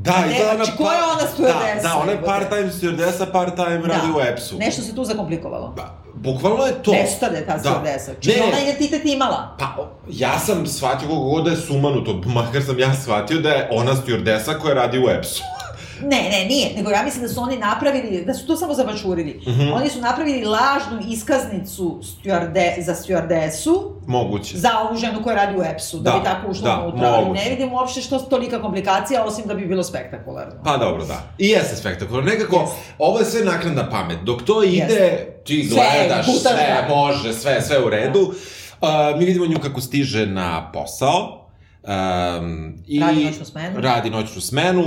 Da, 0.07 0.25
ne, 0.25 0.55
znači, 0.55 0.71
ko 0.77 0.83
je 0.83 1.03
ona 1.03 1.27
stewardesa? 1.37 1.83
Da, 1.83 1.89
da, 1.89 1.97
ona 1.97 2.11
je 2.11 2.21
part-time 2.21 2.71
stewardesa, 2.71 3.25
part-time 3.31 3.77
da. 3.77 3.87
radi 3.87 4.07
u 4.15 4.21
EPS-u. 4.21 4.57
Nešto 4.57 4.81
se 4.81 4.95
tu 4.95 5.03
zakomplikovalo. 5.03 5.73
Da, 5.75 5.95
bukvalno 6.13 6.65
je 6.65 6.83
to. 6.83 6.91
Nestade 6.91 7.45
ta 7.45 7.57
da. 7.57 7.69
stewardesa. 7.69 8.11
Čini 8.19 8.35
ne, 8.35 8.43
ona 8.43 8.59
identitet 8.63 9.01
imala. 9.05 9.55
Pa, 9.59 9.89
ja 10.09 10.39
sam 10.39 10.67
shvatio 10.67 11.07
kogo 11.07 11.29
god 11.29 11.45
da 11.45 11.51
je 11.51 11.57
sumanuto, 11.57 12.21
makar 12.25 12.63
sam 12.63 12.79
ja 12.79 12.93
shvatio 12.93 13.39
da 13.39 13.49
je 13.49 13.67
ona 13.71 13.91
stewardesa 13.95 14.59
koja 14.59 14.73
radi 14.73 14.99
u 14.99 15.09
EPS-u. 15.09 15.56
Ne, 16.01 16.29
ne, 16.31 16.45
nije, 16.45 16.69
nego 16.75 16.89
ja 16.89 17.03
mislim 17.03 17.23
da 17.23 17.29
su 17.29 17.41
oni 17.41 17.57
napravili, 17.57 18.25
da 18.25 18.33
su 18.33 18.47
to 18.47 18.57
samo 18.57 18.73
zavačurili. 18.73 19.41
Mm 19.47 19.51
-hmm. 19.51 19.73
Oni 19.73 19.89
su 19.89 20.01
napravili 20.01 20.45
lažnu 20.45 21.11
iskaznicu 21.11 21.99
stewardé, 22.01 22.85
za 22.85 22.95
stewardesu. 22.95 23.91
Moguće. 24.07 24.57
Za 24.57 24.69
ovu 24.87 24.97
ženu 24.97 25.23
koja 25.23 25.35
radi 25.35 25.59
u 25.59 25.63
EPS-u, 25.63 25.97
da, 25.97 26.11
da 26.11 26.17
bi 26.17 26.23
tako 26.23 26.51
ušla 26.51 26.75
da, 26.75 26.87
unutra. 26.87 27.07
Ali 27.07 27.29
ne 27.29 27.49
vidim 27.49 27.73
uopšte 27.73 28.01
što 28.01 28.19
tolika 28.19 28.61
komplikacija, 28.61 29.23
osim 29.25 29.45
da 29.47 29.53
bi 29.53 29.65
bilo 29.65 29.83
spektakularno. 29.83 30.53
Pa 30.63 30.77
dobro, 30.77 31.05
da. 31.05 31.23
I 31.37 31.47
jeste 31.47 31.75
spektakularno. 31.75 32.31
Nekako, 32.31 32.55
yes. 32.55 32.69
ovo 32.97 33.19
je 33.19 33.25
sve 33.25 33.45
naknadna 33.45 33.89
pamet. 33.89 34.17
Dok 34.23 34.43
to 34.43 34.63
ide, 34.63 34.83
yes. 34.83 35.45
ti 35.45 35.69
gledaš, 35.69 36.25
sve, 36.25 36.33
sve 36.39 36.85
može, 36.89 37.33
sve, 37.33 37.61
sve 37.61 37.83
u 37.85 37.89
redu. 37.89 38.33
Da. 38.81 39.11
Uh, 39.11 39.19
mi 39.19 39.25
vidimo 39.25 39.45
nju 39.45 39.59
kako 39.63 39.81
stiže 39.81 40.25
na 40.25 40.71
posao 40.73 41.46
Um, 41.87 42.73
i 42.87 42.99
radi 42.99 43.25
noćnu 43.25 43.45
smenu. 43.45 43.81
Radi 43.81 44.09
noćnu 44.09 44.41
smenu, 44.41 44.83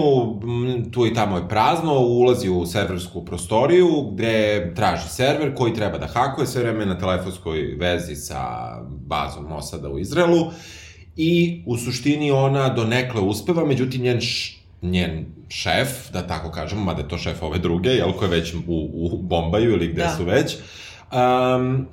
tu 0.91 1.07
i 1.07 1.15
tamo 1.15 1.37
je 1.37 1.49
prazno, 1.49 1.99
ulazi 1.99 2.49
u 2.49 2.67
serversku 2.67 3.25
prostoriju 3.25 4.11
gde 4.13 4.73
traži 4.77 5.09
server 5.09 5.55
koji 5.55 5.75
treba 5.75 5.99
da 5.99 6.07
hakuje, 6.07 6.47
sve 6.47 6.63
vreme 6.63 6.87
na 6.87 6.99
telefonskoj 6.99 7.77
vezi 7.79 8.17
sa 8.17 8.43
bazom 8.89 9.45
Mosada 9.49 9.89
u 9.89 9.99
Izraelu 9.99 10.51
i 11.17 11.63
u 11.67 11.77
suštini 11.77 12.31
ona 12.31 12.69
do 12.69 12.85
nekle 12.85 13.21
uspeva, 13.21 13.65
međutim 13.67 14.03
njen 14.03 14.21
š, 14.21 14.61
njen 14.83 15.27
šef, 15.49 16.13
da 16.13 16.27
tako 16.27 16.51
kažemo, 16.51 16.85
mada 16.85 17.03
je 17.03 17.09
to 17.09 17.19
šef 17.19 17.43
ove 17.43 17.59
druge, 17.59 17.91
jel, 17.91 18.13
ko 18.13 18.25
je 18.25 18.31
već 18.31 18.55
u, 18.55 18.61
u 18.95 19.19
Bombaju 19.23 19.73
ili 19.73 19.89
gde 19.89 20.03
da. 20.03 20.15
su 20.17 20.25
već, 20.25 20.57
um, 21.13 21.87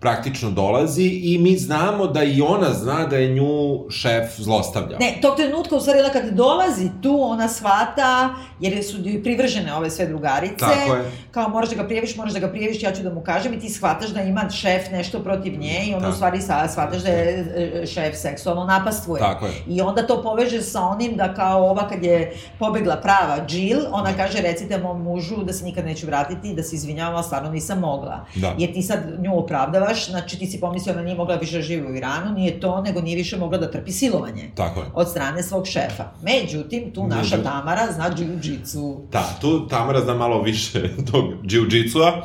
praktično 0.00 0.50
dolazi 0.50 1.04
i 1.04 1.38
mi 1.38 1.56
znamo 1.56 2.06
da 2.06 2.22
i 2.22 2.42
ona 2.42 2.72
zna 2.72 3.06
da 3.06 3.16
je 3.16 3.34
nju 3.34 3.84
šef 3.90 4.36
zlostavlja. 4.38 4.98
Ne, 4.98 5.18
tog 5.22 5.36
trenutka, 5.36 5.76
u 5.76 5.80
stvari, 5.80 6.00
ona 6.00 6.08
kad 6.08 6.30
dolazi 6.30 6.90
tu, 7.02 7.18
ona 7.22 7.48
shvata, 7.48 8.34
jer 8.60 8.84
su 8.84 8.96
privržene 9.22 9.74
ove 9.74 9.90
sve 9.90 10.06
drugarice, 10.06 10.54
Tako 10.58 10.94
je. 10.94 11.10
kao 11.30 11.48
moraš 11.48 11.70
da 11.70 11.76
ga 11.76 11.84
prijeviš, 11.84 12.16
moraš 12.16 12.32
da 12.32 12.38
ga 12.38 12.48
prijeviš, 12.48 12.82
ja 12.82 12.92
ću 12.92 13.02
da 13.02 13.14
mu 13.14 13.20
kažem 13.20 13.54
i 13.54 13.60
ti 13.60 13.68
shvataš 13.68 14.08
da 14.08 14.22
ima 14.22 14.50
šef 14.50 14.90
nešto 14.90 15.18
protiv 15.18 15.58
nje 15.58 15.84
i 15.86 15.94
onda 15.94 16.08
u 16.08 16.12
stvari 16.12 16.40
shvataš 16.42 17.02
da 17.02 17.08
je 17.08 17.46
e, 17.82 17.86
šef 17.86 18.16
seksualno 18.16 18.64
napastvuje. 18.64 19.20
Tako 19.20 19.46
je. 19.46 19.52
I 19.68 19.80
onda 19.80 20.06
to 20.06 20.22
poveže 20.22 20.62
sa 20.62 20.82
onim 20.82 21.16
da 21.16 21.34
kao 21.34 21.70
ova 21.70 21.88
kad 21.88 22.04
je 22.04 22.36
pobegla 22.58 22.96
prava 22.96 23.46
Jill, 23.48 23.80
ona 23.92 24.16
kaže 24.16 24.40
recite 24.40 24.78
mom 24.78 25.02
mužu 25.02 25.36
da 25.44 25.52
se 25.52 25.64
nikad 25.64 25.84
neću 25.84 26.06
vratiti, 26.06 26.54
da 26.54 26.62
se 26.62 26.76
izvinjavam, 26.76 27.22
stvarno 27.22 27.50
nisam 27.50 27.78
mogla. 27.78 28.24
Da. 28.34 28.54
Jer 28.58 28.72
ti 28.72 28.82
sad 28.82 28.98
nju 29.18 29.38
opravdavaš 29.38 29.85
gledaš, 29.86 30.10
znači 30.10 30.38
ti 30.38 30.46
si 30.46 30.60
pomislio 30.60 30.94
da 30.94 31.02
nije 31.02 31.16
mogla 31.16 31.36
više 31.36 31.56
da 31.56 31.62
živi 31.62 31.86
u 31.86 31.94
Iranu, 31.94 32.32
nije 32.32 32.60
to, 32.60 32.80
nego 32.80 33.00
nije 33.00 33.16
više 33.16 33.36
mogla 33.36 33.58
da 33.58 33.70
trpi 33.70 33.92
silovanje. 33.92 34.50
Tako 34.54 34.80
je. 34.80 34.86
Od 34.94 35.10
strane 35.10 35.42
svog 35.42 35.66
šefa. 35.66 36.04
Međutim, 36.22 36.90
tu 36.94 37.06
naša 37.06 37.42
Tamara 37.42 37.92
zna 37.92 38.10
jiu-jitsu. 38.10 38.96
Da, 39.12 39.36
tu 39.40 39.68
Tamara 39.68 40.00
zna 40.00 40.14
malo 40.14 40.42
više 40.42 40.82
tog 41.12 41.24
jiu-jitsua. 41.42 42.22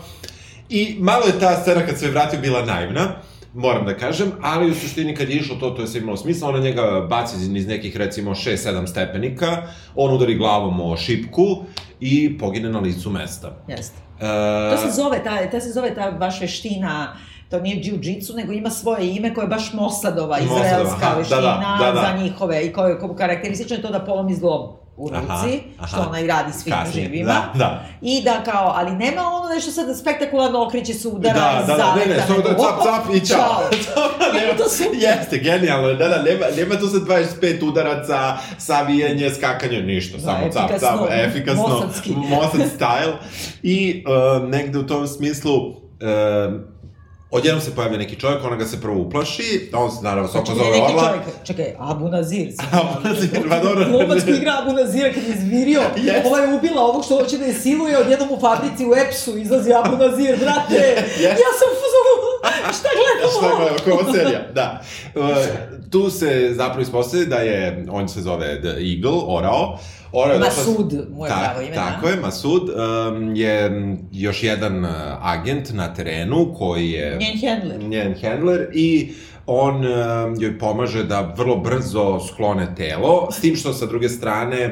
I 0.70 0.96
malo 1.00 1.26
je 1.26 1.40
ta 1.40 1.62
scena 1.62 1.86
kad 1.86 2.00
se 2.00 2.10
vratio 2.10 2.40
bila 2.40 2.66
naivna 2.66 3.16
moram 3.54 3.86
da 3.86 3.98
kažem, 3.98 4.32
ali 4.42 4.72
u 4.72 4.76
suštini 4.76 5.16
kad 5.16 5.30
je 5.30 5.36
išlo 5.36 5.56
to, 5.56 5.70
to 5.70 5.82
je 5.82 5.88
sve 5.88 6.02
imalo 6.02 6.18
smisla, 6.18 6.50
ona 6.50 6.60
njega 6.60 7.08
baci 7.10 7.36
iz 7.58 7.68
nekih 7.68 7.98
recimo 7.98 8.32
6-7 8.32 8.88
stepenika, 8.88 9.64
on 9.96 10.14
udari 10.14 10.36
glavom 10.36 10.82
o 10.82 10.98
šipku 10.98 11.64
i 12.00 12.38
pogine 12.38 12.70
na 12.70 12.80
licu 12.80 13.10
mesta. 13.10 13.64
Jeste. 13.68 13.96
E... 14.22 14.72
To 14.72 14.78
se 14.78 15.02
zove, 15.02 15.24
ta, 15.24 15.50
ta 15.52 15.60
se 15.60 15.72
zove 15.72 15.96
ta 15.96 16.12
baš 16.12 16.42
veština 16.42 17.16
to 17.52 17.60
nije 17.60 17.84
jiu-jitsu, 17.84 18.36
nego 18.36 18.52
ima 18.52 18.70
svoje 18.70 19.16
ime 19.16 19.34
koje 19.34 19.44
je 19.44 19.50
baš 19.50 19.74
Mosadova, 19.74 20.40
izraelska 20.40 20.84
Mosadova, 20.84 21.18
veština 21.18 21.42
da, 21.42 21.86
da, 21.86 21.92
da, 21.92 22.02
da. 22.02 22.02
za 22.02 22.24
njihove 22.24 22.66
i 22.66 22.74
koje 22.74 22.92
je 22.92 23.00
karakteristično 23.18 23.76
je 23.76 23.82
to 23.82 23.90
da 23.90 24.00
polomi 24.00 24.36
zglob 24.36 24.82
u 24.98 25.10
ruci, 25.10 25.24
aha, 25.28 25.48
aha. 25.80 25.88
što 25.88 26.10
ona 26.10 26.20
i 26.20 26.28
radi 26.28 26.54
svim 26.54 26.74
Kasnije, 26.74 27.08
živima. 27.08 27.34
Da, 27.34 27.60
da. 27.60 27.86
I 28.02 28.22
da 28.22 28.44
kao, 28.44 28.74
ali 28.76 28.92
nema 28.92 29.22
ono 29.22 29.50
nešto 29.50 29.72
sad 29.72 30.00
spektakularno 30.00 30.66
okriće 30.66 30.94
se 30.94 31.08
udara 31.08 31.34
da, 31.34 31.64
da, 31.68 31.78
da, 31.78 31.96
ne, 31.96 32.06
ne, 32.06 32.22
samo 32.28 32.40
da 32.40 32.50
cap, 32.50 32.84
cap 32.84 33.16
i 33.16 33.28
čao. 33.28 33.62
nema, 34.34 34.54
to 34.64 34.70
su... 34.70 34.84
Jeste, 34.94 35.38
genijalno, 35.38 35.88
da, 35.88 36.08
da, 36.08 36.24
nema, 36.24 36.46
nema 36.58 36.80
tu 36.80 36.88
sad 36.88 37.02
25 37.02 37.70
udaraca, 37.70 38.38
savijanje, 38.58 39.30
skakanje, 39.30 39.82
ništa, 39.82 40.18
da, 40.18 40.24
samo 40.24 40.52
cap, 40.52 40.80
cap, 40.80 41.00
efikasno, 41.12 41.68
mosadski. 41.68 42.16
mosad 42.16 42.62
style. 42.80 43.14
I 43.64 44.04
uh, 44.08 44.50
negde 44.50 44.80
u 44.80 44.88
tom 44.88 45.08
smislu, 45.08 45.68
uh, 45.68 46.72
Odjednom 47.32 47.62
se 47.62 47.76
pojavlja 47.76 47.98
neki 47.98 48.20
čovjek, 48.20 48.44
ona 48.44 48.56
ga 48.56 48.66
se 48.66 48.82
prvo 48.82 48.98
uplaši, 49.02 49.70
on 49.74 49.92
se 49.92 50.04
naravno 50.04 50.30
svako 50.30 50.54
zove 50.56 50.82
Orla. 50.82 51.08
Čovjek, 51.08 51.26
čekaj, 51.44 51.76
Abu 51.80 52.10
Nazir. 52.10 52.48
Abu 52.80 53.08
Nazir, 53.08 53.50
pa 53.50 53.60
dobro. 53.60 53.86
Glumac 53.90 54.24
koji 54.24 54.38
igra 54.38 54.52
Abu 54.62 54.74
Nazira 54.74 55.14
kad 55.14 55.24
je 55.24 55.30
izvirio, 55.30 55.82
yes. 55.98 56.28
ova 56.28 56.40
je 56.40 56.54
ubila 56.54 56.82
ovog 56.82 57.06
što 57.06 57.18
hoće 57.20 57.38
da 57.38 57.46
je 57.46 57.54
siluje, 57.54 57.98
odjednom 57.98 58.30
u 58.32 58.40
fabrici 58.40 58.86
u 58.86 58.92
Epsu 59.04 59.38
izlazi 59.38 59.74
Abu 59.74 59.96
Nazir, 59.98 60.38
brate, 60.44 60.82
yes. 61.26 61.38
ja 61.46 61.52
sam 61.60 61.70
šta 62.78 62.90
gledamo? 62.98 63.32
šta 63.38 63.56
gledamo, 63.58 64.04
koja 64.04 64.14
serija, 64.14 64.42
da. 64.54 64.82
Uh, 65.16 65.82
tu 65.92 66.10
se 66.10 66.52
zapravo 66.54 66.82
ispostavlja 66.82 67.26
da 67.26 67.36
je, 67.36 67.86
on 67.92 68.10
se 68.10 68.22
zove 68.22 68.62
The 68.62 68.68
Eagle, 68.68 69.22
Orao, 69.26 69.78
Orao 70.12 70.40
Masud, 70.40 70.94
mu 71.10 71.26
je 71.26 71.32
pravo 71.32 71.62
ime, 71.62 71.76
Tako 71.76 72.08
je, 72.08 72.16
Masud 72.16 72.70
um, 72.70 73.36
je 73.36 73.72
još 74.12 74.44
jedan 74.44 74.86
uh, 74.86 74.92
agent 75.22 75.74
na 75.74 75.94
terenu 75.94 76.54
koji 76.58 76.92
je... 76.92 77.18
Njen 77.18 77.50
handler. 77.50 77.84
Njen 77.84 78.16
handler 78.22 78.68
i 78.74 79.14
on 79.46 79.76
um, 79.76 80.36
joj 80.40 80.60
pomaže 80.60 81.04
da 81.04 81.34
vrlo 81.38 81.58
brzo 81.58 82.20
sklone 82.20 82.76
telo, 82.76 83.28
s 83.32 83.40
tim 83.40 83.56
što 83.56 83.74
sa 83.74 83.86
druge 83.86 84.10
strane 84.10 84.66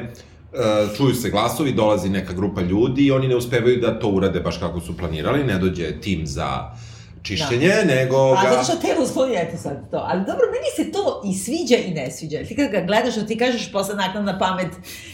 uh, 0.52 0.96
čuju 0.96 1.14
se 1.14 1.30
glasovi, 1.30 1.72
dolazi 1.72 2.08
neka 2.08 2.32
grupa 2.32 2.60
ljudi 2.60 3.02
i 3.02 3.10
oni 3.10 3.28
ne 3.28 3.36
uspevaju 3.36 3.80
da 3.80 3.98
to 3.98 4.08
urade 4.08 4.40
baš 4.40 4.58
kako 4.58 4.80
su 4.80 4.96
planirali, 4.96 5.44
ne 5.44 5.58
dođe 5.58 6.00
tim 6.00 6.26
za 6.26 6.72
uh, 6.72 6.89
čišćenje, 7.22 7.68
da. 7.68 7.84
nego 7.84 8.30
ga... 8.30 8.38
A 8.38 8.50
zato 8.50 8.64
što 8.64 8.76
telo 8.76 9.06
skloni, 9.06 9.34
eto 9.36 9.56
sad 9.56 9.90
to. 9.90 9.96
Ali 10.08 10.20
dobro, 10.20 10.44
meni 10.52 10.70
se 10.76 10.92
to 10.92 11.22
i 11.24 11.34
sviđa 11.34 11.76
i 11.76 11.90
ne 11.90 12.10
sviđa. 12.10 12.38
Ti 12.48 12.56
kad 12.56 12.70
ga 12.70 12.80
gledaš, 12.80 13.14
ti 13.28 13.38
kažeš 13.38 13.72
posle 13.72 13.94
naknadna 13.94 14.38
pamet, 14.38 14.68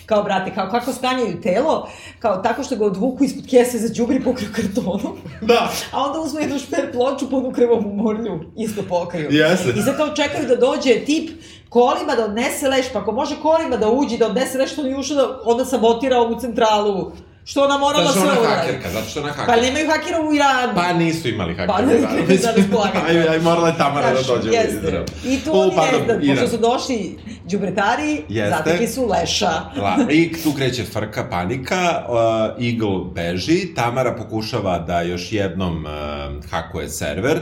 kao 0.06 0.22
brate, 0.22 0.54
kao 0.54 0.68
kako 0.70 0.92
skanjaju 0.92 1.40
telo, 1.40 1.88
kao 2.18 2.36
tako 2.36 2.62
što 2.62 2.76
ga 2.76 2.84
odvuku 2.84 3.24
ispod 3.24 3.44
kese 3.50 3.78
za 3.78 3.94
džubri 3.94 4.24
pokriju 4.24 4.50
kartonu. 4.56 5.16
Da. 5.40 5.70
A 5.92 6.02
onda 6.02 6.20
uzmu 6.20 6.40
jednu 6.40 6.58
šper 6.58 6.92
ploču, 6.92 7.30
punu 7.30 7.52
krevom 7.52 7.86
u 7.86 7.94
morlju, 7.94 8.40
isto 8.56 8.82
pokriju. 8.88 9.30
Jeste. 9.30 9.70
I 9.76 9.82
sad 9.82 9.96
kao 9.96 10.14
čekaju 10.14 10.48
da 10.48 10.56
dođe 10.56 11.04
tip 11.04 11.30
kolima 11.68 12.14
da 12.14 12.24
odnese 12.24 12.68
leš, 12.68 12.92
pa 12.92 12.98
ako 12.98 13.12
može 13.12 13.36
kolima 13.42 13.76
da 13.76 13.90
uđe, 13.90 14.18
da 14.18 14.26
odnese 14.26 14.58
leš, 14.58 14.72
što 14.72 14.82
nije 14.82 14.96
ušao 14.96 15.16
da 15.16 15.40
onda 15.44 15.64
sabotira 15.64 16.18
ovu 16.18 16.40
centralu 16.40 17.12
Što 17.48 17.64
ona 17.64 17.78
morala 17.78 18.12
sve 18.12 18.22
uradi. 18.22 18.32
Zato 18.32 18.40
što 18.40 18.50
ona 18.50 18.56
hakerka, 18.56 18.90
zato 18.90 19.08
što 19.10 19.20
ona 19.20 19.28
hakerka. 19.28 19.52
Pa 19.52 19.60
nemaju 19.60 19.90
hakera 19.90 20.20
u 20.20 20.34
Iranu. 20.34 20.72
Pa 20.74 20.92
nisu 20.92 21.28
imali 21.28 21.54
hakera 21.54 21.72
pa, 21.76 21.84
u 21.84 21.90
Iranu. 21.90 22.06
Pa 22.26 22.32
ne 22.32 22.36
da 22.36 23.08
aj, 23.08 23.28
aj, 23.28 23.38
morala 23.38 23.68
je 23.68 23.76
Tamara 23.76 24.12
da 24.12 24.22
dođe 24.22 24.50
jeste. 24.50 24.76
u 24.76 24.78
Izrael. 24.78 25.04
I 25.24 25.38
tu 25.44 25.50
oni 25.60 25.70
ne 25.70 26.04
znam, 26.04 26.20
pošto 26.28 26.48
su 26.48 26.56
došli 26.56 27.18
džubretari, 27.48 28.22
zatekli 28.50 28.88
su 28.88 29.06
leša. 29.08 29.50
La, 29.76 29.96
I 30.10 30.32
tu 30.42 30.52
kreće 30.52 30.84
frka, 30.84 31.26
panika, 31.30 32.04
uh, 32.08 32.64
Eagle 32.66 33.04
beži, 33.14 33.74
Tamara 33.74 34.14
pokušava 34.14 34.78
da 34.78 35.02
još 35.02 35.32
jednom 35.32 35.84
uh, 35.84 36.50
hakuje 36.50 36.88
server, 36.88 37.38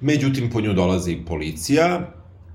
međutim 0.00 0.50
po 0.50 0.60
nju 0.60 0.72
dolazi 0.72 1.18
policija, 1.28 2.00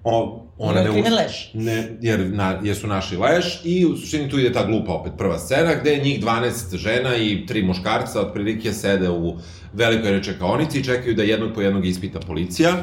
o, 0.03 0.40
ona 0.61 0.83
ne, 0.83 1.01
ne 1.01 1.09
leš. 1.09 1.49
Ne, 1.53 1.97
jer, 2.01 2.29
na, 2.29 2.59
jer 2.63 2.75
su 2.75 2.87
naši 2.87 3.17
leš 3.17 3.61
i 3.63 3.85
u 3.85 3.97
suštini 3.97 4.29
tu 4.29 4.39
ide 4.39 4.53
ta 4.53 4.65
glupa 4.65 4.91
opet 4.93 5.13
prva 5.17 5.39
scena 5.39 5.75
gde 5.81 5.97
njih 5.97 6.23
12 6.23 6.75
žena 6.77 7.15
i 7.15 7.45
tri 7.45 7.63
muškarca 7.63 8.21
otprilike 8.21 8.73
sede 8.73 9.09
u 9.09 9.37
velikoj 9.73 10.11
rečekaonici 10.11 10.79
i 10.79 10.83
čekaju 10.83 11.15
da 11.15 11.23
jednog 11.23 11.53
po 11.55 11.61
jednog 11.61 11.85
ispita 11.85 12.19
policija. 12.19 12.73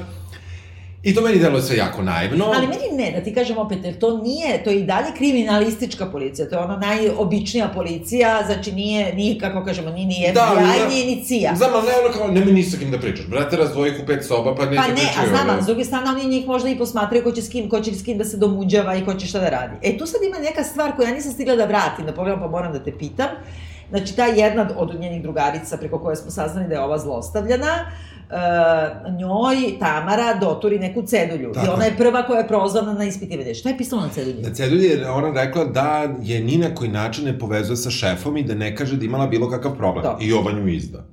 I 1.02 1.14
to 1.14 1.20
meni 1.20 1.38
deluje 1.38 1.62
sve 1.62 1.76
jako 1.76 2.02
naivno. 2.02 2.44
Ali 2.54 2.66
meni 2.66 2.84
ne, 2.92 3.12
da 3.18 3.24
ti 3.24 3.34
kažem 3.34 3.58
opet, 3.58 3.78
jer 3.84 3.98
to 3.98 4.18
nije, 4.18 4.64
to 4.64 4.70
je 4.70 4.80
i 4.80 4.84
dalje 4.84 5.06
kriminalistička 5.16 6.06
policija, 6.06 6.48
to 6.48 6.56
je 6.56 6.62
ona 6.62 6.76
najobičnija 6.76 7.68
policija, 7.74 8.42
znači 8.46 8.72
nije, 8.72 9.14
nije 9.14 9.38
kako 9.38 9.64
kažemo, 9.64 9.90
nije 9.90 10.06
ni 10.06 10.14
FBI, 10.14 10.34
da, 10.34 10.88
nije 10.88 11.06
ni 11.06 11.24
CIA. 11.24 11.54
Znam, 11.56 11.70
ali 11.74 11.86
ne 11.86 11.92
ono 12.04 12.18
kao, 12.18 12.28
nema 12.28 12.50
ni 12.50 12.62
sa 12.62 12.78
kim 12.78 12.90
da 12.90 12.98
pričaš, 12.98 13.26
brate, 13.26 13.56
razdvoji 13.56 13.92
ih 13.92 14.00
u 14.02 14.06
pet 14.06 14.24
soba, 14.24 14.54
pa 14.54 14.64
neće 14.64 14.76
Pa 14.76 14.88
ne, 14.88 15.08
a 15.18 15.28
znam, 15.28 15.58
a 15.58 15.62
s 15.62 15.66
druge 15.66 15.84
strane, 15.84 16.10
oni 16.10 16.28
njih 16.28 16.46
možda 16.46 16.68
i 16.68 16.78
posmatraju 16.78 17.24
ko 17.24 17.32
će 17.32 17.42
s 17.42 17.48
kim, 17.48 17.68
ko 17.68 17.80
će 17.80 17.94
s 17.94 18.04
kim 18.04 18.18
da 18.18 18.24
se 18.24 18.36
domuđava 18.36 18.96
i 18.96 19.04
ko 19.04 19.14
će 19.14 19.26
šta 19.26 19.40
da 19.40 19.48
radi. 19.48 19.76
E, 19.82 19.98
tu 19.98 20.06
sad 20.06 20.20
ima 20.22 20.38
neka 20.38 20.64
stvar 20.64 20.96
koju 20.96 21.08
ja 21.08 21.14
nisam 21.14 21.32
stigla 21.32 21.56
da 21.56 21.64
vratim, 21.64 22.06
da 22.06 22.12
pogledam 22.12 22.40
pa 22.40 22.48
moram 22.48 22.72
da 22.72 22.84
te 22.84 22.98
pitam. 22.98 23.28
Znači, 23.90 24.16
ta 24.16 24.26
jedna 24.26 24.68
od 24.76 25.00
njenih 25.00 25.22
drugarica 25.22 25.76
preko 25.76 25.98
koje 25.98 26.16
smo 26.16 26.30
saznali 26.30 26.68
da 26.68 26.74
je 26.74 26.80
ova 26.80 26.98
zlostavljana, 26.98 27.72
uh, 27.86 28.17
njoj 29.18 29.78
Tamara 29.80 30.34
doturi 30.34 30.78
neku 30.78 31.02
cedulju. 31.02 31.52
Tako. 31.52 31.66
I 31.66 31.68
ona 31.68 31.84
je 31.84 31.96
prva 31.96 32.26
koja 32.26 32.40
je 32.40 32.48
prozvana 32.48 32.92
na 32.92 33.04
ispitivanje. 33.04 33.54
Šta 33.54 33.68
je 33.68 33.78
pisalo 33.78 34.02
na 34.02 34.08
cedulji? 34.08 34.42
Na 34.42 34.54
cedulji 34.54 34.84
je 34.84 35.10
ona 35.10 35.42
rekla 35.44 35.64
da 35.64 36.14
je 36.22 36.40
ni 36.40 36.56
na 36.56 36.74
koji 36.74 36.90
način 36.90 37.24
ne 37.24 37.38
povezuje 37.38 37.76
sa 37.76 37.90
šefom 37.90 38.36
i 38.36 38.42
da 38.42 38.54
ne 38.54 38.76
kaže 38.76 38.96
da 38.96 39.04
imala 39.04 39.26
bilo 39.26 39.50
kakav 39.50 39.76
problem. 39.76 40.04
To. 40.04 40.18
I 40.20 40.32
ova 40.32 40.52
nju 40.52 40.68
izda. 40.68 41.04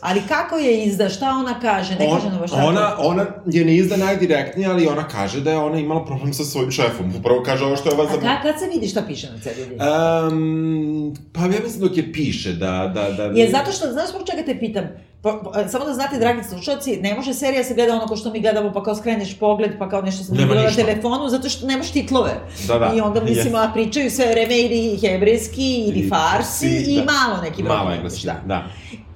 Ali 0.00 0.22
kako 0.28 0.58
je 0.58 0.84
izda? 0.84 1.08
Šta 1.08 1.30
ona 1.30 1.60
kaže? 1.60 1.94
Ne 1.94 2.06
On, 2.06 2.20
kaže 2.20 2.40
na 2.40 2.46
šta 2.46 2.56
ona, 2.56 2.94
ona 2.98 3.26
je 3.46 3.64
ne 3.64 3.76
izda 3.76 3.96
najdirektnije, 3.96 4.68
ali 4.68 4.86
ona 4.86 5.08
kaže 5.08 5.40
da 5.40 5.50
je 5.50 5.58
ona 5.58 5.78
imala 5.78 6.04
problem 6.04 6.34
sa 6.34 6.44
svojim 6.44 6.70
šefom. 6.70 7.12
Upravo 7.18 7.42
kaže 7.42 7.64
ovo 7.64 7.76
što 7.76 7.88
je 7.88 7.94
ova... 7.94 8.04
A 8.04 8.20
kad, 8.20 8.42
kad 8.42 8.60
se 8.60 8.66
vidi 8.74 8.88
šta 8.88 9.02
piše 9.08 9.28
na 9.32 9.38
cedulji? 9.38 9.78
Um, 9.78 11.14
pa 11.32 11.40
ja 11.40 11.60
mislim 11.64 11.80
dok 11.80 11.96
je 11.96 12.12
piše 12.12 12.52
da... 12.52 12.92
da, 12.94 13.10
da 13.10 13.22
je 13.40 13.50
zato 13.50 13.72
što, 13.72 13.92
znaš 13.92 14.08
zbog 14.08 14.22
čega 14.30 14.42
te 14.46 14.58
pitam? 14.58 14.84
Pa, 15.26 15.40
pa, 15.44 15.68
samo 15.68 15.84
da 15.84 15.94
znate, 15.94 16.18
dragi 16.18 16.44
slušalci, 16.44 16.96
ne 17.02 17.14
može 17.14 17.34
serija 17.34 17.64
se 17.64 17.74
gleda 17.74 17.94
ono 17.94 18.06
ko 18.06 18.16
što 18.16 18.30
mi 18.30 18.40
gledamo, 18.40 18.72
pa 18.72 18.82
kao 18.82 18.94
skreneš 18.94 19.38
pogled, 19.38 19.78
pa 19.78 19.88
kao 19.88 20.02
nešto 20.02 20.24
sam 20.24 20.36
bilo 20.36 20.54
na 20.54 20.70
telefonu, 20.70 21.28
zato 21.28 21.48
što 21.48 21.66
nemaš 21.66 21.90
titlove. 21.90 22.32
Da, 22.68 22.78
da. 22.78 22.92
I 22.96 23.00
onda, 23.00 23.20
mislim, 23.20 23.54
yes. 23.54 23.72
pričaju 23.72 24.10
sve 24.10 24.26
vreme 24.26 24.58
ili 24.58 24.98
hebrejski, 25.00 25.84
ili 25.88 25.98
I, 25.98 26.08
farsi, 26.08 26.68
i, 26.68 26.94
i 26.94 26.96
da. 26.96 27.04
malo 27.04 27.42
neki 27.42 27.62
broj. 27.62 27.76
Malo 27.76 27.90
engleski, 27.90 28.26
da. 28.26 28.40
da. 28.46 28.64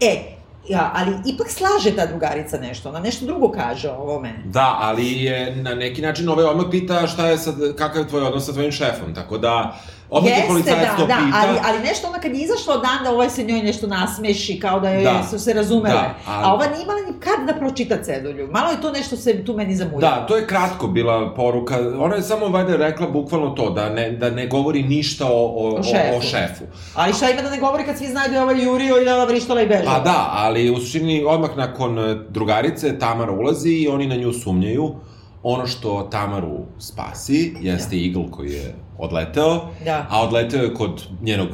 E, 0.01 0.41
Ja, 0.69 0.93
ali 0.95 1.13
ipak 1.27 1.51
slaže 1.51 1.97
ta 1.97 2.07
drugarica 2.07 2.59
nešto, 2.59 2.89
ona 2.89 3.01
nešto 3.01 3.27
drugo 3.27 3.51
kaže 3.51 3.89
o 3.91 3.95
ovome. 3.95 4.35
Da, 4.45 4.77
ali 4.81 5.25
je 5.25 5.57
na 5.57 5.75
neki 5.75 6.03
način 6.03 6.29
ovaj 6.29 6.45
odmah 6.45 6.67
pita 6.71 7.07
šta 7.07 7.27
je 7.27 7.39
sad, 7.39 7.55
kakav 7.77 8.03
je 8.03 8.09
tvoj 8.09 8.23
odnos 8.23 8.47
sa 8.47 8.53
tvojim 8.53 8.73
šefom, 8.73 9.15
tako 9.15 9.39
da 9.39 9.81
Opet 10.11 10.31
Jeste, 10.31 10.49
policajac 10.49 10.91
da, 10.91 10.97
to 10.97 11.07
da, 11.07 11.19
pita. 11.25 11.39
Ali, 11.41 11.59
ali 11.65 11.79
nešto 11.79 12.09
ona 12.09 12.19
kad 12.19 12.35
je 12.35 12.41
izašla 12.41 12.75
od 12.75 12.83
dan 12.83 13.05
da 13.05 13.11
ovaj 13.11 13.31
se 13.31 13.43
njoj 13.45 13.63
nešto 13.63 13.87
nasmeši, 13.87 14.61
kao 14.61 14.81
da 14.81 14.91
joj 14.91 15.05
da. 15.05 15.23
su 15.31 15.39
se 15.39 15.53
razumele. 15.53 15.95
Da, 15.95 16.15
ali... 16.27 16.45
A 16.45 16.55
ova 16.55 16.67
nije 16.67 16.83
imala 16.83 17.01
ni 17.01 17.21
kad 17.21 17.47
da 17.47 17.55
pročita 17.55 18.03
cedulju. 18.03 18.49
Malo 18.51 18.71
je 18.71 18.81
to 18.81 18.93
nešto 18.93 19.17
se 19.17 19.45
tu 19.45 19.55
meni 19.55 19.77
zamuljalo. 19.77 20.01
Da, 20.01 20.27
to 20.27 20.37
je 20.37 20.47
kratko 20.47 20.87
bila 20.87 21.35
poruka. 21.35 21.79
Ona 21.99 22.17
je 22.17 22.23
samo 22.23 22.49
vajde 22.49 22.77
rekla 22.77 23.07
bukvalno 23.07 23.51
to, 23.51 23.71
da 23.71 23.89
ne, 23.89 24.11
da 24.11 24.31
ne 24.31 24.47
govori 24.47 24.83
ništa 24.83 25.27
o, 25.27 25.47
o, 25.47 25.79
o, 25.79 25.83
šefu. 25.83 26.19
o, 26.19 26.21
šefu. 26.21 26.65
Ali 26.95 27.13
šta 27.13 27.31
ima 27.31 27.43
da 27.43 27.51
ne 27.51 27.59
govori 27.59 27.85
kad 27.85 27.99
svi 27.99 28.07
znaju 28.07 28.31
da 28.31 28.37
je 28.37 28.43
ovaj 28.43 28.65
jurio 28.65 29.01
i 29.01 29.05
da 29.05 29.11
je 29.11 29.17
ova 29.17 29.25
vrištala 29.25 29.63
i 29.63 29.67
bežala? 29.67 29.97
Pa 29.97 30.01
da, 30.01 30.31
ali 30.33 30.71
u 30.71 30.77
suštini 30.77 31.25
odmah 31.29 31.57
nakon 31.57 31.99
e, 31.99 32.15
drugarice 32.29 32.99
Tamara 32.99 33.33
ulazi 33.33 33.71
i 33.71 33.89
oni 33.89 34.07
na 34.07 34.17
nju 34.17 34.33
sumnjaju. 34.33 34.95
Ono 35.43 35.67
što 35.67 36.09
Tamaru 36.11 36.59
spasi 36.79 37.55
jeste 37.61 37.97
da. 37.97 38.03
Eagle 38.03 38.31
koji 38.31 38.53
je 38.53 38.75
odleteo, 38.99 39.61
da. 39.85 40.07
a 40.11 40.23
odleteo 40.23 40.63
je 40.63 40.75
kod 40.75 41.03
njenog 41.23 41.49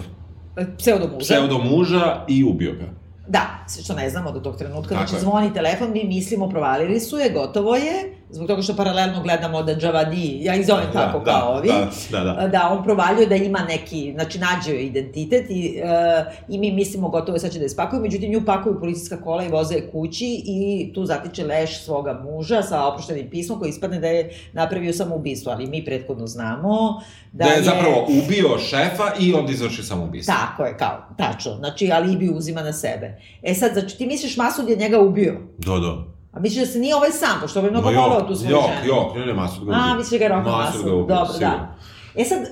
pseudomuža. 0.79 1.19
pseudomuža 1.19 2.25
i 2.29 2.45
ubio 2.45 2.73
ga. 2.73 2.87
Da, 3.29 3.65
što 3.85 3.95
ne 3.95 4.11
znamo 4.11 4.33
do 4.33 4.41
tog 4.41 4.57
trenutka, 4.57 4.95
Tako 4.95 5.07
znači 5.07 5.15
je. 5.15 5.21
zvoni 5.21 5.55
telefon, 5.55 5.93
mi 5.93 6.05
mislimo 6.05 6.49
provalili 6.49 7.01
su 7.01 7.19
je, 7.19 7.31
gotovo 7.31 7.77
je, 7.77 8.16
zbog 8.31 8.49
toga 8.49 8.63
što 8.63 8.77
paralelno 8.77 9.23
gledamo 9.23 9.63
da 9.63 9.73
Javadi, 9.81 10.39
ja 10.41 10.55
ih 10.55 10.67
zovem 10.67 10.87
da, 10.93 10.93
tako 10.93 11.19
da, 11.19 11.33
kao 11.33 11.53
ovi, 11.53 11.69
da, 11.69 12.25
da, 12.25 12.33
da. 12.33 12.49
da 12.49 12.69
on 12.73 12.85
provaljuje 12.85 13.27
da 13.27 13.35
ima 13.35 13.59
neki, 13.69 14.13
znači 14.15 14.39
nađe 14.39 14.71
joj 14.71 14.87
identitet 14.87 15.47
i, 15.51 15.81
uh, 15.83 16.33
i 16.49 16.59
mi 16.59 16.73
mislimo 16.73 17.09
gotovo 17.09 17.39
sad 17.39 17.53
će 17.53 17.59
da 17.59 17.65
je 17.65 17.69
spakuju, 17.69 18.03
međutim 18.03 18.33
nju 18.33 18.43
pakuju 18.47 18.81
policijska 18.81 19.23
kola 19.23 19.45
i 19.45 19.49
voze 19.49 19.75
je 19.75 19.91
kući 19.91 20.43
i 20.47 20.91
tu 20.95 21.07
zatiče 21.07 21.45
leš 21.45 21.85
svoga 21.85 22.21
muža 22.25 22.63
sa 22.63 22.87
oproštenim 22.87 23.31
pismom 23.31 23.59
koji 23.59 23.71
ispadne 23.71 24.01
da 24.01 24.07
je 24.07 24.31
napravio 24.53 24.93
samoubistvo, 24.93 25.53
ali 25.53 25.67
mi 25.67 25.85
prethodno 25.85 26.27
znamo 26.27 27.03
da, 27.33 27.45
da 27.45 27.51
je, 27.51 27.57
je 27.57 27.63
zapravo 27.63 28.07
ubio 28.25 28.59
šefa 28.59 29.13
i 29.21 29.35
onda 29.35 29.53
izvrši 29.53 29.83
samoubistvo. 29.83 30.35
Tako 30.35 30.65
je, 30.65 30.77
kao, 30.77 31.09
tačno, 31.19 31.57
znači 31.57 31.93
alibi 31.93 32.31
uzima 32.31 32.63
na 32.63 32.73
sebe. 32.73 33.21
E 33.43 33.55
sad, 33.55 33.73
znači 33.73 33.99
ti 33.99 34.07
misliš 34.07 34.37
Masud 34.37 34.69
je 34.69 34.77
njega 34.77 35.01
ubio? 35.01 35.41
Da, 35.59 35.79
da. 35.79 36.16
A 36.37 36.41
misliš 36.41 36.67
da 36.67 36.73
se 36.73 36.79
nije 36.79 36.97
ovaj 36.97 37.11
sam, 37.11 37.41
pošto 37.41 37.59
ovaj 37.59 37.71
mnogo 37.71 37.91
volao 37.91 38.21
tu 38.21 38.35
svoju 38.35 38.51
jok, 38.51 38.63
ženu? 38.63 38.87
Jok, 38.87 39.15
ne, 39.17 39.27
ne, 39.27 39.35
Masud 39.35 39.65
ga 39.65 39.71
ubio. 39.71 39.75
A, 39.75 39.95
misliš 39.95 40.21
da 40.21 40.29
ga 40.29 40.35
Roko 40.35 40.51
Masud, 40.51 40.81
Masud 40.81 41.07
dobro, 41.09 41.33
da. 41.41 41.77
E 42.15 42.25
sad, 42.25 42.39
uh, 42.39 42.47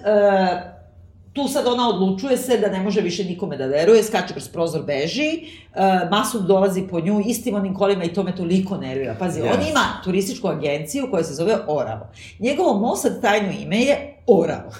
tu 1.32 1.48
sad 1.48 1.66
ona 1.66 1.88
odlučuje 1.88 2.36
se 2.36 2.58
da 2.58 2.68
ne 2.68 2.82
može 2.82 3.00
više 3.00 3.24
nikome 3.24 3.56
da 3.56 3.66
veruje, 3.66 4.02
skače 4.02 4.32
kroz 4.32 4.48
prozor, 4.48 4.82
beži, 4.82 5.40
uh, 5.74 6.10
Masud 6.10 6.42
dolazi 6.42 6.82
po 6.90 7.00
nju 7.00 7.22
istim 7.26 7.54
onim 7.54 7.74
kolima 7.74 8.04
i 8.04 8.12
to 8.12 8.22
me 8.22 8.36
toliko 8.36 8.76
nervira. 8.76 9.16
Pazi, 9.18 9.40
yes. 9.40 9.54
on 9.54 9.68
ima 9.70 9.84
turističku 10.04 10.48
agenciju 10.48 11.08
koja 11.10 11.24
se 11.24 11.34
zove 11.34 11.56
Orao. 11.66 12.08
Njegovo 12.38 12.78
Mossad 12.78 13.20
tajno 13.20 13.52
ime 13.60 13.80
je 13.80 14.16
Orao. 14.26 14.70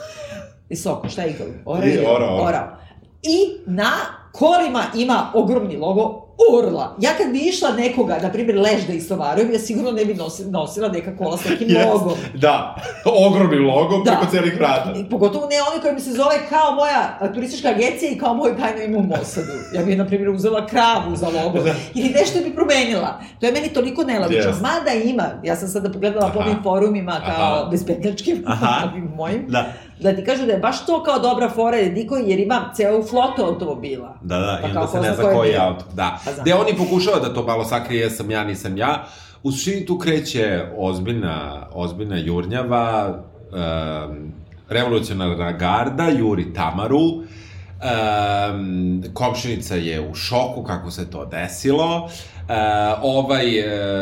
Visoko, 0.69 1.09
šta 1.09 1.23
je 1.23 1.31
ikao? 1.31 1.47
Orao. 1.65 2.15
Orao. 2.17 2.45
Orao. 2.45 2.77
I 3.23 3.37
na 3.67 3.91
kolima 4.33 4.85
ima 4.97 5.31
ogromni 5.35 5.77
logo 5.77 6.24
Orla. 6.53 6.97
Ja 7.01 7.11
kad 7.19 7.33
bi 7.33 7.39
išla 7.39 7.73
nekoga, 7.73 8.19
na 8.23 8.33
primjer, 8.33 8.59
leš 8.59 8.87
da 8.87 8.93
istovarujem, 8.93 9.53
ja 9.53 9.59
sigurno 9.59 9.93
ne 9.93 10.05
bi 10.05 10.15
nosila, 10.15 10.51
nosila 10.51 10.89
neka 10.89 11.17
kola 11.17 11.37
s 11.37 11.45
nekim 11.45 11.69
yes. 11.71 11.93
logom. 11.93 12.13
Da, 12.35 12.77
ogromni 13.05 13.57
logo 13.57 14.03
da. 14.05 14.11
preko 14.11 14.33
celih 14.33 14.57
vrata. 14.57 14.93
I, 14.97 15.05
pogotovo 15.11 15.47
ne 15.47 15.57
oni 15.73 15.83
koji 15.83 15.95
mi 15.95 16.01
se 16.01 16.13
zove 16.13 16.39
kao 16.49 16.75
moja 16.75 17.33
turistička 17.35 17.69
agencija 17.69 18.11
i 18.11 18.19
kao 18.19 18.35
moj 18.35 18.57
tajno 18.57 18.83
ime 18.83 18.99
u 18.99 19.03
Mosadu. 19.03 19.53
Ja 19.75 19.85
bih, 19.85 19.99
na 19.99 20.07
primjer, 20.07 20.31
uzela 20.31 20.67
kravu 20.67 21.17
za 21.17 21.29
logo. 21.29 21.59
Da. 21.59 21.75
Ili 21.95 22.09
nešto 22.09 22.39
bi 22.45 22.55
promenila. 22.55 23.21
To 23.41 23.47
je 23.47 23.53
meni 23.53 23.69
toliko 23.69 24.05
nelogično. 24.05 24.53
Yes. 24.53 24.63
Mada 24.63 24.93
ima, 25.05 25.25
ja 25.43 25.57
sam 25.57 25.69
sada 25.69 25.93
pogledala 25.93 26.31
po 26.35 26.39
ovim 26.39 26.57
forumima 26.63 27.21
kao 27.27 27.55
Aha. 27.55 27.69
bezpetnjačkim, 27.71 28.45
mojim, 29.17 29.47
da 29.49 29.73
da 30.01 30.17
ti 30.17 30.25
kažu 30.25 30.47
da 30.47 30.53
je 30.53 30.59
baš 30.59 30.87
to 30.87 31.03
kao 31.03 31.19
dobra 31.19 31.51
fora 31.51 31.83
Diko, 31.83 32.17
jer 32.17 32.41
ima 32.41 32.71
ceo 32.75 33.03
flotu 33.03 33.43
automobila. 33.45 34.19
Da, 34.23 34.39
da, 34.39 34.59
pa 34.63 34.69
i 34.69 34.71
onda 34.71 34.87
se 34.87 35.01
ne 35.01 35.15
zna 35.15 35.25
koji 35.33 35.51
je 35.51 35.59
auto. 35.59 35.85
Da. 35.93 36.19
Pa 36.25 36.43
Gde 36.43 36.55
oni 36.55 36.77
pokušava 36.77 37.19
da 37.19 37.35
to 37.35 37.43
malo 37.43 37.65
sakrije, 37.65 38.11
sam 38.11 38.31
ja, 38.31 38.45
nisam 38.45 38.77
ja. 38.77 39.05
U 39.43 39.53
suštini 39.53 39.87
tu 39.87 39.99
kreće 39.99 40.63
ozbiljna, 40.77 41.67
ozbiljna 41.73 42.17
jurnjava, 42.17 43.15
um, 43.53 44.33
revolucionarna 44.69 45.53
garda, 45.53 46.09
juri 46.09 46.55
Tamaru, 46.55 47.01
um, 47.01 47.25
komšinica 49.15 49.75
je 49.75 50.01
u 50.01 50.15
šoku 50.15 50.63
kako 50.63 50.91
se 50.91 51.11
to 51.11 51.25
desilo, 51.25 52.05
uh, 52.05 52.11
ovaj, 53.03 53.47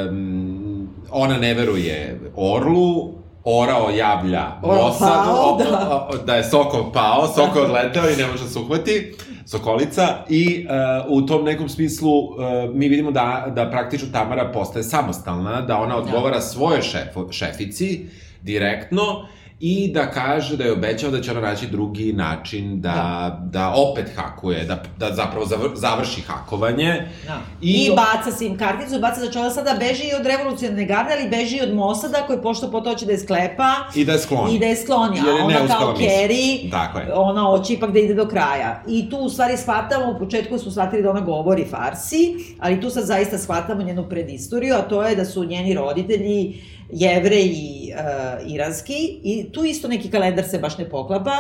um, 0.09 0.88
ona 1.11 1.36
ne 1.36 1.55
veruje 1.55 2.20
Orlu, 2.36 3.22
orao 3.45 3.90
javlja 3.90 4.47
Mosadu, 4.62 5.30
pao, 5.30 5.59
da. 5.59 6.11
da 6.26 6.34
je 6.34 6.45
Sokol 6.45 6.93
pao, 6.93 7.26
Sokol 7.26 7.62
odletao 7.62 8.11
i 8.11 8.16
ne 8.16 8.26
može 8.26 8.43
da 8.43 8.49
se 8.49 8.59
uhvati, 8.59 9.14
Sokolica, 9.47 10.24
i 10.28 10.66
uh, 11.07 11.22
u 11.22 11.26
tom 11.26 11.45
nekom 11.45 11.68
smislu 11.68 12.18
uh, 12.18 12.34
mi 12.74 12.88
vidimo 12.88 13.11
da, 13.11 13.47
da 13.57 13.70
praktično 13.70 14.09
Tamara 14.12 14.51
postaje 14.53 14.82
samostalna, 14.82 15.61
da 15.61 15.78
ona 15.78 15.97
odgovara 15.97 16.34
da. 16.36 16.40
svoje 16.40 16.82
šef, 16.82 17.16
šefici 17.30 18.07
direktno, 18.43 19.03
i 19.65 19.93
da 19.95 20.11
kaže 20.11 20.57
da 20.57 20.65
je 20.65 20.73
obećao 20.73 21.11
da 21.11 21.21
će 21.21 21.31
ona 21.31 21.41
naći 21.41 21.67
drugi 21.67 22.13
način 22.13 22.81
da, 22.81 22.91
da. 22.91 23.41
da 23.51 23.75
opet 23.77 24.07
hakuje, 24.17 24.65
da, 24.65 24.83
da 24.99 25.15
zapravo 25.15 25.47
završi 25.75 26.21
hakovanje. 26.21 27.09
Da. 27.27 27.41
I, 27.61 27.71
I 27.71 27.91
baca 27.97 28.37
sim 28.37 28.59
karticu, 28.59 29.01
baca, 29.01 29.21
znači 29.21 29.39
ona 29.39 29.51
sada 29.51 29.77
beži 29.79 30.11
od 30.21 30.27
revolucionarne 30.27 30.85
garde, 30.85 31.13
ali 31.19 31.31
beži 31.31 31.61
od 31.63 31.75
Mosada 31.75 32.27
koji 32.27 32.43
pošto 32.43 32.71
po 32.71 32.81
to 32.81 32.95
će 32.95 33.07
da 33.07 33.13
je 33.13 33.19
sklepa. 33.19 33.73
I 33.95 34.05
da 34.05 34.13
je 34.13 34.19
skloni. 34.19 34.55
I 34.55 34.59
da 34.59 34.67
je 34.67 34.77
skloni, 34.77 35.21
a 35.21 35.45
ona 35.45 35.67
kao 35.79 35.97
Kerry, 35.97 36.73
ona 37.15 37.43
hoće 37.43 37.73
ipak 37.73 37.93
da 37.93 37.99
ide 37.99 38.15
do 38.15 38.29
kraja. 38.29 38.83
I 38.89 39.11
tu 39.11 39.17
u 39.17 39.29
stvari 39.29 39.57
shvatamo, 39.57 40.13
u 40.13 40.19
početku 40.19 40.59
smo 40.59 40.71
shvatili 40.71 41.03
da 41.03 41.11
ona 41.11 41.21
govori 41.21 41.65
farsi, 41.65 42.35
ali 42.59 42.81
tu 42.81 42.91
sad 42.91 43.05
zaista 43.05 43.39
shvatamo 43.39 43.83
njenu 43.83 44.09
predistoriju, 44.09 44.75
a 44.75 44.83
to 44.83 45.03
je 45.03 45.17
da 45.17 45.25
su 45.25 45.45
njeni 45.45 45.75
roditelji 45.75 46.63
jevreji 46.93 47.93
uh, 47.95 48.53
iranski 48.53 49.20
i 49.22 49.53
tu 49.53 49.64
isto 49.64 49.88
neki 49.88 50.11
kalendar 50.11 50.45
se 50.45 50.59
baš 50.59 50.78
ne 50.78 50.90
poklapa 50.90 51.36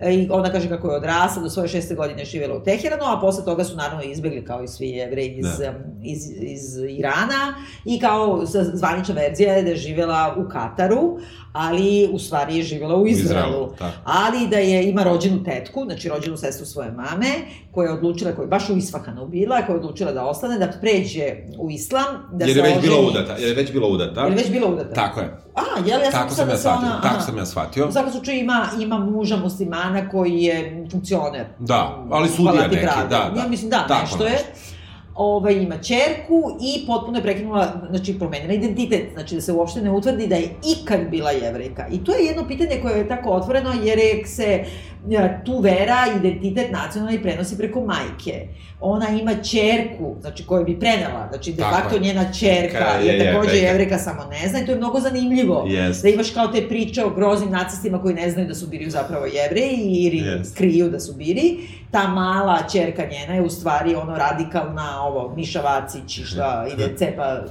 e, 0.00 0.14
i 0.14 0.28
ona 0.30 0.52
kaže 0.52 0.68
kako 0.68 0.90
je 0.90 0.96
odrasla, 0.96 1.42
do 1.42 1.50
svoje 1.50 1.68
šeste 1.68 1.94
godine 1.94 2.24
živjela 2.24 2.56
u 2.56 2.62
Teheranu, 2.62 3.04
a 3.04 3.20
posle 3.20 3.44
toga 3.44 3.64
su 3.64 3.76
naravno 3.76 4.02
izbegli 4.02 4.44
kao 4.44 4.62
i 4.62 4.68
svi 4.68 4.88
jevreji 4.88 5.36
iz, 5.38 5.58
da. 5.58 5.74
iz, 6.02 6.30
iz 6.40 6.76
Irana 6.88 7.54
i 7.84 8.00
kao 8.00 8.42
zvanična 8.74 9.14
verzija 9.14 9.54
je 9.54 9.62
da 9.62 9.70
je 9.70 9.76
živjela 9.76 10.36
u 10.38 10.48
Kataru, 10.48 11.18
ali 11.52 12.08
u 12.12 12.18
stvari 12.18 12.56
je 12.56 12.62
živjela 12.62 12.96
u 12.96 13.06
Izraelu. 13.06 13.68
Izraelu 13.74 13.94
ali 14.04 14.48
da 14.48 14.58
je, 14.58 14.88
ima 14.88 15.02
rođenu 15.02 15.44
tetku, 15.44 15.84
znači 15.84 16.08
rođenu 16.08 16.36
sestru 16.36 16.66
svoje 16.66 16.92
mame, 16.92 17.28
koja 17.72 17.86
je 17.86 17.94
odlučila, 17.94 18.32
koja 18.32 18.44
je 18.44 18.48
baš 18.48 18.70
u 18.70 18.76
Isfahanu 18.76 19.26
bila, 19.26 19.62
koja 19.66 19.74
je 19.74 19.80
odlučila 19.80 20.12
da 20.12 20.24
ostane, 20.24 20.58
da 20.58 20.72
pređe 20.80 21.36
u 21.58 21.70
islam, 21.70 22.06
da 22.32 22.44
jer 22.44 22.56
je 22.56 22.62
već 22.62 22.80
bila 22.80 23.00
udata, 23.00 23.36
jer 23.38 23.48
je 23.48 23.54
već 23.54 23.72
bila 23.72 23.88
udata. 23.88 24.20
Jer 24.20 24.30
je 24.30 24.36
već 24.36 24.50
bila 24.50 24.68
udata. 24.68 24.94
Tako 24.94 25.20
je. 25.20 25.36
A, 25.54 25.62
jel, 25.86 26.00
ja 26.00 26.10
tako 26.10 26.34
sam, 26.34 26.48
ja 26.48 26.56
shvatio, 26.56 26.88
ona, 26.88 27.00
tako 27.02 27.20
sam 27.20 27.38
ja 27.38 27.46
shvatio. 27.46 27.88
U 27.88 27.92
svakom 27.92 28.12
slučaju 28.12 28.38
ima, 28.38 28.66
ima 28.80 28.98
muža 28.98 29.36
muslimana 29.36 30.08
koji 30.08 30.42
je 30.42 30.86
funkcioner. 30.90 31.46
Da, 31.58 32.04
ali 32.10 32.28
sudija 32.28 32.66
neki, 32.66 32.86
da, 32.86 33.06
da. 33.10 33.40
Ja 33.40 33.48
mislim, 33.48 33.70
da, 33.70 33.86
tako 33.88 34.00
nešto 34.02 34.24
je. 34.24 34.30
Nešto 34.32 34.70
ovaj, 35.14 35.54
ima 35.54 35.78
čerku 35.78 36.58
i 36.60 36.86
potpuno 36.86 37.18
je 37.18 37.22
prekinula, 37.22 37.86
znači 37.90 38.18
promenila 38.18 38.52
identitet, 38.52 39.12
znači 39.14 39.34
da 39.34 39.40
se 39.40 39.52
uopšte 39.52 39.82
ne 39.82 39.90
utvrdi 39.90 40.26
da 40.26 40.36
je 40.36 40.50
ikad 40.82 41.00
bila 41.10 41.30
jevrejka. 41.30 41.86
I 41.92 42.04
to 42.04 42.12
je 42.12 42.24
jedno 42.24 42.48
pitanje 42.48 42.78
koje 42.82 42.98
je 42.98 43.08
tako 43.08 43.30
otvoreno 43.30 43.72
jer 43.82 43.98
je 43.98 44.26
se 44.26 44.44
e, 44.44 44.64
tu 45.44 45.60
vera, 45.60 46.06
identitet 46.16 46.72
nacionalni 46.72 47.22
prenosi 47.22 47.56
preko 47.58 47.80
majke. 47.80 48.48
Ona 48.80 49.08
ima 49.08 49.34
čerku, 49.34 50.16
znači 50.20 50.46
koju 50.46 50.64
bi 50.64 50.78
prenela, 50.78 51.28
znači 51.30 51.52
de 51.52 51.62
facto 51.62 51.98
njena 51.98 52.32
čerka 52.32 52.84
je, 53.02 53.18
je 53.18 53.32
takođe 53.32 53.56
je, 53.56 53.62
jevrejka, 53.62 53.98
samo 53.98 54.24
ne 54.30 54.48
zna 54.48 54.60
i 54.60 54.66
to 54.66 54.72
je 54.72 54.78
mnogo 54.78 55.00
zanimljivo. 55.00 55.64
Yes. 55.68 56.02
Da 56.02 56.08
imaš 56.08 56.30
kao 56.30 56.46
te 56.46 56.68
priče 56.68 57.04
o 57.04 57.10
groznim 57.10 57.50
nacistima 57.50 58.02
koji 58.02 58.14
ne 58.14 58.30
znaju 58.30 58.48
da 58.48 58.54
su 58.54 58.66
bili 58.66 58.90
zapravo 58.90 59.26
jevreji 59.26 59.94
ili 60.06 60.20
yes. 60.20 60.56
kriju 60.56 60.90
da 60.90 61.00
su 61.00 61.12
bili. 61.12 61.58
Ta 61.90 62.08
mala 62.08 62.58
čerka 62.72 63.02
njena 63.10 63.34
je 63.34 63.42
u 63.42 63.50
stvari 63.50 63.94
ono 63.94 64.16
radikalna 64.16 65.02
ovo, 65.02 65.34
Miša 65.36 65.60
Vacić 65.60 66.18
i 66.18 66.24
šta 66.24 66.66
ide 66.72 66.94
cepa 66.98 67.42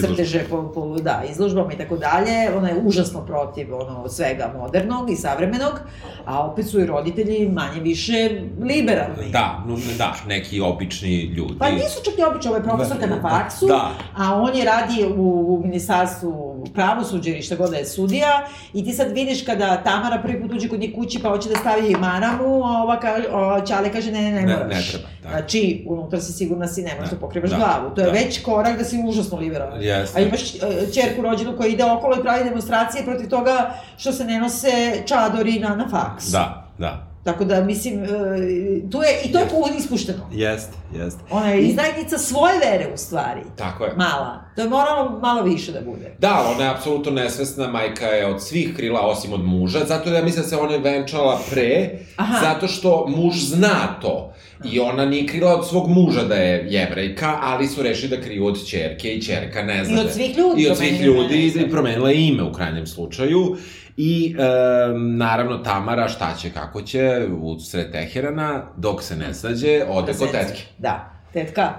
crteže 0.00 0.44
po, 0.50 0.72
po 0.74 0.96
da, 0.98 1.22
izložbama 1.30 1.72
i 1.72 1.76
tako 1.76 1.96
dalje. 1.96 2.56
Ona 2.56 2.68
je 2.68 2.82
užasno 2.84 3.26
protiv 3.26 3.74
ono, 3.74 4.08
svega 4.08 4.54
modernog 4.58 5.10
i 5.10 5.16
savremenog, 5.16 5.80
a 6.24 6.46
opet 6.46 6.68
su 6.68 6.80
i 6.80 6.86
roditelji 6.86 7.48
manje 7.48 7.80
više 7.80 8.40
liberalni. 8.60 9.30
Da, 9.32 9.64
no, 9.66 9.76
da, 9.98 10.14
neki 10.26 10.60
obični 10.60 11.22
ljudi. 11.22 11.54
Pa 11.58 11.70
nisu 11.70 12.04
čak 12.04 12.18
i 12.18 12.22
obični, 12.22 12.48
ovo 12.48 12.56
je 12.56 12.64
profesorka 12.64 13.06
na 13.06 13.20
faksu, 13.22 13.66
da. 13.66 13.90
a 14.16 14.34
on 14.34 14.56
je 14.56 14.64
radi 14.64 15.04
u, 15.16 15.54
u 15.54 15.60
ministarstvu 15.62 16.50
pravosuđa 16.74 17.30
ili 17.30 17.42
šta 17.42 17.56
god 17.56 17.70
da 17.70 17.76
je 17.76 17.86
sudija 17.86 18.48
i 18.74 18.84
ti 18.84 18.92
sad 18.92 19.12
vidiš 19.12 19.44
kada 19.44 19.82
Tamara 19.82 20.22
prvi 20.22 20.42
put 20.42 20.52
uđe 20.52 20.68
kod 20.68 20.80
nje 20.80 20.92
kući 20.94 21.18
pa 21.22 21.28
hoće 21.28 21.48
da 21.48 21.56
stavi 21.56 21.96
maramu, 22.00 22.64
a 22.64 22.82
ova 22.82 23.00
kaže, 23.00 23.24
a 23.32 23.64
Čale 23.66 23.92
kaže 23.92 24.12
ne, 24.12 24.22
ne, 24.22 24.30
ne, 24.30 24.42
ne 24.42 24.56
moraš. 24.56 24.92
Ne, 24.92 24.98
treba, 24.98 25.08
da. 25.22 25.28
Znači, 25.28 25.84
unutra 25.86 26.20
si 26.20 26.32
sigurna 26.32 26.66
si, 26.68 26.82
ne 26.82 26.94
možeš 26.94 27.10
da, 27.10 27.16
da 27.16 27.20
pokrivaš 27.20 27.50
da, 27.50 27.56
glavu. 27.56 27.94
To 27.94 28.00
je 28.00 28.06
da. 28.06 28.12
već 28.12 28.42
korak 28.42 28.78
da 28.78 28.84
si 28.84 29.02
užasno 29.06 29.38
liberalan. 29.38 29.69
Yes. 29.78 30.16
A 30.16 30.20
imaš 30.20 30.52
čerku 30.94 31.20
e, 31.20 31.22
rođenu 31.22 31.56
koja 31.56 31.68
ide 31.68 31.84
okolo 31.84 32.16
i 32.16 32.22
pravi 32.22 32.44
demonstracije 32.44 33.04
protiv 33.04 33.28
toga 33.28 33.74
što 33.96 34.12
se 34.12 34.24
ne 34.24 34.40
nose 34.40 35.02
čadori 35.06 35.58
na, 35.58 35.76
na 35.76 35.88
faks. 35.88 36.24
Da, 36.24 36.64
da. 36.78 37.09
Tako 37.24 37.44
da, 37.44 37.64
mislim, 37.64 38.04
e, 38.04 38.08
tu 38.90 39.02
je, 39.02 39.20
i 39.24 39.32
to 39.32 39.38
je 39.38 39.46
yes. 39.46 39.78
ispušteno. 39.78 40.26
Jeste, 40.32 40.72
jeste. 40.94 41.20
Ona 41.30 41.50
je 41.50 41.62
izdajnica 41.62 42.18
svoje 42.18 42.58
vere, 42.58 42.88
u 42.94 42.96
stvari. 42.96 43.40
Tako 43.56 43.84
je. 43.84 43.92
Mala. 43.96 44.44
To 44.56 44.62
je 44.62 44.68
moralo 44.68 45.18
malo 45.22 45.42
više 45.42 45.72
da 45.72 45.80
bude. 45.80 46.14
Da, 46.18 46.52
ona 46.54 46.64
je 46.64 46.70
apsolutno 46.70 47.12
nesvesna, 47.12 47.68
majka 47.68 48.06
je 48.06 48.26
od 48.26 48.42
svih 48.42 48.76
krila, 48.76 49.00
osim 49.00 49.32
od 49.32 49.44
muža, 49.44 49.78
zato 49.86 50.10
da 50.10 50.16
ja 50.16 50.24
mislim 50.24 50.42
da 50.42 50.48
se 50.48 50.56
ona 50.56 50.72
je 50.72 50.78
venčala 50.78 51.40
pre, 51.50 51.90
Aha. 52.16 52.38
zato 52.40 52.68
što 52.68 53.06
muž 53.08 53.34
zna 53.36 53.98
to. 54.02 54.34
I 54.64 54.80
ona 54.80 55.04
nije 55.04 55.26
krila 55.26 55.54
od 55.54 55.68
svog 55.68 55.88
muža 55.88 56.24
da 56.24 56.34
je 56.34 56.66
jevrejka, 56.70 57.38
ali 57.42 57.66
su 57.66 57.82
rešili 57.82 58.16
da 58.16 58.22
kriju 58.22 58.46
od 58.46 58.68
čerke 58.68 59.14
i 59.14 59.22
čerka 59.22 59.62
ne 59.62 59.84
zna. 59.84 59.96
I 59.96 60.04
od 60.04 60.12
svih 60.12 60.38
ljudi. 60.38 60.62
I 60.62 60.70
od 60.70 60.76
svih 60.76 61.00
ljudi 61.00 61.52
i 61.66 61.70
promenila 61.70 62.12
ime 62.12 62.42
u 62.42 62.52
krajnjem 62.52 62.86
slučaju. 62.86 63.56
I 63.96 64.36
e, 64.38 64.44
naravno 64.98 65.58
Tamara 65.58 66.08
šta 66.08 66.34
će, 66.40 66.50
kako 66.50 66.82
će, 66.82 67.26
u 67.40 67.58
sred 67.58 67.92
Teherana, 67.92 68.62
dok 68.76 69.02
se 69.02 69.16
ne 69.16 69.34
sađe, 69.34 69.84
ode 69.88 70.12
kod 70.12 70.30
tetke. 70.30 70.62
Da, 70.78 71.10
tetka 71.32 71.74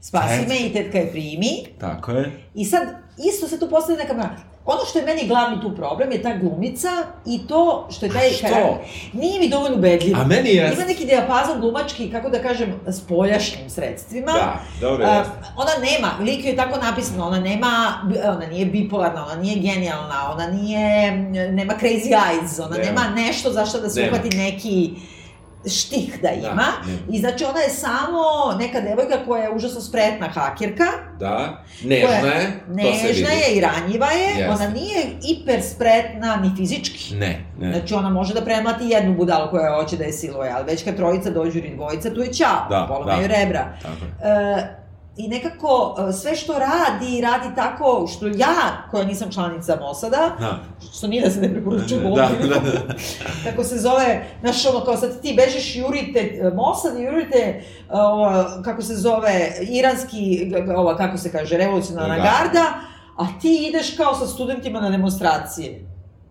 spasi 0.00 0.38
Tet. 0.40 0.48
me 0.48 0.66
i 0.66 0.72
tetka 0.72 0.98
je 0.98 1.10
primi. 1.10 1.66
Tako 1.80 2.12
je. 2.12 2.30
I 2.54 2.64
sad, 2.64 2.88
isto 3.28 3.48
se 3.48 3.60
tu 3.60 3.68
postavlja 3.70 4.02
neka 4.02 4.14
Ono 4.64 4.84
što 4.84 4.98
je 4.98 5.04
meni 5.04 5.26
glavni 5.28 5.60
tu 5.60 5.76
problem 5.76 6.12
je 6.12 6.22
ta 6.22 6.36
glumica 6.36 6.88
i 7.26 7.46
to 7.46 7.88
što 7.90 8.06
je 8.06 8.12
taj 8.12 8.30
karakter. 8.40 8.74
Nije 9.12 9.40
mi 9.40 9.48
dovoljno 9.48 9.76
ubedljivo. 9.76 10.20
A 10.20 10.24
meni 10.24 10.48
je... 10.50 10.72
Ima 10.74 10.84
neki 10.84 11.04
dijapazon 11.04 11.60
glumački, 11.60 12.10
kako 12.10 12.28
da 12.28 12.42
kažem, 12.42 12.80
s 12.86 13.00
poljašnjim 13.00 13.70
sredstvima. 13.70 14.32
Da, 14.32 14.60
dobro 14.80 15.06
je. 15.06 15.24
ona 15.56 15.70
nema, 15.90 16.10
lik 16.20 16.44
je 16.44 16.56
tako 16.56 16.78
napisano, 16.78 17.26
ona 17.26 17.40
nema, 17.40 17.94
ona 18.24 18.46
nije 18.46 18.66
bipolarna, 18.66 19.26
ona 19.26 19.42
nije 19.42 19.56
genijalna, 19.56 20.32
ona 20.34 20.46
nije, 20.46 21.12
nema 21.52 21.74
crazy 21.80 22.10
eyes, 22.10 22.64
ona 22.64 22.76
nema, 22.76 23.00
nema 23.00 23.14
nešto 23.16 23.52
zašto 23.52 23.80
da 23.80 23.90
se 23.90 24.08
uhvati 24.08 24.36
neki 24.36 24.90
štih 25.66 26.18
da 26.22 26.30
ima. 26.30 26.54
Da, 26.54 26.72
I 27.10 27.18
znači 27.18 27.44
ona 27.44 27.60
je 27.60 27.68
samo 27.68 28.22
neka 28.58 28.80
devojka 28.80 29.24
koja 29.26 29.42
je 29.42 29.54
užasno 29.54 29.80
spretna 29.80 30.28
hakerka. 30.28 30.84
Da, 31.18 31.64
nežna 31.84 32.08
je, 32.08 32.60
to 32.68 32.98
se 32.98 33.06
Nežna 33.06 33.28
je 33.28 33.54
i 33.54 33.60
ranjiva 33.60 34.06
je, 34.06 34.44
yes. 34.44 34.54
ona 34.54 34.68
nije 34.68 35.06
hiper 35.26 35.62
spretna 35.62 36.36
ni 36.36 36.50
fizički. 36.56 37.14
Ne, 37.14 37.44
ne. 37.58 37.72
Znači 37.72 37.94
ona 37.94 38.08
može 38.08 38.34
da 38.34 38.40
premlati 38.40 38.88
jednu 38.88 39.14
budalu 39.14 39.50
koja 39.50 39.74
hoće 39.74 39.96
da 39.96 40.04
je 40.04 40.12
siluje, 40.12 40.52
ali 40.56 40.64
već 40.64 40.84
kad 40.84 40.96
trojica 40.96 41.30
dođu 41.30 41.58
ili 41.58 41.76
dvojica, 41.76 42.14
tu 42.14 42.20
je 42.20 42.32
ćao, 42.32 42.66
da, 42.70 42.86
polomaju 42.88 43.28
da. 43.28 43.36
rebra. 43.36 43.72
Tako 43.82 44.04
je. 44.04 44.32
E, 44.32 44.81
i 45.16 45.28
nekako 45.28 45.96
e, 46.08 46.12
sve 46.12 46.36
što 46.36 46.52
radi, 46.52 47.20
radi 47.20 47.54
tako 47.54 48.06
što 48.16 48.26
ja, 48.26 48.86
koja 48.90 49.04
nisam 49.04 49.30
članica 49.30 49.78
Mosada, 49.80 50.36
da. 50.40 50.58
što 50.96 51.06
nije 51.06 51.22
da 51.22 51.30
se 51.30 51.40
ne 51.40 51.52
preporuču 51.52 51.94
da, 51.94 52.10
da, 52.10 52.48
da, 52.48 52.54
da. 52.54 52.94
kako 53.50 53.64
se 53.64 53.78
zove, 53.78 54.26
znaš 54.40 54.66
ono, 54.66 54.84
kao 54.84 54.96
sad 54.96 55.20
ti 55.20 55.34
bežeš, 55.36 55.76
jurite 55.76 56.18
e, 56.18 56.50
Mossad 56.54 56.98
i 56.98 57.02
jurite, 57.02 57.38
e, 57.38 57.62
ovo, 57.90 58.44
kako 58.64 58.82
se 58.82 58.96
zove, 58.96 59.52
iranski, 59.60 60.52
ova, 60.76 60.96
kako 60.96 61.18
se 61.18 61.32
kaže, 61.32 61.56
revolucionarna 61.56 62.16
da. 62.16 62.22
garda, 62.22 62.64
a 63.16 63.40
ti 63.40 63.66
ideš 63.68 63.96
kao 63.96 64.14
sa 64.14 64.26
studentima 64.26 64.80
na 64.80 64.90
demonstracije. 64.90 65.86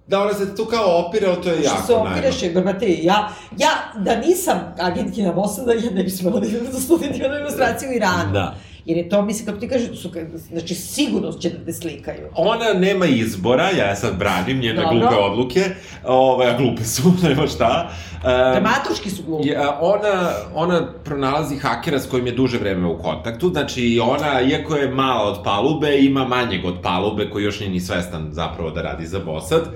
Da, 0.07 0.21
ona 0.21 0.33
se 0.33 0.55
tu 0.55 0.65
kao 0.65 1.05
opire, 1.07 1.27
ali 1.27 1.43
to 1.43 1.49
je 1.49 1.63
jako 1.63 1.77
Što 1.77 1.85
se 1.87 1.93
opireš, 1.93 2.43
je, 2.43 2.49
brate, 2.49 2.87
ja, 2.89 3.29
ja, 3.57 3.69
da 3.95 4.15
nisam 4.15 4.73
agentkina 4.79 5.33
Mossada, 5.33 5.73
ja 5.73 5.91
ne 5.91 6.03
bih 6.03 6.13
smela 6.13 6.39
da 6.39 6.47
idem 6.47 6.67
sa 6.71 6.79
studentima 6.79 7.27
na 7.27 7.35
demonstraciju 7.35 7.89
u 7.89 7.93
Iranu. 7.93 8.33
Da. 8.33 8.55
Jer 8.85 8.97
je 8.97 9.09
to, 9.09 9.21
mislim, 9.21 9.45
kako 9.45 9.59
ti 9.59 9.67
kažeš, 9.67 10.01
su, 10.01 10.11
znači, 10.49 10.75
sigurno 10.75 11.31
će 11.31 11.49
da 11.49 11.65
te 11.65 11.73
slikaju. 11.73 12.27
Ona 12.35 12.73
nema 12.73 13.05
izbora, 13.05 13.69
ja 13.69 13.95
sad 13.95 14.17
branim 14.17 14.59
njene 14.59 14.81
Dobro. 14.81 14.99
glupe 14.99 15.15
odluke, 15.15 15.63
ovaj, 16.05 16.57
glupe 16.57 16.83
su, 16.83 17.13
nema 17.27 17.47
šta. 17.47 17.89
Um, 18.13 18.61
Dramaturški 18.61 19.09
su 19.09 19.23
glupe. 19.23 19.47
Je, 19.47 19.59
ona, 19.79 20.31
ona 20.55 20.93
pronalazi 21.03 21.55
hakera 21.55 21.99
s 21.99 22.09
kojim 22.09 22.27
je 22.27 22.33
duže 22.33 22.57
vreme 22.57 22.87
u 22.87 22.99
kontaktu, 23.01 23.49
znači 23.49 23.99
ona, 24.03 24.41
iako 24.41 24.75
je 24.75 24.89
mala 24.89 25.31
od 25.31 25.43
palube, 25.43 25.97
ima 25.97 26.27
manjeg 26.27 26.65
od 26.65 26.75
palube 26.83 27.29
koji 27.29 27.43
još 27.43 27.59
nije 27.59 27.71
ni 27.71 27.79
svestan 27.79 28.27
zapravo 28.31 28.71
da 28.71 28.81
radi 28.81 29.07
za 29.07 29.19
Mossad. 29.25 29.69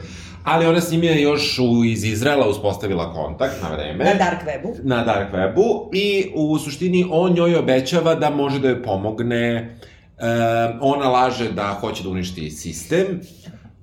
Ali 0.45 0.65
ona 0.65 0.81
s 0.81 0.91
njim 0.91 1.03
je 1.03 1.21
još 1.21 1.59
u, 1.59 1.83
iz 1.85 2.03
Izraela 2.03 2.47
uspostavila 2.47 3.13
kontakt 3.13 3.55
na 3.61 3.75
vreme. 3.75 4.03
Na 4.03 4.13
dark 4.13 4.41
webu. 4.45 4.75
Na 4.83 5.03
dark 5.03 5.33
webu 5.33 5.89
i 5.93 6.31
u 6.35 6.59
suštini 6.59 7.07
on 7.11 7.33
njoj 7.33 7.55
obećava 7.55 8.15
da 8.15 8.29
može 8.29 8.59
da 8.59 8.69
joj 8.69 8.83
pomogne. 8.83 9.45
E, 9.55 10.27
ona 10.81 11.09
laže 11.09 11.51
da 11.51 11.77
hoće 11.81 12.03
da 12.03 12.09
uništi 12.09 12.51
sistem. 12.51 13.21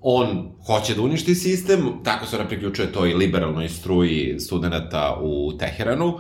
On 0.01 0.53
hoće 0.67 0.95
da 0.95 1.03
uništi 1.03 1.35
sistem, 1.35 1.93
tako 2.05 2.27
se 2.27 2.37
ona 2.37 2.49
priključuje 2.49 2.93
toj 2.93 3.15
liberalnoj 3.15 3.69
struji 3.69 4.41
studenta 4.41 5.19
u 5.23 5.53
Teheranu. 5.59 6.19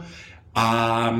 A 0.54 1.10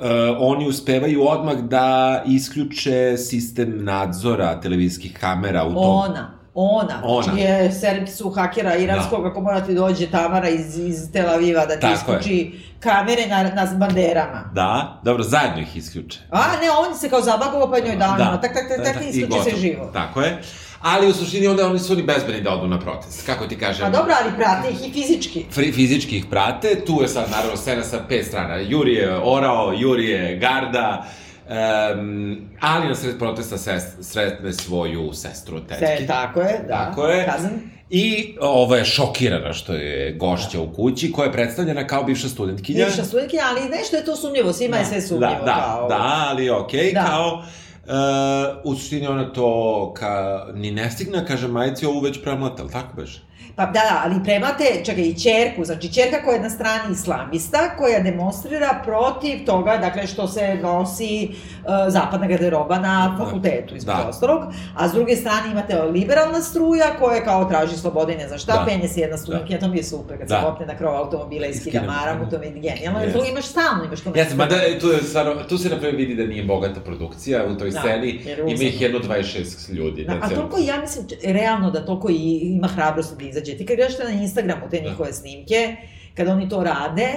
e, 0.00 0.08
oni 0.38 0.68
uspevaju 0.68 1.28
odmah 1.28 1.56
da 1.56 2.22
isključe 2.26 3.16
sistem 3.16 3.84
nadzora 3.84 4.60
televizijskih 4.60 5.16
kamera 5.20 5.64
u 5.64 5.72
tom... 5.74 5.98
Ona 5.98 6.43
Ona, 6.54 7.00
Ona. 7.04 7.32
Je 7.38 7.72
servisu 7.72 8.30
hakera 8.30 8.76
iranskog, 8.76 9.22
da. 9.22 9.28
ako 9.28 9.40
mora 9.40 9.60
ti 9.60 9.74
dođe 9.74 10.10
Tamara 10.10 10.48
iz, 10.48 10.78
iz 10.78 11.12
Tel 11.12 11.30
Aviva 11.30 11.66
da 11.66 11.74
ti 11.74 11.80
Tako 11.80 11.94
isključi 11.94 12.36
je. 12.36 12.52
kamere 12.80 13.26
na, 13.26 13.42
na 13.42 13.66
banderama. 13.76 14.50
Da, 14.52 15.00
dobro, 15.02 15.22
zajedno 15.22 15.60
ih 15.60 15.76
isključe. 15.76 16.18
A, 16.30 16.38
ne, 16.60 16.70
on 16.88 16.98
se 16.98 17.10
kao 17.10 17.20
zabagovo 17.20 17.70
pa 17.70 17.78
njoj 17.78 17.96
dano, 17.96 18.16
da. 18.16 18.40
tak, 18.40 18.54
tak, 18.54 18.68
tak, 18.68 18.84
tak, 18.84 19.02
da, 19.02 19.08
isključi 19.08 19.50
se 19.50 19.56
živo. 19.56 19.90
Tako 19.92 20.20
je. 20.20 20.42
Ali 20.82 21.08
u 21.08 21.12
suštini 21.12 21.46
onda 21.46 21.66
oni 21.66 21.78
su 21.78 21.92
oni 21.92 22.02
bezbedni 22.02 22.40
da 22.40 22.50
odu 22.50 22.66
na 22.66 22.78
protest. 22.80 23.26
Kako 23.26 23.46
ti 23.46 23.58
kažem? 23.58 23.84
Pa 23.84 23.98
dobro, 23.98 24.14
ali 24.22 24.32
prate 24.36 24.68
ih 24.70 24.88
i 24.88 24.92
fizički. 24.92 25.46
Fri, 25.50 25.72
fizički 25.72 26.16
ih 26.16 26.24
prate. 26.30 26.84
Tu 26.86 27.02
je 27.02 27.08
sad 27.08 27.30
naravno 27.30 27.56
scena 27.56 27.82
sa 27.82 28.00
pet 28.08 28.26
strana. 28.26 28.56
Juri 28.56 28.94
je 28.94 29.20
orao, 29.22 29.72
Juri 29.72 30.10
je 30.10 30.36
garda, 30.36 31.04
Um, 31.48 32.48
ali 32.60 32.88
na 32.88 32.94
sred 32.94 33.18
protesta 33.18 33.58
sest, 33.58 33.88
sretne 34.00 34.52
svoju 34.52 35.12
sestru 35.12 35.60
tetke. 35.60 35.96
Se, 35.98 36.06
tako 36.06 36.40
je, 36.40 36.64
da. 36.68 36.74
Tako 36.74 37.06
je. 37.06 37.26
Kazan. 37.26 37.50
I 37.90 38.36
ova 38.40 38.76
je 38.76 38.84
šokirana 38.84 39.52
što 39.52 39.72
je 39.72 40.12
gošća 40.12 40.60
u 40.60 40.72
kući, 40.72 41.12
koja 41.12 41.26
je 41.26 41.32
predstavljena 41.32 41.86
kao 41.86 42.04
bivša 42.04 42.28
studentkinja. 42.28 42.84
Bivša 42.84 43.04
studentkinja, 43.04 43.42
ali 43.48 43.68
nešto 43.68 43.96
je 43.96 44.04
to 44.04 44.16
sumnjivo, 44.16 44.52
svima 44.52 44.76
da, 44.76 44.80
je 44.80 44.84
sve 44.86 45.00
sumnjivo. 45.00 45.34
Da, 45.34 45.44
da, 45.44 45.54
kao... 45.54 45.88
da, 45.88 46.26
ali 46.28 46.50
okej, 46.50 46.80
okay, 46.80 46.94
da. 46.94 47.04
kao... 47.04 47.42
Uh, 47.86 48.72
u 48.72 48.74
suštini 48.76 49.06
ona 49.06 49.32
to 49.32 49.92
ka, 49.96 50.46
ni 50.54 50.70
ne 50.70 50.90
stigne, 50.90 51.24
kaže 51.26 51.48
majici, 51.48 51.86
ovu 51.86 52.00
već 52.00 52.22
premlata, 52.22 52.62
ali 52.62 52.72
tako 52.72 52.96
beže? 52.96 53.20
Pa 53.56 53.66
da, 53.66 53.72
da, 53.72 54.02
ali 54.04 54.14
premate, 54.24 54.64
čekaj, 54.84 55.04
i 55.04 55.14
čerku, 55.14 55.64
znači 55.64 55.92
čerka 55.92 56.22
koja 56.24 56.34
je 56.34 56.42
na 56.42 56.50
strani 56.50 56.92
islamista, 56.92 57.76
koja 57.78 58.00
demonstrira 58.00 58.80
protiv 58.84 59.46
toga, 59.46 59.76
dakle, 59.76 60.06
što 60.06 60.28
se 60.28 60.54
nosi 60.62 61.28
uh, 61.30 61.70
zapadna 61.88 62.26
garderoba 62.26 62.78
na 62.78 63.08
da. 63.08 63.24
fakultetu, 63.24 63.76
između 63.76 63.98
da. 63.98 64.08
ostalog, 64.08 64.42
a 64.76 64.88
s 64.88 64.92
druge 64.92 65.16
strane 65.16 65.50
imate 65.50 65.82
liberalna 65.82 66.40
struja 66.40 66.96
koja 66.98 67.24
kao 67.24 67.44
traži 67.44 67.76
slobode 67.76 68.14
i 68.14 68.16
ne 68.16 68.28
znam 68.28 68.38
šta, 68.38 68.52
da. 68.52 68.64
penje 68.66 68.88
se 68.88 69.00
jedna 69.00 69.16
studentkinja, 69.16 69.58
da. 69.58 69.66
to 69.66 69.72
mi 69.72 69.78
je 69.78 69.84
super, 69.84 70.18
kad 70.18 70.28
da. 70.28 70.40
se 70.40 70.46
popne 70.46 70.66
na 70.66 70.76
krov 70.76 70.96
automobila 70.96 71.46
i 71.46 71.54
skida 71.54 71.82
maramu, 71.82 72.30
to 72.30 72.38
mi 72.38 72.46
je 72.46 72.52
genijalno, 72.52 73.00
yes. 73.00 73.30
imaš 73.30 73.44
stalno, 73.44 73.84
imaš 73.84 74.00
komentar. 74.00 74.26
Jeste, 74.26 74.36
da, 74.36 74.80
tu, 74.80 74.88
je, 74.88 75.02
stvarno, 75.02 75.34
tu 75.48 75.58
se 75.58 75.68
napravo 75.68 75.96
vidi 75.96 76.14
da 76.14 76.26
nije 76.26 76.44
bogata 76.44 76.80
produkcija 76.80 77.44
u 77.46 77.58
toj 77.58 77.70
da, 77.70 77.80
sceni, 77.80 78.20
ima 78.38 78.62
ih 78.62 78.80
jedno 78.80 78.98
26 78.98 79.72
ljudi. 79.72 80.04
Da, 80.04 80.18
a 80.22 80.28
toliko, 80.28 80.58
ja 80.58 80.80
mislim, 80.80 81.06
realno 81.24 81.70
da 81.70 81.86
toliko 81.86 82.10
i, 82.10 82.38
ima 82.42 82.68
hrabrost 82.68 83.18
izađe. 83.28 83.56
Ti 83.56 83.66
kad 83.66 83.76
gledaš 83.76 83.98
na 83.98 84.10
Instagramu 84.10 84.70
te 84.70 84.80
da. 84.80 84.88
njihove 84.88 85.12
snimke, 85.12 85.76
kada 86.14 86.32
oni 86.32 86.48
to 86.48 86.64
rade, 86.64 87.08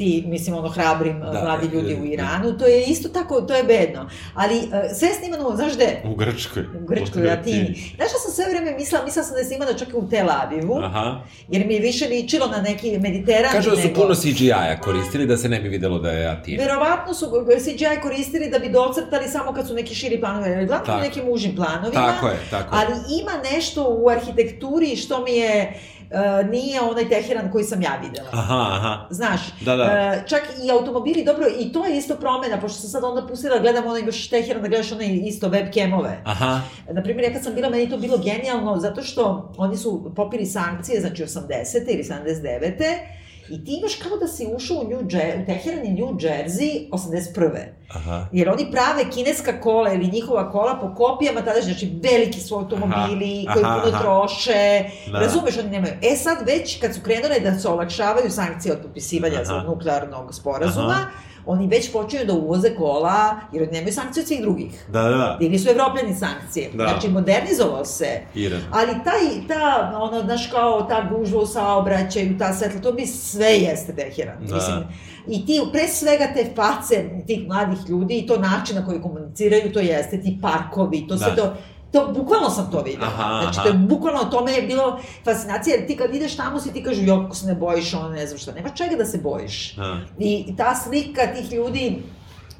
ti, 0.00 0.24
mislim, 0.26 0.56
ono, 0.56 0.68
hrabrim 0.68 1.20
da, 1.20 1.40
mladi 1.44 1.66
ljudi 1.66 1.94
u 2.02 2.04
Iranu, 2.04 2.58
to 2.58 2.66
je 2.66 2.84
isto 2.84 3.08
tako, 3.08 3.40
to 3.40 3.54
je 3.54 3.64
bedno. 3.64 4.08
Ali 4.34 4.56
uh, 4.58 4.64
sve 4.94 5.08
je 5.08 5.14
snimano, 5.14 5.56
znaš 5.56 5.74
gde? 5.74 6.02
U 6.04 6.14
Grčkoj. 6.14 6.62
U 6.62 6.86
Grčkoj, 6.86 7.26
u 7.26 7.30
Atini. 7.30 7.92
Znaš 7.96 8.08
šta 8.08 8.18
sam 8.18 8.32
sve 8.32 8.44
vreme 8.50 8.78
mislila? 8.78 9.04
Mislila 9.04 9.24
sam 9.24 9.34
da 9.34 9.38
je 9.38 9.44
snimano 9.44 9.72
čak 9.74 9.88
i 9.88 9.96
u 9.96 10.08
Tel 10.08 10.30
Avivu, 10.30 10.78
Aha. 10.82 11.20
jer 11.48 11.66
mi 11.66 11.74
je 11.74 11.80
više 11.80 12.08
ličilo 12.08 12.46
na 12.46 12.62
neki 12.62 12.98
mediteran. 12.98 13.52
Kažu 13.52 13.70
da 13.70 13.76
su 13.76 13.88
nego... 13.88 14.00
puno 14.00 14.14
CGI-a 14.14 14.80
koristili 14.80 15.26
da 15.26 15.36
se 15.36 15.48
ne 15.48 15.60
bi 15.60 15.68
videlo 15.68 15.98
da 15.98 16.10
je 16.10 16.26
Atina. 16.26 16.64
Verovatno 16.64 17.14
su 17.14 17.26
CGI 17.64 18.00
koristili 18.02 18.50
da 18.50 18.58
bi 18.58 18.68
docrtali 18.68 19.28
samo 19.28 19.52
kad 19.52 19.68
su 19.68 19.74
neki 19.74 19.94
širi 19.94 20.20
planovi, 20.20 20.54
ali 20.54 20.66
gledam 20.66 21.00
nekim 21.00 21.22
užim 21.28 21.56
planovima. 21.56 22.06
Tako 22.06 22.26
je, 22.26 22.38
tako 22.50 22.76
je. 22.76 22.82
Ali 22.82 22.94
ima 23.20 23.52
nešto 23.52 23.86
u 23.88 24.08
arhitekturi 24.08 24.96
što 24.96 25.24
mi 25.24 25.32
je 25.32 25.74
uh, 26.10 26.50
nije 26.50 26.80
onaj 26.80 27.08
Teheran 27.08 27.52
koji 27.52 27.64
sam 27.64 27.82
ja 27.82 27.98
videla. 28.02 28.28
Aha, 28.32 28.66
aha. 28.72 29.06
Znaš, 29.10 29.40
da, 29.60 29.76
da. 29.76 29.84
Uh, 29.84 30.28
čak 30.28 30.42
i 30.64 30.70
automobili, 30.70 31.24
dobro, 31.24 31.46
i 31.58 31.72
to 31.72 31.86
je 31.86 31.98
isto 31.98 32.16
promena, 32.16 32.60
pošto 32.60 32.80
sam 32.80 32.90
sad 32.90 33.04
onda 33.04 33.26
pustila, 33.26 33.58
gledam 33.58 33.86
onaj 33.86 34.02
baš 34.02 34.28
Teheran, 34.28 34.62
da 34.62 34.68
gledaš 34.68 34.92
onaj 34.92 35.20
isto 35.24 35.48
webcamove. 35.48 36.16
Aha. 36.24 36.60
Naprimjer, 36.92 37.24
ja 37.24 37.32
kad 37.32 37.44
sam 37.44 37.54
bila, 37.54 37.70
meni 37.70 37.90
to 37.90 37.96
bilo 37.96 38.18
genijalno, 38.18 38.76
zato 38.76 39.02
što 39.02 39.52
oni 39.56 39.76
su 39.76 40.12
popili 40.16 40.46
sankcije, 40.46 41.00
znači 41.00 41.24
80. 41.24 41.48
ili 41.88 42.02
79. 42.02 43.19
I 43.50 43.64
ti 43.64 43.76
imaš 43.78 43.94
kao 43.94 44.16
da 44.16 44.28
si 44.28 44.48
ušao 44.56 44.76
u 44.76 44.88
New 44.88 45.00
Jersey, 45.00 45.42
u 45.42 45.46
Teheran 45.46 45.86
i 45.86 45.92
New 45.92 46.08
Jersey 46.08 46.90
81. 46.90 47.50
Aha. 47.88 48.26
Jer 48.32 48.48
oni 48.48 48.70
prave 48.70 49.10
kineska 49.10 49.60
kola 49.60 49.92
ili 49.92 50.10
njihova 50.10 50.50
kola 50.50 50.78
po 50.80 50.94
kopijama, 50.94 51.40
tada 51.40 51.60
znači 51.60 52.00
veliki 52.02 52.40
su 52.40 52.54
automobili 52.54 53.44
aha, 53.48 53.54
koji 53.54 53.64
aha, 53.64 53.80
puno 53.80 53.96
aha. 53.96 54.02
troše, 54.02 54.84
da. 55.12 55.18
razumeš, 55.18 55.58
oni 55.58 55.70
nemaju. 55.70 55.92
E 56.02 56.16
sad 56.16 56.38
već 56.46 56.80
kad 56.80 56.94
su 56.94 57.00
krenule 57.00 57.40
da 57.40 57.58
se 57.58 57.68
olakšavaju 57.68 58.30
sankcije 58.30 58.72
od 58.72 58.82
popisivanja 58.82 59.44
za 59.44 59.62
nuklearnog 59.62 60.34
sporazuma, 60.34 60.88
aha 60.88 61.30
oni 61.46 61.66
već 61.66 61.92
počinju 61.92 62.24
da 62.24 62.32
uvoze 62.32 62.74
kola, 62.74 63.36
jer 63.52 63.62
oni 63.62 63.72
nemaju 63.72 63.92
sankcije 63.92 64.22
od 64.22 64.28
svih 64.28 64.40
drugih. 64.40 64.84
Da, 64.88 65.02
da, 65.02 65.08
da. 65.08 65.38
Ili 65.40 65.58
su 65.58 65.70
evropljani 65.70 66.14
sankcije. 66.14 66.70
Da. 66.74 66.88
Znači, 66.88 67.08
modernizovao 67.08 67.84
se. 67.84 68.20
Iran. 68.34 68.60
Ali 68.72 68.92
taj, 69.04 69.48
ta, 69.48 69.92
ono, 70.00 70.20
znaš, 70.20 70.46
kao 70.46 70.82
ta 70.82 71.08
gužva 71.10 71.40
u 71.40 71.46
saobraćaju, 71.46 72.38
ta 72.38 72.52
svetla, 72.52 72.80
to 72.80 72.92
bi 72.92 73.06
sve 73.40 73.50
jeste 73.52 73.94
Teheran. 73.94 74.46
Da. 74.46 74.54
Mislim, 74.54 74.84
I 75.28 75.46
ti, 75.46 75.60
pre 75.72 75.88
svega 75.88 76.32
te 76.34 76.50
face 76.56 77.10
tih 77.26 77.48
mladih 77.48 77.78
ljudi 77.88 78.18
i 78.18 78.26
to 78.26 78.36
način 78.36 78.76
na 78.76 78.86
koji 78.86 79.02
komuniciraju, 79.02 79.72
to 79.72 79.80
jeste 79.80 80.20
ti 80.20 80.38
parkovi, 80.42 81.06
to 81.08 81.16
da. 81.16 81.24
sve 81.24 81.36
to 81.36 81.56
To, 81.92 82.12
bukvalno 82.14 82.50
sam 82.50 82.70
to 82.70 82.82
videla. 82.82 83.06
Aha, 83.06 83.40
znači, 83.42 83.58
to 83.62 83.68
je 83.68 83.74
bukvalno, 83.74 84.24
tome 84.24 84.52
je 84.52 84.62
bilo 84.62 85.00
fascinacija, 85.24 85.76
jer 85.76 85.86
ti 85.86 85.96
kad 85.96 86.14
ideš 86.14 86.36
tamo 86.36 86.60
si 86.60 86.72
ti 86.72 86.82
kažu, 86.82 87.02
jo, 87.04 87.22
kako 87.22 87.34
se 87.34 87.46
ne 87.46 87.54
bojiš, 87.54 87.94
ono, 87.94 88.08
ne 88.08 88.26
znam 88.26 88.38
šta, 88.38 88.52
nema 88.52 88.68
čega 88.68 88.96
da 88.96 89.04
se 89.04 89.18
bojiš. 89.18 89.78
Aha. 89.78 90.00
I 90.18 90.54
ta 90.56 90.74
slika 90.74 91.26
tih 91.34 91.52
ljudi, 91.52 92.02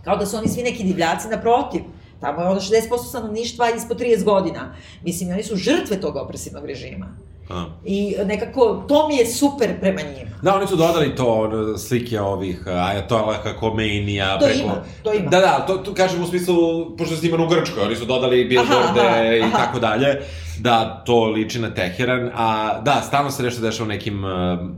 kao 0.04 0.16
da 0.16 0.26
su 0.26 0.36
oni 0.36 0.48
svi 0.48 0.62
neki 0.62 0.84
divljaci, 0.84 1.28
naprotiv. 1.28 1.82
Tamo 2.20 2.42
je 2.42 2.48
ono 2.48 2.60
60% 2.60 3.08
stanovništva 3.08 3.70
ispod 3.70 4.00
30 4.00 4.24
godina. 4.24 4.74
Mislim, 5.04 5.30
oni 5.30 5.42
su 5.42 5.56
žrtve 5.56 6.00
tog 6.00 6.16
opresivnog 6.16 6.64
režima. 6.64 7.16
A. 7.50 7.64
I 7.84 8.14
nekako, 8.24 8.84
to 8.88 9.08
mi 9.08 9.16
je 9.16 9.26
super 9.26 9.80
prema 9.80 10.00
njima. 10.00 10.30
Da, 10.42 10.54
oni 10.54 10.66
su 10.66 10.76
dodali 10.76 11.14
to, 11.14 11.50
slike 11.78 12.20
ovih 12.20 12.62
Ajatola 12.66 13.36
Komeinija. 13.60 14.38
To 14.38 14.46
preko... 14.46 14.60
ima, 14.62 14.74
to 15.02 15.14
ima. 15.14 15.30
Da, 15.30 15.40
da, 15.40 15.64
to, 15.66 15.76
to 15.76 15.94
kažem 15.94 16.22
u 16.22 16.26
smislu, 16.26 16.56
pošto 16.96 17.14
se 17.14 17.20
snimano 17.20 17.44
u 17.44 17.48
Grčkoj, 17.48 17.82
oni 17.82 17.96
su 17.96 18.04
dodali 18.04 18.44
billboarde 18.44 19.38
i 19.48 19.52
tako 19.52 19.78
dalje, 19.78 20.20
da 20.58 21.02
to 21.06 21.24
liči 21.24 21.58
na 21.58 21.74
Teheran, 21.74 22.30
a 22.34 22.80
da, 22.80 23.02
stalno 23.06 23.30
se 23.30 23.42
nešto 23.42 23.60
dešava 23.60 23.84
u 23.84 23.88
nekim 23.88 24.22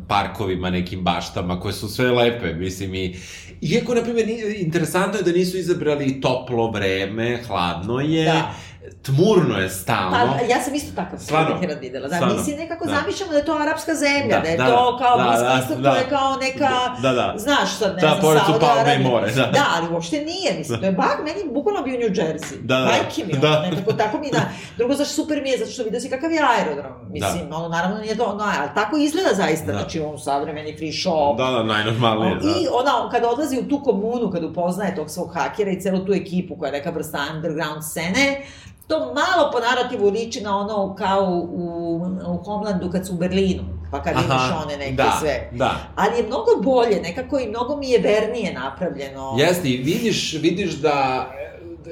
parkovima, 0.09 0.70
nekim 0.70 1.01
baštama, 1.01 1.61
koje 1.61 1.73
su 1.73 1.89
sve 1.89 2.11
lepe, 2.11 2.55
mislim, 2.55 2.95
i 2.95 3.16
Iako, 3.62 3.95
na 3.95 4.03
primjer, 4.03 4.29
interesantno 4.57 5.18
je 5.18 5.23
da 5.23 5.33
nisu 5.33 5.59
izabrali 5.59 6.20
toplo 6.20 6.70
vreme, 6.70 7.39
hladno 7.47 8.01
je, 8.01 8.25
da 8.25 8.55
tmurno 9.03 9.59
je 9.59 9.68
stalno. 9.68 10.11
Pa, 10.11 10.45
ja 10.55 10.62
sam 10.64 10.74
isto 10.74 10.93
tako 10.97 11.18
Stvarno, 11.18 11.59
nekad 11.61 11.78
videla. 11.80 12.09
Da, 12.09 12.16
stvarno, 12.16 12.37
mi 12.37 12.43
si 12.43 12.57
nekako 12.57 12.87
da. 12.87 12.95
zamišljamo 12.95 13.33
da 13.33 13.39
je 13.39 13.45
to 13.45 13.55
arapska 13.55 13.95
zemlja, 13.95 14.37
da, 14.37 14.41
da 14.41 14.49
je 14.49 14.57
da, 14.57 14.66
to 14.66 14.99
kao 14.99 15.16
da, 15.18 15.24
Bliski 15.24 15.45
da, 15.45 15.59
istok, 15.62 15.78
da, 15.78 15.91
to 15.91 15.97
je 15.97 16.09
kao 16.09 16.37
neka, 16.37 16.70
da, 17.03 17.12
da. 17.12 17.35
znaš 17.37 17.70
sad, 17.78 17.95
ne 17.95 18.01
da, 18.01 18.18
znam, 18.20 18.39
Sauda 18.47 18.66
Arabija. 18.66 18.95
i 18.95 19.05
more, 19.05 19.33
da. 19.33 19.47
Da, 19.47 19.64
ali 19.76 19.95
uopšte 19.95 20.16
nije, 20.16 20.59
mislim, 20.59 20.80
to 20.80 20.87
je 20.87 20.93
bak, 20.93 21.18
meni 21.24 21.55
bukvalno 21.55 21.83
bio 21.83 21.99
New 21.99 22.11
Jersey. 22.11 22.57
Da, 22.62 22.76
da. 22.78 22.85
Majke 22.85 23.24
mi, 23.26 23.39
da. 23.39 23.61
nekako 23.61 23.93
tako 23.93 24.18
mi 24.18 24.30
da. 24.30 24.41
Drugo, 24.78 24.95
zašto 24.95 25.14
super 25.14 25.43
mi 25.43 25.51
je, 25.51 25.59
zato 25.59 25.70
što 25.70 25.83
vidio 25.83 26.01
si 26.01 26.11
kakav 26.11 26.33
je 26.33 26.41
aerodrom. 26.57 26.93
Mislim, 27.09 27.51
da. 27.51 27.57
ono, 27.57 27.68
naravno 27.68 27.99
nije 27.99 28.16
to, 28.16 28.35
no, 28.35 28.45
ali 28.61 28.70
tako 28.74 28.97
izgleda 28.97 29.35
zaista, 29.35 29.66
da. 29.66 29.72
znači, 29.72 30.01
on 30.01 30.18
savremeni 30.18 30.76
free 30.76 30.93
shop. 30.93 31.39
Da, 31.39 31.51
da, 31.51 31.62
najnormalnije, 31.62 32.35
da. 32.35 32.49
I 32.49 32.66
ona, 32.72 33.11
kada 33.11 33.28
odlazi 33.28 33.59
u 33.59 33.68
tu 33.68 33.83
komunu, 33.85 34.30
kada 34.30 34.47
upoznaje 34.47 34.97
tog 34.97 35.11
svog 35.11 35.35
hakera 35.35 35.70
i 35.70 35.80
celu 35.80 36.05
tu 36.05 36.12
ekipu 36.12 36.57
koja 36.57 36.68
je 36.68 36.78
neka 36.78 36.91
vrsta 36.91 37.18
underground 37.35 37.83
scene, 37.83 38.43
to 38.87 38.99
malo 38.99 39.51
po 39.53 39.61
narativu 39.61 40.11
liči 40.11 40.41
na 40.41 40.59
ono 40.59 40.95
kao 40.95 41.49
u, 41.53 41.97
u 42.26 42.37
Homelandu 42.45 42.91
kad 42.91 43.07
su 43.07 43.14
u 43.14 43.16
Berlinu, 43.16 43.62
pa 43.91 44.03
kad 44.03 44.16
Aha, 44.16 44.24
imaš 44.24 44.64
one 44.64 44.76
neke 44.76 44.93
da, 44.93 45.16
sve. 45.20 45.51
Da. 45.53 45.76
Ali 45.97 46.16
je 46.16 46.26
mnogo 46.26 46.51
bolje, 46.62 47.01
nekako 47.01 47.39
i 47.39 47.49
mnogo 47.49 47.76
mi 47.76 47.91
je 47.91 47.99
vernije 47.99 48.53
napravljeno. 48.53 49.35
Jeste, 49.39 49.68
i 49.68 49.76
vidiš, 49.76 50.33
vidiš 50.33 50.72
da, 50.72 51.26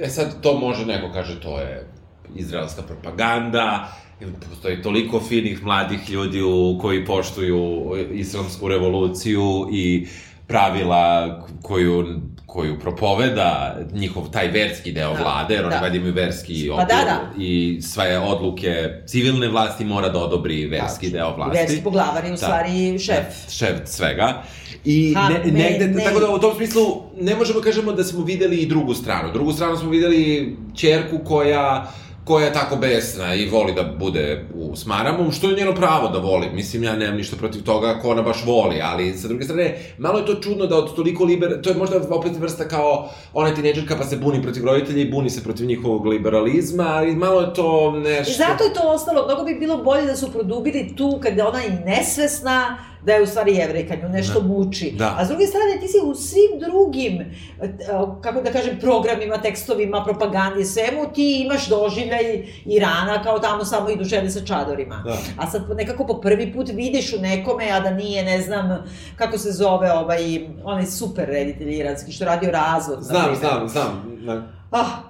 e 0.00 0.08
sad 0.08 0.40
to 0.40 0.58
može 0.58 0.86
neko 0.86 1.12
kaže 1.12 1.40
to 1.40 1.58
je 1.58 1.86
izraelska 2.34 2.82
propaganda, 2.82 3.88
postoji 4.48 4.82
toliko 4.82 5.20
finih 5.20 5.64
mladih 5.64 6.10
ljudi 6.10 6.42
u, 6.42 6.78
koji 6.80 7.06
poštuju 7.06 7.92
islamsku 8.12 8.68
revoluciju 8.68 9.68
i 9.72 10.06
pravila 10.50 11.38
koju 11.62 12.04
koju 12.52 12.78
propoveda 12.78 13.76
njihov 13.92 14.30
taj 14.30 14.48
verski 14.48 14.92
deo 14.92 15.14
da, 15.14 15.22
vlade, 15.22 15.54
jer 15.54 15.64
oni 15.64 15.74
da. 15.74 15.80
valjda 15.80 15.96
imaju 15.96 16.14
verski 16.14 16.70
pa, 16.76 16.84
da, 16.84 17.04
da. 17.04 17.42
i 17.42 17.78
sve 17.82 18.18
odluke 18.18 19.02
civilne 19.06 19.48
vlasti 19.48 19.84
mora 19.84 20.08
da 20.08 20.18
odobri 20.18 20.66
verski 20.66 21.10
da, 21.10 21.18
deo 21.18 21.36
vlasti. 21.36 21.58
Verski 21.58 21.82
poglavar 21.84 22.24
je 22.24 22.30
u 22.30 22.34
da, 22.34 22.36
stvari 22.36 22.98
šef. 22.98 23.46
Da, 23.46 23.50
šef 23.50 23.76
svega. 23.84 24.42
I 24.84 25.14
ha, 25.14 25.28
ne, 25.28 25.52
negde, 25.52 25.86
ne. 25.86 26.04
tako 26.04 26.20
da 26.20 26.30
u 26.30 26.38
tom 26.38 26.56
smislu 26.56 27.02
ne 27.20 27.34
možemo 27.34 27.60
kažemo 27.60 27.92
da 27.92 28.04
smo 28.04 28.24
videli 28.24 28.56
i 28.56 28.66
drugu 28.66 28.94
stranu. 28.94 29.32
Drugu 29.32 29.52
stranu 29.52 29.76
smo 29.76 29.90
videli 29.90 30.56
čerku 30.74 31.18
koja 31.24 31.92
koja 32.30 32.46
je 32.46 32.52
tako 32.52 32.76
besna 32.76 33.34
i 33.34 33.48
voli 33.48 33.72
da 33.74 33.82
bude 33.98 34.44
u 34.54 34.76
Smaramom, 34.76 35.32
što 35.32 35.48
je 35.48 35.56
njeno 35.56 35.74
pravo 35.74 36.08
da 36.08 36.18
voli. 36.18 36.46
Mislim, 36.52 36.82
ja 36.82 36.96
nemam 36.96 37.16
ništa 37.16 37.36
protiv 37.36 37.62
toga 37.62 37.98
ko 38.02 38.10
ona 38.10 38.22
baš 38.22 38.44
voli, 38.46 38.80
ali 38.82 39.12
sa 39.18 39.28
druge 39.28 39.44
strane, 39.44 39.78
malo 39.98 40.18
je 40.18 40.26
to 40.26 40.34
čudno 40.34 40.66
da 40.66 40.76
od 40.76 40.94
toliko 40.94 41.24
liber... 41.24 41.62
To 41.62 41.70
je 41.70 41.76
možda 41.76 42.00
opet 42.10 42.32
vrsta 42.36 42.68
kao 42.68 43.08
ona 43.34 43.54
tineđerka 43.54 43.96
pa 43.96 44.04
se 44.04 44.16
buni 44.16 44.42
protiv 44.42 44.64
roditelja 44.64 45.02
i 45.02 45.10
buni 45.10 45.30
se 45.30 45.42
protiv 45.42 45.66
njihovog 45.66 46.06
liberalizma, 46.06 46.86
ali 46.86 47.16
malo 47.16 47.40
je 47.40 47.54
to 47.54 47.90
nešto... 47.90 48.32
I 48.32 48.34
zato 48.34 48.64
je 48.64 48.74
to 48.74 48.80
ostalo, 48.84 49.26
mnogo 49.26 49.44
bi 49.44 49.54
bilo 49.54 49.76
bolje 49.76 50.06
da 50.06 50.16
su 50.16 50.32
produbili 50.32 50.94
tu 50.96 51.18
kada 51.22 51.48
ona 51.48 51.64
i 51.64 51.70
nesvesna, 51.84 52.78
da 53.04 53.12
je 53.12 53.22
u 53.22 53.26
stvari 53.26 53.54
jevrejka, 53.54 53.96
nju 53.96 54.08
nešto 54.08 54.40
da. 54.40 54.48
muči. 54.48 54.90
Da. 54.90 55.14
A 55.18 55.24
s 55.24 55.28
druge 55.28 55.46
strane, 55.46 55.80
ti 55.80 55.88
si 55.88 55.96
u 56.04 56.14
svim 56.14 56.60
drugim, 56.60 57.20
e, 57.20 57.68
kako 58.22 58.40
da 58.40 58.52
kažem, 58.52 58.78
programima, 58.80 59.38
tekstovima, 59.42 60.04
propagandi, 60.04 60.64
svemu, 60.64 61.12
ti 61.14 61.42
imaš 61.44 61.68
doživljaj 61.68 62.46
Irana 62.64 63.22
kao 63.22 63.38
tamo 63.38 63.64
samo 63.64 63.90
idu 63.90 64.04
žene 64.04 64.30
sa 64.30 64.40
čadorima. 64.44 65.02
Da. 65.04 65.16
A 65.38 65.50
sad 65.50 65.62
nekako 65.76 66.06
po 66.06 66.20
prvi 66.20 66.52
put 66.52 66.68
vidiš 66.68 67.12
u 67.12 67.20
nekome, 67.20 67.70
a 67.70 67.80
da 67.80 67.90
nije, 67.90 68.24
ne 68.24 68.40
znam, 68.40 68.84
kako 69.16 69.38
se 69.38 69.52
zove 69.52 69.92
ovaj, 69.92 70.48
onaj 70.64 70.86
super 70.86 71.28
reditelj 71.28 71.74
iranski, 71.74 72.12
što 72.12 72.24
radio 72.24 72.50
razvod. 72.50 73.02
Znam, 73.02 73.36
znam, 73.36 73.68
znam. 73.68 74.16
Da. 74.20 74.42
Ah, 74.70 75.09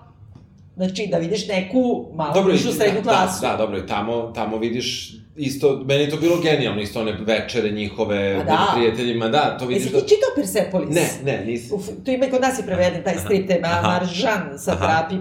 Znači, 0.80 1.06
da 1.10 1.18
vidiš 1.18 1.48
neku 1.48 2.06
malo 2.14 2.34
dobro, 2.34 2.52
višu 2.52 2.72
srednju 2.72 3.00
da, 3.02 3.10
klasu. 3.10 3.40
Da, 3.40 3.50
da, 3.50 3.56
dobro, 3.56 3.80
tamo, 3.80 4.32
tamo 4.34 4.58
vidiš 4.58 5.14
isto, 5.36 5.82
meni 5.84 6.02
je 6.02 6.10
to 6.10 6.16
bilo 6.16 6.40
genijalno, 6.40 6.80
isto 6.80 7.00
one 7.00 7.12
večere 7.12 7.70
njihove, 7.70 8.38
pa 8.38 8.44
da. 8.44 8.72
prijateljima, 8.74 9.28
da, 9.28 9.58
to 9.58 9.66
vidiš 9.66 9.84
Jesi 9.84 9.94
da... 9.94 10.00
ti 10.00 10.08
čitao 10.08 10.30
Persepolis? 10.36 10.94
Ne, 10.94 11.08
ne, 11.24 11.44
nisam. 11.44 11.78
Uf, 11.78 11.84
to 12.04 12.10
ima 12.10 12.26
i 12.26 12.30
kod 12.30 12.40
nas 12.40 12.58
je 12.58 12.66
preveden, 12.66 13.04
taj 13.04 13.14
strip, 13.14 13.48
te 13.48 13.60
Maržan 13.82 14.58
sa 14.58 14.76
trapi, 14.76 15.14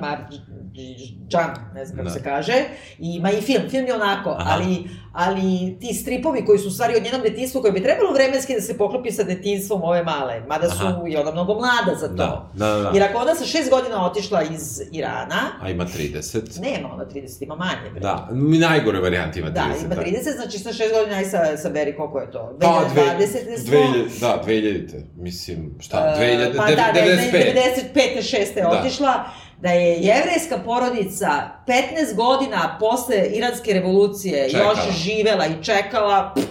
Džan, 1.27 1.53
ne 1.73 1.86
znam 1.86 1.97
kako 1.97 2.09
da. 2.09 2.13
se 2.13 2.23
kaže, 2.23 2.53
i 2.99 3.15
ima 3.15 3.32
i 3.32 3.41
film, 3.41 3.69
film 3.69 3.86
je 3.86 3.95
onako, 3.95 4.30
Aha. 4.30 4.51
ali, 4.53 4.89
ali 5.13 5.77
ti 5.80 5.93
stripovi 5.93 6.45
koji 6.45 6.59
su 6.59 6.67
u 6.67 6.71
stvari 6.71 6.93
od 6.97 7.03
njenom 7.03 7.21
detinstvu, 7.21 7.61
koji 7.61 7.73
bi 7.73 7.84
trebalo 7.84 8.13
vremenski 8.13 8.53
da 8.53 8.61
se 8.61 8.77
poklopi 8.77 9.11
sa 9.11 9.23
detinstvom 9.23 9.84
ove 9.84 10.03
male, 10.03 10.41
mada 10.47 10.69
su 10.69 10.86
Aha. 10.86 11.03
i 11.07 11.17
ona 11.17 11.32
mnogo 11.32 11.53
mlada 11.53 11.99
za 11.99 12.07
to. 12.07 12.13
Da, 12.13 12.49
da, 12.53 12.82
da. 12.82 12.91
Jer 12.93 13.03
ako 13.03 13.17
ona 13.17 13.36
sa 13.36 13.45
šest 13.45 13.69
godina 13.69 14.05
otišla 14.05 14.43
iz 14.43 14.82
Irana... 14.91 15.41
A 15.61 15.69
ima 15.69 15.86
30. 15.86 16.61
Nema 16.61 16.93
ona 16.93 17.05
30, 17.05 17.43
ima 17.43 17.55
manje. 17.55 17.89
Bre. 17.91 17.99
Da, 17.99 18.30
najgore 18.59 18.99
varijante 18.99 19.39
ima 19.39 19.49
30. 19.49 19.53
Da, 19.53 19.65
ima 19.86 19.95
30, 19.95 20.25
da. 20.25 20.32
znači 20.32 20.59
sa 20.59 20.73
šest 20.73 20.93
godina 20.93 21.21
i 21.21 21.25
sa, 21.25 21.57
sa 21.57 21.69
Beri, 21.69 21.95
koliko 21.95 22.19
je 22.19 22.32
to? 22.32 22.57
2020 22.59 22.59
pa, 22.59 22.93
dve. 22.93 23.77
2000, 23.77 24.19
da, 24.19 24.43
2000, 24.47 25.03
mislim, 25.15 25.75
šta, 25.80 26.15
2000, 26.19 26.49
uh, 26.49 26.55
pa 26.57 26.63
95. 26.63 26.75
da, 26.75 26.91
95. 26.95 28.19
6. 28.19 28.57
je 28.57 28.61
da. 28.61 28.69
otišla, 28.69 29.23
da 29.62 29.70
je 29.70 29.97
jevrejska 30.01 30.57
porodica 30.66 31.28
15 31.68 32.16
godina 32.16 32.78
posle 32.80 33.28
iranske 33.34 33.74
revolucije 33.74 34.49
čekala. 34.49 34.70
još 34.70 34.97
živela 34.97 35.45
i 35.45 35.64
čekala, 35.64 36.34
pff, 36.36 36.47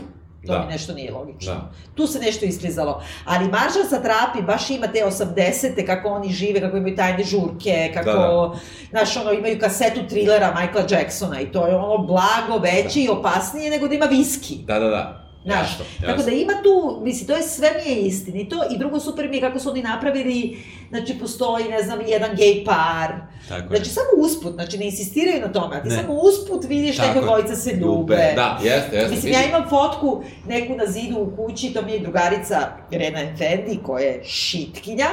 to 0.47 0.53
da. 0.53 0.61
mi 0.61 0.73
nešto 0.73 0.95
nije 0.95 1.13
logično. 1.13 1.55
Da. 1.55 1.71
Tu 1.95 2.07
se 2.07 2.19
nešto 2.19 2.45
isklizalo. 2.45 3.03
Ali 3.25 3.49
Maržan 3.49 3.89
Satrapi 3.91 4.43
baš 4.47 4.71
ima 4.71 4.87
te 4.87 4.99
80-te, 5.07 5.87
kako 5.87 6.09
oni 6.09 6.33
žive, 6.33 6.61
kako 6.61 6.77
imaju 6.77 6.97
tajne 6.97 7.25
žurke, 7.25 7.91
kako, 7.95 8.11
da, 8.11 8.19
da. 8.19 8.55
znaš, 8.91 9.17
ono, 9.17 9.33
imaju 9.33 9.59
kasetu 9.61 10.01
trilera 10.09 10.57
Michaela 10.61 10.87
Jacksona 10.91 11.41
i 11.41 11.53
to 11.53 11.67
je 11.67 11.77
ono 11.77 11.99
blago 11.99 12.59
veće 12.63 13.01
da. 13.01 13.05
i 13.05 13.09
opasnije 13.09 13.71
nego 13.71 13.89
da 13.89 13.95
ima 13.95 14.07
viski. 14.07 14.55
Da, 14.55 14.79
da, 14.79 14.89
da. 14.89 15.25
Znaš, 15.45 15.71
jasno, 15.71 15.85
tako 16.07 16.23
da 16.23 16.31
ima 16.31 16.53
tu, 16.63 17.01
misli, 17.03 17.27
to 17.27 17.37
je 17.37 17.43
sve 17.43 17.71
mi 17.73 17.93
je 17.93 18.01
istinito 18.01 18.57
i 18.71 18.79
drugo 18.79 19.01
super 19.01 19.29
mi 19.29 19.37
je 19.37 19.41
kako 19.41 19.59
su 19.59 19.71
oni 19.71 19.83
napravili, 19.83 20.59
znači 20.91 21.19
postoji, 21.19 21.69
ne 21.69 21.83
znam, 21.83 21.99
jedan 22.07 22.31
gej 22.37 22.65
par, 22.65 23.13
tako 23.49 23.69
znači 23.69 23.91
je. 23.91 23.95
samo 23.95 24.09
usput, 24.17 24.55
znači 24.55 24.79
ne 24.79 24.85
insistiraju 24.85 25.41
na 25.41 25.53
tome, 25.53 25.77
a 25.77 25.83
ti 25.83 25.89
ne. 25.89 25.97
samo 25.97 26.13
usput 26.13 26.65
vidiš 26.69 26.97
tako 26.97 27.09
neke 27.09 27.21
dvojica 27.21 27.57
se 27.57 27.73
ljube. 27.73 28.33
Da, 28.37 28.59
jeste, 28.63 28.97
jeste. 28.97 29.15
Mislim, 29.15 29.33
ja 29.33 29.45
imam 29.49 29.69
fotku 29.69 30.23
neku 30.49 30.77
na 30.77 30.87
zidu 30.87 31.19
u 31.19 31.37
kući, 31.37 31.73
to 31.75 31.83
mi 31.83 31.93
je 31.93 31.99
drugarica 31.99 32.69
Rena 32.91 33.21
Efendi, 33.21 33.79
koja 33.83 34.05
je 34.05 34.25
šitkinja, 34.25 35.09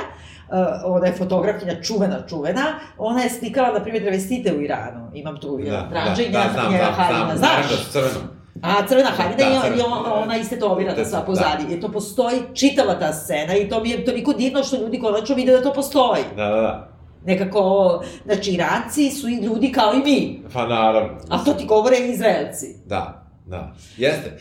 uh, 0.49 0.55
ona 0.85 1.05
je 1.05 1.13
fotografkinja 1.13 1.81
čuvena, 1.81 2.27
čuvena, 2.29 2.79
ona 2.97 3.21
je 3.21 3.29
slikala, 3.29 3.73
na 3.73 3.83
primjer, 3.83 4.03
travestite 4.03 4.53
u 4.53 4.61
Iranu. 4.61 5.11
Imam 5.13 5.39
tu 5.39 5.57
da, 5.57 5.71
da, 5.71 6.15
da, 6.15 6.15
znam, 6.15 6.49
znam, 6.53 6.71
znam, 7.09 7.37
znaš? 7.37 7.69
Da, 7.69 7.91
crveno. 7.91 8.44
A 8.65 8.87
crvena 8.87 9.09
haljina 9.09 9.37
da, 9.37 9.75
i, 9.75 9.81
on, 9.81 10.23
ona 10.23 10.37
istetovirana 10.37 10.97
da, 10.97 11.05
sva 11.05 11.21
pozadi. 11.21 11.63
Da. 11.67 11.75
I 11.75 11.79
to 11.79 11.91
postoji 11.91 12.41
čitava 12.53 12.99
ta 12.99 13.13
scena 13.13 13.55
i 13.55 13.69
to 13.69 13.83
mi 13.83 13.89
je 13.89 14.05
toliko 14.05 14.33
divno 14.33 14.63
što 14.63 14.75
ljudi 14.77 14.99
konačno 14.99 15.35
vide 15.35 15.51
da 15.51 15.63
to 15.63 15.73
postoji. 15.73 16.23
Da, 16.35 16.45
da, 16.45 16.61
da. 16.61 16.91
Nekako, 17.25 18.03
znači, 18.25 18.51
Iranci 18.51 19.09
su 19.09 19.29
i 19.29 19.35
ljudi 19.35 19.71
kao 19.71 19.93
i 19.93 19.97
mi. 19.97 20.43
Pa 20.53 20.67
naravno. 20.67 21.17
A 21.29 21.43
to 21.43 21.53
ti 21.53 21.65
govore 21.65 21.97
i 21.97 22.11
Izraelci. 22.11 22.65
Da, 22.85 23.27
da. 23.45 23.73
Jeste. 23.97 24.37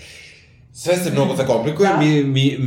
Sve 0.73 0.97
se 0.97 1.11
mnogo 1.11 1.37
zakomplikuje, 1.37 1.89
da. 1.89 1.97
mi, 1.97 2.25
mi, 2.25 2.59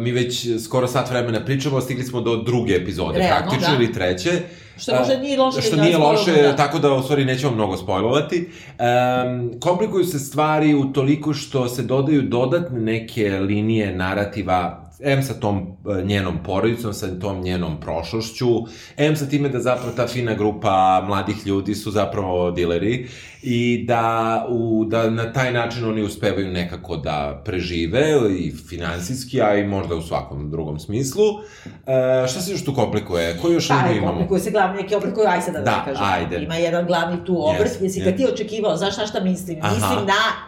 mi 0.00 0.12
već 0.12 0.46
skoro 0.64 0.86
sat 0.86 1.10
vremena 1.10 1.44
pričamo, 1.44 1.80
stigli 1.80 2.04
smo 2.04 2.20
do 2.20 2.36
druge 2.36 2.74
epizode, 2.74 3.18
Realno, 3.18 3.36
praktično, 3.36 3.76
da. 3.76 3.82
ili 3.82 3.92
treće. 3.92 4.30
Što 4.78 4.94
možda 4.94 5.16
nije 5.16 5.38
loše. 5.38 5.60
Što 5.60 5.76
da 5.76 5.82
nije 5.82 5.98
loše, 5.98 6.42
da. 6.42 6.56
tako 6.56 6.78
da 6.78 6.92
u 6.92 7.02
stvari 7.02 7.24
nećemo 7.24 7.54
mnogo 7.54 7.76
spojlovati. 7.76 8.48
Um, 8.78 9.60
komplikuju 9.60 10.04
se 10.04 10.18
stvari 10.18 10.74
u 10.74 10.92
toliko 10.92 11.34
što 11.34 11.68
se 11.68 11.82
dodaju 11.82 12.22
dodatne 12.22 12.80
neke 12.80 13.30
linije 13.30 13.96
narativa 13.96 14.87
M 15.00 15.22
sa 15.22 15.34
tom 15.34 15.76
e, 15.98 16.02
njenom 16.04 16.38
porodicom, 16.44 16.92
sa 16.92 17.18
tom 17.20 17.40
njenom 17.40 17.80
prošlošću, 17.80 18.48
M 18.96 19.16
sa 19.16 19.26
time 19.26 19.48
da 19.48 19.60
zapravo 19.60 19.92
ta 19.96 20.06
fina 20.06 20.34
grupa 20.34 21.04
mladih 21.06 21.46
ljudi 21.46 21.74
su 21.74 21.90
zapravo 21.90 22.50
dileri 22.50 23.08
i 23.42 23.84
da, 23.86 24.46
u, 24.48 24.84
da 24.84 25.10
na 25.10 25.32
taj 25.32 25.52
način 25.52 25.84
oni 25.84 26.02
uspevaju 26.02 26.48
nekako 26.48 26.96
da 26.96 27.42
prežive 27.44 28.02
i 28.38 28.52
finansijski, 28.68 29.42
a 29.42 29.54
i 29.54 29.66
možda 29.66 29.94
u 29.94 30.02
svakom 30.02 30.50
drugom 30.50 30.78
smislu. 30.78 31.24
E, 31.86 32.28
šta 32.28 32.40
se 32.40 32.52
još 32.52 32.64
tu 32.64 32.74
komplikuje? 32.74 33.38
Koji 33.42 33.54
još 33.54 33.68
pa, 33.68 33.74
imamo? 33.92 34.06
komplikuje 34.06 34.40
se 34.40 34.50
glavni 34.50 34.82
neki 34.82 34.94
obrt 34.94 35.14
koji, 35.14 35.26
aj 35.26 35.42
sad 35.42 35.54
da, 35.54 35.60
da 35.60 35.82
kažem. 35.84 36.04
Ajde. 36.04 36.44
Ima 36.44 36.54
jedan 36.54 36.86
glavni 36.86 37.24
tu 37.24 37.48
obrt, 37.48 37.70
yes, 37.70 37.82
jesi 37.82 38.00
ga 38.00 38.10
yes. 38.10 38.16
ti 38.16 38.26
očekivao, 38.32 38.76
znaš 38.76 38.96
na 38.96 39.06
šta 39.06 39.20
mislim? 39.20 39.58
Aha. 39.62 39.74
Mislim 39.74 40.06
na 40.06 40.47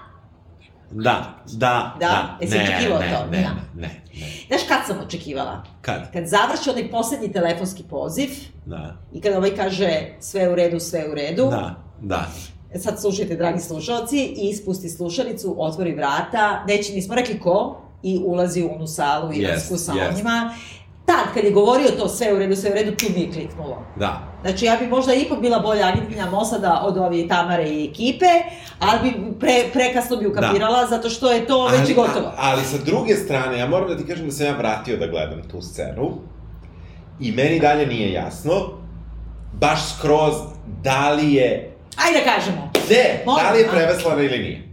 Da, 0.91 1.35
da, 1.53 1.97
da. 2.01 2.07
Da? 2.07 2.39
Jesi 2.41 2.59
ne, 2.59 2.65
očekivao 2.65 2.99
ne, 2.99 3.11
to? 3.17 3.31
Ne, 3.31 3.43
Da. 3.43 3.49
ne, 3.81 4.03
ne. 4.15 4.27
Znaš 4.49 4.61
kad 4.69 4.79
sam 4.87 5.07
očekivala? 5.07 5.63
Kad? 5.81 6.13
Kad 6.13 6.27
završi 6.27 6.71
onaj 6.71 6.91
poslednji 6.91 7.33
telefonski 7.33 7.83
poziv 7.83 8.29
Da. 8.67 8.97
i 9.13 9.21
kada 9.21 9.39
ovaj 9.39 9.57
kaže 9.57 10.07
sve 10.21 10.49
u 10.49 10.55
redu, 10.55 10.81
sve 10.81 11.05
u 11.11 11.15
redu. 11.15 11.47
Da, 11.51 11.75
da. 12.01 12.27
E 12.75 12.79
Sad 12.79 13.01
slušajte, 13.01 13.37
dragi 13.37 13.61
slušalci, 13.61 14.17
i 14.19 14.49
ispusti 14.49 14.89
slušalicu, 14.89 15.55
otvori 15.59 15.95
vrata, 15.95 16.65
neće, 16.69 16.93
nismo 16.93 17.15
rekli 17.15 17.41
ko, 17.41 17.81
i 18.03 18.21
ulazi 18.27 18.63
u 18.63 18.75
onu 18.75 18.87
salu 18.87 19.33
iransku 19.33 19.75
Jest, 19.75 19.87
sa 19.87 19.93
jest. 19.93 20.15
onima. 20.15 20.55
Tad, 21.11 21.35
kad 21.35 21.45
je 21.45 21.51
govorio 21.51 21.89
to 21.91 22.09
sve 22.09 22.35
u 22.35 22.39
redu, 22.39 22.57
sve 22.57 22.71
u 22.71 22.75
redu, 22.75 22.93
tu 22.93 23.07
mi 23.17 23.21
je 23.21 23.33
kliknulo. 23.33 23.83
Da. 23.97 24.21
Znači, 24.43 24.65
ja 24.65 24.77
bi 24.77 24.87
možda 24.87 25.15
ipak 25.15 25.41
bila 25.41 25.59
bolja 25.59 25.87
agentkinja 25.87 26.27
Mosada 26.27 26.83
od 26.85 26.99
ove 26.99 27.29
Tamare 27.29 27.65
i 27.65 27.85
ekipe, 27.85 28.27
ali 28.81 28.99
bi 29.03 29.39
pre, 29.41 29.65
prekasno 29.73 30.17
bi 30.17 30.27
ukapirala, 30.27 30.87
zato 30.87 31.11
što 31.11 31.33
je 31.33 31.47
to 31.47 31.67
već 31.69 31.91
i 31.91 31.95
gotovo. 31.95 32.27
a- 32.27 32.33
ali 32.39 32.65
sa 32.65 32.77
druge 32.79 33.15
strane, 33.15 33.59
ja 33.59 33.67
moram 33.67 33.89
da 33.89 33.97
ti 33.97 34.07
kažem 34.07 34.27
da 34.27 34.33
sam 34.33 34.47
ja 34.47 34.57
vratio 34.57 34.97
da 34.97 35.07
gledam 35.07 35.43
tu 35.51 35.63
scenu 35.63 36.11
i 37.21 37.33
meni 37.33 37.61
dalje 37.61 37.87
nije 37.87 38.13
jasno, 38.13 38.53
baš 39.53 39.95
skroz, 39.95 40.35
da 40.83 41.11
li 41.11 41.33
je... 41.35 41.77
Ajde 41.97 42.19
da 42.19 42.25
kažemo. 42.27 42.71
Ne, 42.91 43.25
da 43.27 43.53
li 43.53 43.59
je 43.59 43.69
preveslana 43.69 44.23
ili 44.23 44.39
nije. 44.39 44.69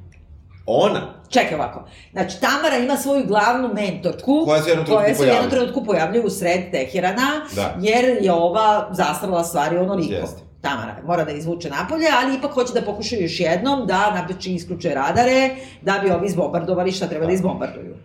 Ona, 0.66 1.14
Čekaj 1.30 1.56
ovako. 1.56 1.84
Znači, 2.12 2.42
Tamara 2.42 2.78
ima 2.78 2.98
svoju 2.98 3.26
glavnu 3.26 3.70
mentorku, 3.74 4.42
Koja 4.46 4.62
se 4.62 4.70
jednom 4.70 4.86
trenutku 4.86 5.18
koja 5.18 5.34
jednom 5.34 5.50
trenutku 5.50 5.84
pojavljuje 5.86 6.26
u 6.26 6.30
sred 6.30 6.72
Teherana, 6.72 7.28
Da. 7.56 7.76
jer 7.80 8.18
je 8.22 8.32
ova 8.34 8.90
zastrala 8.92 9.44
stvari 9.44 9.78
onoliko. 9.78 10.14
Jeste. 10.14 10.42
Tamara 10.62 10.96
mora 11.06 11.24
da 11.24 11.32
izvuče 11.32 11.70
napolje, 11.70 12.08
ali 12.22 12.38
ipak 12.38 12.52
hoće 12.52 12.74
da 12.74 12.82
pokušaju 12.82 13.22
još 13.22 13.40
jednom 13.40 13.88
da 13.88 14.12
napiči 14.12 14.54
isključe 14.54 14.90
radare, 14.90 15.50
da 15.82 16.00
bi 16.04 16.12
ovi 16.12 16.26
izbombardovali 16.28 16.92
šta 16.92 17.08
treba 17.08 17.22
da, 17.22 17.28
Da. 17.28 17.34
izbombarduju. 17.34 17.96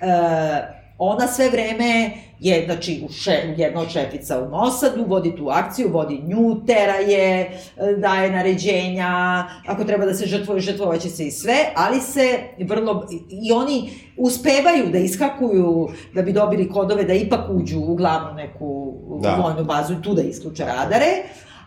E, 0.00 0.77
ona 0.98 1.26
sve 1.26 1.50
vreme 1.50 2.10
je, 2.40 2.64
znači, 2.64 3.02
u 3.04 3.12
še, 3.12 3.54
jedna 3.56 3.80
od 3.80 3.90
šefica 3.90 4.40
u 4.42 4.48
Mosadu, 4.50 5.04
vodi 5.06 5.36
tu 5.36 5.48
akciju, 5.48 5.88
vodi 5.92 6.22
nju, 6.26 6.66
tera 6.66 6.94
je, 6.94 7.40
e, 7.40 7.50
daje 7.96 8.30
naređenja, 8.30 9.44
ako 9.66 9.84
treba 9.84 10.06
da 10.06 10.14
se 10.14 10.26
žrtvuje, 10.26 10.60
žrtvovaće 10.60 11.08
se 11.08 11.26
i 11.26 11.30
sve, 11.30 11.56
ali 11.74 12.00
se 12.00 12.38
vrlo, 12.58 13.06
i 13.30 13.52
oni 13.52 13.90
uspevaju 14.16 14.86
da 14.92 14.98
iskakuju, 14.98 15.88
da 16.14 16.22
bi 16.22 16.32
dobili 16.32 16.68
kodove, 16.68 17.04
da 17.04 17.12
ipak 17.12 17.40
uđu 17.50 17.80
u 17.80 17.94
glavnu 17.94 18.34
neku 18.34 18.94
Da. 19.22 19.34
vojnu 19.34 19.64
bazu 19.64 19.94
i 19.94 20.02
tu 20.02 20.14
da 20.14 20.22
isključe 20.22 20.64
radare, 20.64 21.22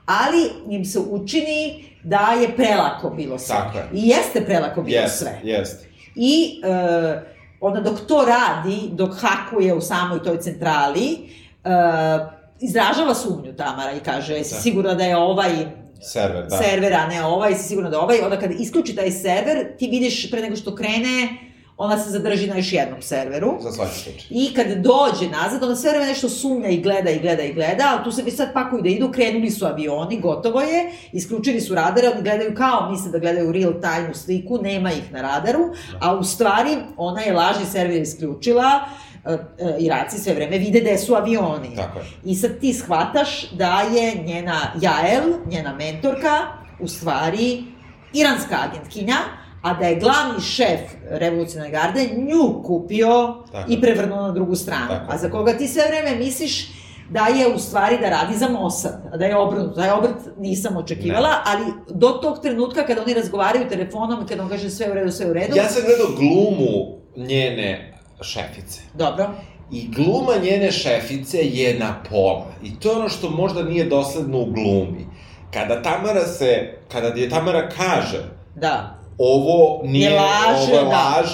ali 0.06 0.76
im 0.76 0.86
se 0.86 1.00
učini 1.00 1.86
da 2.04 2.36
je 2.42 2.56
prelako 2.56 3.10
bilo 3.10 3.38
sve. 3.40 3.56
Tako 3.56 3.78
je. 3.78 3.84
I 3.94 4.08
jeste 4.08 4.46
prelako 4.46 4.82
bilo 4.82 5.02
jest, 5.02 5.20
sve. 5.20 5.40
jest. 5.44 5.86
I 6.16 6.62
e, 6.64 7.31
onda 7.62 7.82
dok 7.82 8.00
to 8.08 8.26
radi, 8.26 8.90
dok 8.92 9.12
hakuje 9.22 9.74
u 9.74 9.82
samoj 9.82 10.24
toj 10.24 10.40
centrali, 10.40 11.30
e, 11.64 11.70
izražava 12.60 13.16
sumnju 13.16 13.54
Tamara 13.56 13.92
i 13.92 14.00
kaže, 14.00 14.34
jesi 14.34 14.54
Da. 14.56 14.62
sigurna 14.62 14.94
da 14.94 15.04
je 15.04 15.18
ovaj 15.18 15.52
Server, 16.02 16.48
da. 16.50 16.58
server, 16.58 16.94
a 16.94 17.08
ne 17.08 17.24
ovaj, 17.26 17.56
si 17.56 17.64
sigurna 17.64 17.90
da 17.90 17.96
je 17.98 18.02
ovaj, 18.04 18.20
onda 18.24 18.40
kada 18.40 18.54
isključi 18.54 18.96
taj 18.96 19.12
server, 19.12 19.78
ti 19.78 19.88
vidiš 19.88 20.32
pre 20.32 20.42
nego 20.42 20.56
što 20.56 20.76
krene, 20.76 21.38
ona 21.84 21.98
se 21.98 22.10
zadrži 22.10 22.48
na 22.48 22.56
još 22.56 22.74
jednom 22.74 23.02
serveru. 23.02 23.58
Za 23.60 23.72
svaki 23.72 24.00
slučaj. 24.00 24.28
I 24.30 24.54
kad 24.54 24.68
dođe 24.68 25.30
nazad, 25.30 25.64
onda 25.64 25.76
sve 25.76 25.90
vreme 25.90 26.06
nešto 26.06 26.30
sumnja 26.30 26.70
i 26.70 26.82
gleda 26.82 27.10
i 27.10 27.20
gleda 27.20 27.44
i 27.44 27.54
gleda, 27.54 27.84
ali 27.92 28.04
tu 28.04 28.12
se 28.12 28.24
već 28.24 28.36
sad 28.36 28.54
pakuju 28.54 28.82
da 28.82 28.90
idu, 28.90 29.12
krenuli 29.12 29.50
su 29.50 29.66
avioni, 29.66 30.20
gotovo 30.20 30.62
je, 30.62 30.92
isključili 31.12 31.62
su 31.62 31.76
radare, 31.76 32.10
oni 32.10 32.22
gledaju 32.22 32.56
kao 32.56 32.92
misle 32.92 33.12
da 33.12 33.20
gledaju 33.20 33.52
real 33.52 33.74
time 33.74 34.14
sliku, 34.14 34.60
nema 34.62 34.92
ih 34.92 35.14
na 35.14 35.22
radaru, 35.22 35.60
a 36.00 36.16
u 36.16 36.24
stvari 36.24 36.78
ona 36.98 37.22
je 37.22 37.34
lažni 37.34 37.66
server 37.66 38.02
isključila, 38.02 38.82
e, 39.26 39.34
e, 39.34 39.76
Iraci 39.80 40.18
sve 40.18 40.34
vreme 40.34 40.58
vide 40.58 40.80
gde 40.80 40.98
su 40.98 41.16
avioni. 41.16 41.76
Tako 41.76 42.00
je. 42.00 42.06
I 42.26 42.36
sad 42.36 42.60
ti 42.60 42.74
shvataš 42.74 43.52
da 43.52 43.82
je 43.82 44.24
njena 44.26 44.58
Jael, 44.82 45.34
njena 45.46 45.76
mentorka, 45.76 46.48
u 46.80 46.88
stvari 46.88 47.64
iranska 48.14 48.58
agentkinja, 48.70 49.18
a 49.62 49.74
da 49.74 49.86
je 49.86 49.96
glavni 49.96 50.42
šef 50.42 50.80
revolucionarne 51.06 51.72
garde 51.72 52.10
nju 52.18 52.64
kupio 52.64 53.36
Tako 53.52 53.72
i 53.72 53.74
je. 53.74 53.82
prevrnuo 53.82 54.22
na 54.22 54.32
drugu 54.32 54.56
stranu. 54.56 54.88
Tako 54.88 55.04
je. 55.04 55.16
A 55.16 55.18
za 55.18 55.30
koga 55.30 55.54
ti 55.54 55.68
sve 55.68 55.84
vreme 55.88 56.16
misliš 56.18 56.68
da 57.10 57.28
je 57.28 57.48
u 57.48 57.60
stvari 57.60 57.98
da 57.98 58.10
radi 58.10 58.38
za 58.38 58.50
Mossad, 58.50 59.02
a 59.14 59.18
da 59.18 59.26
je 59.26 59.38
obrnuto. 59.38 59.76
Taj 59.76 59.90
obrt 59.92 60.16
nisam 60.38 60.78
očekivala, 60.78 61.30
Ne. 61.30 61.36
ali 61.46 61.64
do 61.90 62.10
tog 62.10 62.40
trenutka 62.42 62.86
kada 62.86 63.02
oni 63.02 63.14
razgovaraju 63.14 63.70
telefonom 63.70 64.24
i 64.24 64.28
kada 64.28 64.44
on 64.44 64.50
kaže 64.50 64.70
sve 64.70 64.92
u 64.92 64.94
redu, 64.94 65.12
sve 65.12 65.26
u 65.26 65.34
redu, 65.34 65.56
Ja 65.56 65.64
sam 65.66 65.82
gledao 65.84 66.08
glumu 66.10 66.98
njene 67.18 67.94
šefice. 68.22 68.80
dobro, 68.94 69.30
I 69.72 69.88
gluma 69.88 70.34
njene 70.44 70.72
šefice 70.72 71.38
je 71.40 71.80
na 71.80 72.04
pola. 72.10 72.46
I 72.64 72.80
to 72.80 72.92
je 72.92 72.98
ono 72.98 73.10
što 73.10 73.30
možda 73.30 73.64
nije 73.64 73.86
dosledno 73.86 74.38
u 74.40 74.46
glumi. 74.46 75.06
Kada 75.54 75.82
Tamara 75.82 76.26
se, 76.28 76.48
kada 76.88 77.08
je 77.08 77.30
Tamara 77.30 77.70
kaže 77.70 78.24
da, 78.56 79.00
ovo 79.18 79.82
nije, 79.84 80.10
Je 80.10 80.16
laž, 80.16 80.62
ovo 80.62 80.76
je 80.76 80.84
da. 80.84 80.90
laž, 80.90 81.28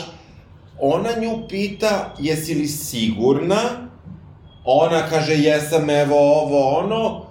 ona 0.82 1.10
nju 1.22 1.48
pita 1.50 2.14
jesi 2.20 2.54
li 2.54 2.68
sigurna, 2.68 3.60
ona 4.66 5.10
kaže 5.10 5.34
jesam, 5.34 5.90
evo 5.90 6.16
ovo, 6.20 6.78
ono, 6.78 7.26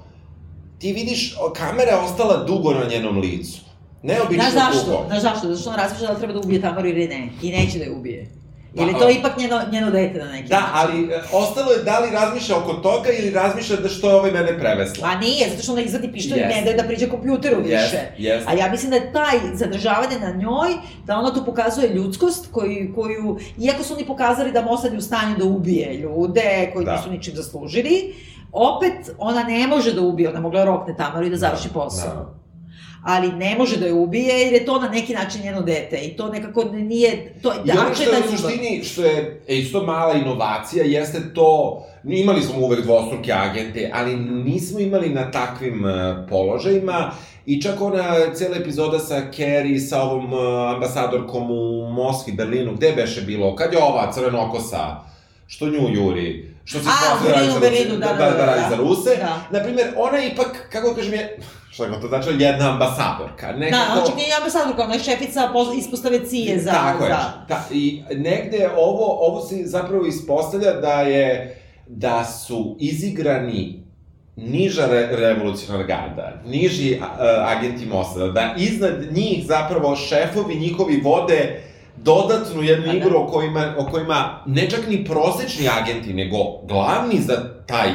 ti 0.78 0.92
vidiš, 0.92 1.34
kamera 1.54 1.90
je 1.90 1.98
ostala 1.98 2.44
dugo 2.44 2.74
na 2.74 2.84
njenom 2.90 3.18
licu. 3.18 3.60
Neobično 4.02 4.44
Znaš 4.44 4.54
zašto? 4.54 4.90
dugo. 4.90 5.04
Znaš 5.06 5.22
zašto? 5.22 5.48
Zato 5.48 5.60
što 5.60 5.70
on 5.70 5.76
razmišlja 5.76 6.06
da 6.06 6.14
treba 6.14 6.32
da 6.32 6.38
ubije 6.38 6.60
Tamaru 6.60 6.88
ili 6.88 7.08
ne. 7.08 7.28
I 7.42 7.50
neće 7.50 7.78
da 7.78 7.84
je 7.84 7.92
ubije. 7.92 8.30
Jer 8.76 8.88
je 8.88 8.92
Pa, 8.92 8.98
to 8.98 9.06
a- 9.06 9.10
ipak 9.10 9.38
njeno, 9.38 9.60
njeno 9.72 9.90
dete 9.90 10.18
na 10.18 10.24
neki 10.26 10.48
Da, 10.48 10.60
način. 10.60 10.72
ali 10.74 11.14
e, 11.14 11.20
ostalo 11.32 11.72
je 11.72 11.78
da 11.80 11.98
li 11.98 12.10
razmišlja 12.10 12.56
oko 12.56 12.72
toga 12.74 13.08
ili 13.10 13.30
razmišlja 13.30 13.76
da 13.76 13.88
što 13.88 14.08
je 14.08 14.14
ovaj 14.14 14.30
mene 14.32 14.58
prevesla. 14.58 15.08
A 15.08 15.14
nije, 15.16 15.50
zato 15.50 15.62
što 15.62 15.72
ona 15.72 15.80
izvadi 15.80 16.12
pištolj 16.12 16.38
i 16.38 16.42
Jest. 16.42 16.56
ne 16.56 16.62
daje 16.62 16.76
da 16.76 16.82
priđe 16.82 17.08
kompjuteru 17.08 17.60
više. 17.60 17.72
Jest, 17.72 17.96
jest. 18.18 18.48
A 18.48 18.52
ja 18.54 18.70
mislim 18.70 18.90
da 18.90 18.96
je 18.96 19.12
taj 19.12 19.38
zadržavanje 19.54 20.18
na 20.20 20.30
njoj, 20.30 20.70
da 21.04 21.18
ona 21.18 21.34
tu 21.34 21.44
pokazuje 21.44 21.88
ljudskost 21.88 22.48
koju, 22.52 22.94
koju 22.94 23.38
iako 23.58 23.82
su 23.82 23.94
oni 23.94 24.06
pokazali 24.06 24.52
da 24.52 24.62
Mossad 24.62 24.92
je 24.92 24.98
u 24.98 25.02
stanju 25.02 25.36
da 25.38 25.44
ubije 25.46 25.94
ljude 25.94 26.42
koji 26.72 26.84
Da. 26.84 26.92
nisu 26.92 27.10
ničim 27.10 27.34
zaslužili, 27.34 28.14
opet 28.52 28.92
ona 29.18 29.42
ne 29.42 29.66
može 29.66 29.92
da 29.92 30.00
ubije, 30.00 30.28
ona 30.28 30.40
mogla 30.40 30.64
rokne 30.64 30.96
Tamaru 30.96 31.26
i 31.26 31.30
da 31.30 31.36
završi 31.36 31.68
posao. 31.68 32.08
da. 32.08 32.45
Ali 33.06 33.32
ne 33.32 33.56
može 33.58 33.76
da 33.76 33.86
je 33.86 33.92
ubije 33.92 34.40
jer 34.40 34.52
je 34.52 34.64
to 34.64 34.80
na 34.80 34.88
neki 34.88 35.14
način 35.14 35.42
njeno 35.42 35.62
dete 35.62 35.96
i 35.96 36.16
to 36.16 36.28
nekako 36.28 36.64
nije... 36.64 37.34
To, 37.42 37.52
I 37.64 37.70
ono 37.70 37.94
što 37.94 38.02
je 38.02 38.22
u 38.28 38.36
suštini, 38.36 38.84
što 38.84 39.02
je 39.02 39.40
e, 39.48 39.56
isto 39.56 39.82
mala 39.82 40.14
inovacija, 40.14 40.84
jeste 40.84 41.34
to, 41.34 41.82
imali 42.04 42.42
smo 42.42 42.58
uvek 42.58 42.80
dvostruke 42.84 43.32
agente, 43.32 43.90
ali 43.94 44.16
nismo 44.16 44.80
imali 44.80 45.08
na 45.08 45.30
takvim 45.30 45.86
e, 45.86 46.26
položajima, 46.28 47.10
I 47.46 47.62
čak 47.62 47.80
ona 47.80 48.34
cijela 48.34 48.56
epizoda 48.56 48.98
sa 48.98 49.20
Carrie, 49.30 49.80
sa 49.80 50.02
ovom 50.02 50.32
e, 50.34 50.74
ambasadorkom 50.74 51.50
u 51.50 51.90
Moskvi, 51.92 52.32
Berlinu, 52.32 52.74
gde 52.74 52.92
beše 52.92 53.20
bilo? 53.20 53.56
Kad 53.56 53.72
je 53.72 53.78
ova 53.82 54.12
crvenokosa, 54.12 54.96
što 55.46 55.66
nju 55.66 55.88
juri, 55.94 56.54
što 56.64 56.78
se 56.78 56.88
A, 56.88 57.18
u 57.20 57.24
Berlinu, 57.24 57.52
za 57.52 57.60
Berlinu, 57.60 57.94
Ruse, 57.94 57.98
da, 57.98 58.06
da, 58.06 58.24
da, 58.24 58.30
da, 58.30 58.36
da, 58.36 58.46
radi 58.46 58.60
da. 58.62 58.70
za 58.70 58.76
Ruse. 58.76 59.16
Da. 59.16 59.58
Naprimer, 59.58 59.86
ona 59.96 60.18
je 60.18 60.30
ipak, 60.32 60.68
kako 60.72 60.94
kažem 60.94 61.12
je, 61.12 61.38
šta 61.76 61.84
je 61.84 62.00
to 62.00 62.08
znači, 62.08 62.28
jedna 62.38 62.72
ambasadorka. 62.72 63.52
Da, 63.52 63.58
Nekako... 63.58 63.92
znači 63.94 64.16
nije 64.16 64.36
ambasadorka, 64.36 64.82
ona 64.82 64.94
je 64.94 65.00
šefica 65.00 65.50
pos- 65.52 65.78
ispostave 65.78 66.26
cije 66.26 66.58
za... 66.58 66.70
Tako 66.70 67.04
je. 67.04 67.10
za... 67.10 67.32
Ta, 67.48 67.62
I 67.70 68.02
negde 68.10 68.70
ovo, 68.76 69.18
ovo 69.28 69.40
se 69.40 69.62
zapravo 69.64 70.06
ispostavlja 70.06 70.72
da 70.72 71.00
je, 71.00 71.56
da 71.86 72.24
su 72.24 72.76
izigrani 72.80 73.82
niža 74.36 74.86
re, 74.86 75.08
revolucionarna 75.12 75.86
garda, 75.86 76.42
niži 76.46 76.98
a, 77.02 77.54
agenti 77.56 77.86
Mossada, 77.86 78.26
da 78.26 78.54
iznad 78.56 79.12
njih 79.12 79.46
zapravo 79.46 79.96
šefovi 79.96 80.54
njihovi 80.54 81.00
vode 81.04 81.62
dodatnu 81.96 82.62
jednu 82.62 82.90
A 82.90 82.92
da. 82.92 82.98
igru 82.98 83.18
o 83.18 83.26
kojima, 83.26 83.74
o 83.78 83.86
kojima 83.90 84.42
ne 84.46 84.70
čak 84.70 84.80
ni 84.88 85.04
prosečni 85.04 85.68
agenti, 85.80 86.14
nego 86.14 86.36
glavni 86.68 87.20
za 87.20 87.64
taj 87.66 87.90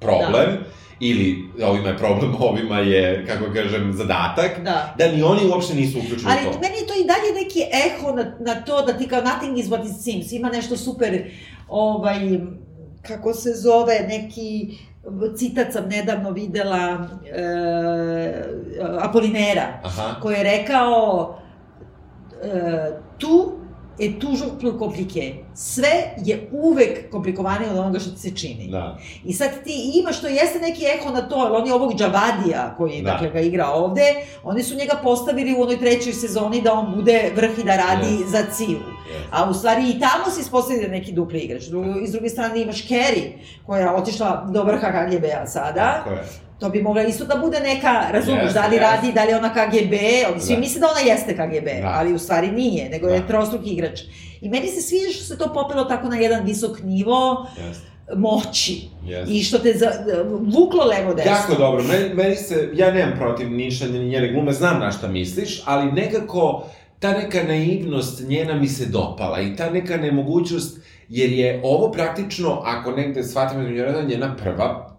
problem, 0.00 0.58
ili 1.00 1.44
ovima 1.62 1.88
je 1.88 1.96
problem, 1.98 2.34
ovima 2.50 2.78
je, 2.78 3.26
kako 3.26 3.52
kažem, 3.52 3.92
zadatak, 3.92 4.60
Da. 4.64 4.94
da 4.98 5.06
ni 5.06 5.22
oni 5.22 5.40
uopšte 5.46 5.74
nisu 5.74 5.98
uključeni 5.98 6.32
Ali 6.32 6.48
u 6.48 6.52
to. 6.52 6.58
meni 6.60 6.74
je 6.76 6.86
to 6.86 6.94
i 6.94 7.06
dalje 7.06 7.44
neki 7.44 7.60
eho 7.86 8.12
na, 8.12 8.32
na 8.40 8.60
to 8.60 8.82
da 8.82 8.92
ti 8.92 9.08
kao 9.08 9.20
nothing 9.22 9.58
is 9.58 9.66
what 9.66 9.90
it 9.90 10.02
seems. 10.02 10.32
Ima 10.32 10.48
nešto 10.48 10.76
super, 10.76 11.30
ovaj, 11.68 12.40
kako 13.02 13.32
se 13.32 13.50
zove, 13.52 14.06
neki 14.08 14.68
citat 15.36 15.72
sam 15.72 15.88
nedavno 15.88 16.30
videla 16.30 17.08
e, 17.26 18.32
Apolinera, 19.00 19.80
Aha. 19.82 20.20
koji 20.22 20.36
je 20.36 20.42
rekao 20.42 21.34
e, 22.42 22.50
tu 23.18 23.57
je 23.98 24.20
toujours 24.20 24.52
plus 24.60 24.74
compliqué. 24.74 25.32
Sve 25.54 25.88
je 26.24 26.48
uvek 26.52 27.10
komplikovanije 27.10 27.70
od 27.70 27.78
onoga 27.78 27.98
što 27.98 28.10
ti 28.10 28.18
se 28.18 28.30
čini. 28.30 28.68
Da. 28.70 28.98
I 29.24 29.32
sad 29.32 29.50
ti 29.64 29.92
imaš, 29.94 30.20
to 30.20 30.26
jeste 30.26 30.58
neki 30.58 30.84
eho 30.84 31.10
na 31.10 31.20
to, 31.22 31.34
ali 31.34 31.56
on 31.56 31.66
je 31.66 31.74
ovog 31.74 31.94
Džavadija, 31.94 32.74
koji 32.76 33.02
Da. 33.02 33.10
dakle, 33.10 33.30
ga 33.30 33.40
igra 33.40 33.66
ovde, 33.66 34.02
oni 34.44 34.62
su 34.62 34.74
njega 34.74 35.00
postavili 35.02 35.54
u 35.54 35.62
onoj 35.62 35.78
trećoj 35.78 36.12
sezoni 36.12 36.62
da 36.62 36.72
on 36.72 36.94
bude 36.94 37.32
vrh 37.36 37.58
i 37.58 37.64
da 37.64 37.76
radi 37.76 38.06
Yes. 38.08 38.26
za 38.26 38.42
Civu. 38.52 38.80
A 39.30 39.50
u 39.50 39.54
stvari 39.54 39.90
i 39.90 40.00
tamo 40.00 40.30
se 40.34 40.40
ispostavili 40.40 40.86
da 40.86 40.92
neki 40.92 41.12
dupli 41.12 41.38
igrač. 41.38 41.62
Drugo, 41.62 42.00
I 42.00 42.06
s 42.06 42.12
druge 42.12 42.28
strane 42.28 42.62
imaš 42.62 42.88
Kerry, 42.88 43.32
koja 43.66 43.80
je 43.80 43.90
otišla 43.90 44.46
do 44.50 44.62
vrha 44.62 44.86
KGB-a 44.88 45.46
sada. 45.46 46.02
Tako 46.04 46.10
je. 46.10 46.24
To 46.60 46.68
bi 46.68 46.82
mogla 46.82 47.02
isto 47.02 47.24
da 47.24 47.36
bude 47.36 47.60
neka, 47.60 48.06
razumeš, 48.10 48.42
Jeste, 48.42 48.60
da 48.60 48.66
li 48.66 48.76
jeste. 48.76 48.86
radi, 48.86 49.12
da 49.12 49.24
li 49.24 49.30
je 49.30 49.36
ona 49.36 49.50
KGB, 49.50 49.92
oni 50.32 50.40
svi 50.40 50.54
Da. 50.54 50.60
misle 50.60 50.80
da 50.80 50.86
ona 50.88 51.00
jeste 51.02 51.32
KGB, 51.32 51.80
Da. 51.82 51.88
ali 51.88 52.12
u 52.12 52.18
stvari 52.18 52.50
nije, 52.50 52.88
nego 52.90 53.08
je 53.08 53.20
Da. 53.20 53.26
trostruki 53.26 53.70
igrač. 53.70 54.00
I 54.40 54.48
meni 54.48 54.66
se 54.68 54.80
sviđa 54.80 55.08
što 55.10 55.24
se 55.24 55.38
to 55.38 55.52
popelo 55.54 55.84
tako 55.84 56.08
na 56.08 56.16
jedan 56.16 56.44
visok 56.44 56.82
nivo 56.82 57.46
Jeste. 57.66 57.82
moći. 58.16 58.88
Jeste. 59.04 59.34
I 59.34 59.42
što 59.42 59.58
te 59.58 59.72
za, 59.72 59.90
vuklo 60.30 60.84
levo 60.84 61.14
desno. 61.14 61.32
Jako 61.32 61.54
dobro, 61.54 61.82
meni, 61.84 62.14
meni 62.14 62.36
se, 62.36 62.68
ja 62.74 62.90
nemam 62.90 63.18
protiv 63.18 63.50
Niša 63.50 63.86
ni 63.86 63.98
njene 63.98 64.28
glume, 64.28 64.52
znam 64.52 64.80
na 64.80 64.90
šta 64.90 65.08
misliš, 65.08 65.62
ali 65.64 65.92
nekako 65.92 66.64
ta 66.98 67.12
neka 67.12 67.42
naivnost 67.42 68.28
njena 68.28 68.54
mi 68.54 68.68
se 68.68 68.86
dopala 68.86 69.40
i 69.40 69.56
ta 69.56 69.70
neka 69.70 69.96
nemogućnost, 69.96 70.78
jer 71.08 71.32
je 71.32 71.60
ovo 71.64 71.92
praktično, 71.92 72.62
ako 72.64 72.90
negde 72.92 73.24
shvatimo 73.24 73.62
da 73.62 73.68
je 73.68 74.06
njena 74.06 74.36
prva 74.36 74.97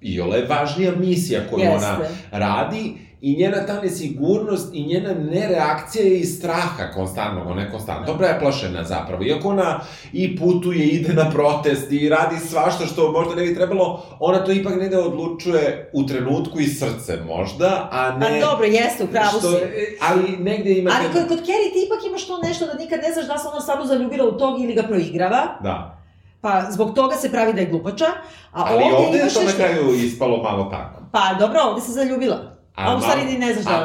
i 0.00 0.20
ole 0.20 0.46
važnija 0.48 0.92
misija 0.96 1.40
koju 1.50 1.64
Jeste. 1.64 1.86
ona 1.86 1.98
radi 2.30 2.94
i 3.20 3.36
njena 3.36 3.66
ta 3.66 3.80
nesigurnost 3.82 4.74
i 4.74 4.86
njena 4.86 5.14
nereakcija 5.14 6.04
je 6.04 6.18
iz 6.18 6.36
straha 6.38 6.92
konstantnog, 6.94 7.46
ona 7.46 7.62
je 7.62 7.70
konstantno 7.70 8.18
preplašena 8.18 8.84
zapravo. 8.84 9.24
Iako 9.24 9.48
ona 9.48 9.80
i 10.12 10.36
putuje, 10.36 10.86
ide 10.86 11.12
na 11.12 11.30
protest 11.30 11.92
i 11.92 12.08
radi 12.08 12.36
svašta 12.38 12.86
što 12.86 13.12
možda 13.12 13.34
ne 13.34 13.42
bi 13.42 13.54
trebalo, 13.54 14.04
ona 14.20 14.44
to 14.44 14.52
ipak 14.52 14.76
negde 14.76 14.98
odlučuje 14.98 15.90
u 15.92 16.06
trenutku 16.06 16.60
i 16.60 16.66
srce 16.66 17.18
možda, 17.26 17.88
a 17.92 18.18
ne... 18.18 18.40
Pa 18.40 18.46
dobro, 18.46 18.66
jeste, 18.66 19.04
u 19.04 19.06
pravu 19.06 19.38
što, 19.38 19.50
si. 19.50 19.56
Ali 20.00 20.36
negde 20.36 20.72
ima... 20.72 20.90
Ali 20.98 21.12
kod, 21.12 21.28
kod 21.28 21.38
Kerry 21.38 21.72
ti 21.72 21.86
ipak 21.86 22.06
imaš 22.08 22.26
to 22.26 22.38
nešto 22.42 22.66
da 22.66 22.74
nikad 22.74 23.00
ne 23.02 23.12
znaš 23.12 23.26
da 23.26 23.38
se 23.38 23.48
ona 23.48 23.60
stvarno 23.60 23.86
zaljubila 23.86 24.28
u 24.28 24.38
tog 24.38 24.60
ili 24.60 24.74
ga 24.74 24.82
proigrava, 24.82 25.58
Da. 25.62 25.99
Pa 26.40 26.66
zbog 26.70 26.94
toga 26.94 27.16
se 27.16 27.30
pravi 27.30 27.52
da 27.52 27.60
je 27.60 27.66
glupača, 27.66 28.06
a 28.52 28.64
Ali 28.66 28.84
ovde, 28.84 28.96
ovde 28.96 29.18
je 29.18 29.28
to 29.28 29.42
na 29.42 29.52
kraju 29.52 29.94
ispalo 29.94 30.42
malo 30.42 30.64
tako. 30.64 31.02
Pa 31.12 31.34
dobro, 31.38 31.60
ovde 31.62 31.80
se 31.80 31.92
zaljubila. 31.92 32.56
A, 32.74 32.96
u 32.96 33.00
stvari 33.00 33.24
ni 33.24 33.38
ne 33.38 33.54
znaš 33.54 33.66
a 33.66 33.70
da, 33.70 33.84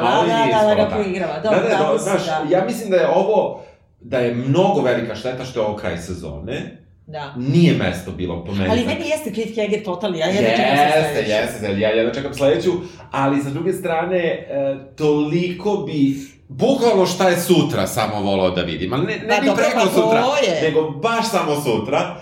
da, 0.58 0.74
da, 0.74 0.74
da. 0.74 0.84
Da, 1.32 1.40
Dobro, 1.42 1.68
da, 1.68 1.76
pravo 1.76 1.92
da, 1.92 1.98
si, 1.98 2.04
znaš, 2.04 2.26
da. 2.26 2.56
ja 2.56 2.64
mislim 2.64 2.90
da 2.90 2.96
je 2.96 3.08
ovo, 3.08 3.60
da 4.00 4.18
je 4.18 4.34
mnogo 4.34 4.80
velika 4.80 5.14
šteta 5.14 5.44
što 5.44 5.60
je 5.60 5.66
ovo 5.66 5.76
kraj 5.76 5.98
sezone. 5.98 6.82
Da. 7.06 7.34
Nije 7.36 7.74
mesto 7.74 8.10
bilo 8.10 8.44
po 8.44 8.52
meni. 8.52 8.70
Ali 8.70 8.80
za- 8.80 8.86
meni 8.86 9.08
jeste 9.08 9.34
Cliffhanger 9.34 9.84
totalni, 9.84 10.18
ja 10.18 10.26
jedno 10.26 10.50
čekam 10.50 10.76
sa 10.76 10.82
Jeste, 10.82 11.20
jeste, 11.22 11.80
ja 11.80 11.90
jedno 11.90 12.14
čekam 12.14 12.34
sledeću, 12.34 12.70
ali 13.10 13.42
sa 13.42 13.50
druge 13.50 13.72
strane, 13.72 14.18
e, 14.18 14.76
toliko 14.96 15.76
bi, 15.76 16.16
bukvalno 16.48 17.06
šta 17.06 17.28
je 17.28 17.36
sutra 17.36 17.86
samo 17.86 18.20
volao 18.20 18.50
da 18.50 18.62
vidim, 18.62 18.92
ali 18.92 19.06
ne, 19.06 19.18
ne 19.18 19.28
Pa 19.28 19.46
dobro, 19.46 19.64
preko 19.64 19.86
pa 19.86 19.92
sutra, 19.92 20.22
je. 20.46 20.62
nego 20.62 20.90
baš 20.90 21.30
samo 21.30 21.60
sutra, 21.60 22.16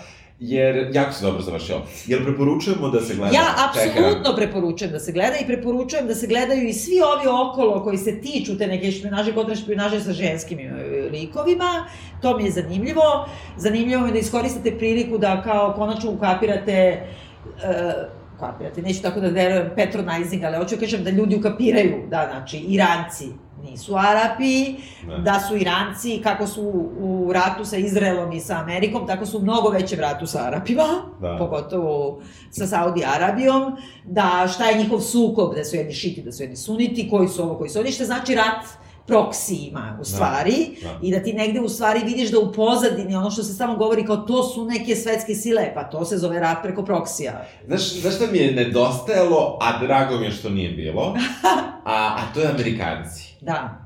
jer 0.49 0.91
jako 0.93 1.13
se 1.13 1.25
dobro 1.25 1.43
završio. 1.43 1.77
Jel 2.07 2.25
preporučujemo 2.25 2.89
da 2.89 3.01
se 3.01 3.15
gleda? 3.15 3.35
Ja 3.35 3.47
apsolutno 3.69 4.37
preporučujem 4.37 4.93
da 4.93 5.01
se 5.01 5.13
gleda 5.13 5.37
i 5.43 5.47
preporučujem 5.47 6.07
da 6.07 6.15
se 6.15 6.27
gledaju 6.27 6.69
i 6.69 6.73
svi 6.73 7.01
ovi 7.01 7.27
okolo 7.29 7.85
koji 7.85 7.99
se 7.99 8.21
tiču 8.21 8.59
te 8.59 8.67
neke 8.67 8.91
špionaže, 8.93 9.35
kontra 9.35 9.55
špionaže 9.55 10.01
sa 10.01 10.13
ženskim 10.13 10.59
e, 10.59 10.73
likovima. 11.13 11.87
To 12.23 12.37
mi 12.37 12.45
je 12.45 12.51
zanimljivo. 12.51 13.29
Zanimljivo 13.57 14.03
mi 14.03 14.09
je 14.09 14.13
da 14.13 14.19
iskoristite 14.19 14.79
priliku 14.79 15.19
da 15.19 15.43
kao 15.43 15.73
konačno 15.77 16.11
ukapirate 16.11 17.07
uh, 17.45 18.25
ukapirate, 18.37 18.83
neću 18.83 19.03
tako 19.03 19.21
da 19.21 19.29
verujem 19.29 19.71
patronizing, 19.77 20.45
ali 20.45 20.57
hoću 20.57 20.75
da 20.75 20.81
kažem 20.81 21.05
da 21.05 21.11
ljudi 21.11 21.37
ukapiraju 21.37 22.03
da, 22.11 22.29
znači, 22.31 22.59
Iranci 22.59 23.29
nisu 23.71 23.97
Arapi, 23.97 24.75
Ne. 25.07 25.19
da 25.19 25.41
su 25.49 25.57
Iranci, 25.57 26.21
kako 26.23 26.47
su 26.47 26.63
u 26.99 27.31
ratu 27.33 27.65
sa 27.65 27.77
Izraelom 27.77 28.33
i 28.33 28.41
sa 28.41 28.59
Amerikom, 28.59 29.07
tako 29.07 29.27
su 29.27 29.41
mnogo 29.43 29.69
većem 29.69 30.01
ratu 30.01 30.27
sa 30.27 30.45
Arapima, 30.47 30.87
Da. 31.21 31.37
pogotovo 31.39 32.21
sa 32.51 32.67
Saudi 32.67 33.05
Arabijom, 33.05 33.77
da 34.05 34.49
šta 34.55 34.65
je 34.65 34.79
njihov 34.79 35.01
sukob, 35.01 35.55
da 35.55 35.65
su 35.65 35.77
jedni 35.77 35.93
šiti, 35.93 36.23
da 36.23 36.33
su 36.33 36.43
jedni 36.43 36.57
suniti, 36.57 37.11
koji 37.11 37.29
su 37.29 37.43
ovo, 37.43 37.55
koji 37.59 37.71
su 37.71 37.81
oni, 37.81 37.93
što 37.93 38.05
znači 38.05 38.35
rat 38.35 38.65
proksi 39.07 39.55
ima 39.55 39.99
u 40.01 40.05
stvari 40.05 40.77
da. 40.83 40.99
i 41.03 41.11
da 41.11 41.23
ti 41.23 41.33
negde 41.33 41.61
u 41.61 41.69
stvari 41.69 42.01
vidiš 42.05 42.31
da 42.31 42.39
u 42.39 42.53
pozadini 42.53 43.17
ono 43.17 43.31
što 43.31 43.43
se 43.43 43.53
samo 43.55 43.77
govori 43.77 44.07
kao 44.07 44.17
to 44.17 44.43
su 44.43 44.65
neke 44.65 44.97
svetske 44.97 45.35
sile, 45.35 45.73
pa 45.75 45.85
to 45.85 46.05
se 46.05 46.19
zove 46.19 46.41
rat 46.41 46.63
preko 46.63 46.85
proksija. 46.85 47.47
Znaš, 47.67 47.93
znaš 48.01 48.15
šta 48.15 48.25
mi 48.33 48.39
je 48.39 48.53
nedostajalo, 48.53 49.59
a 49.61 49.85
drago 49.87 50.19
mi 50.19 50.25
je 50.25 50.31
što 50.31 50.51
nije 50.51 50.71
bilo, 50.71 51.17
a, 51.85 52.17
a 52.17 52.35
to 52.35 52.41
je 52.41 52.49
Amerikanci. 52.51 53.34
Da. 53.41 53.81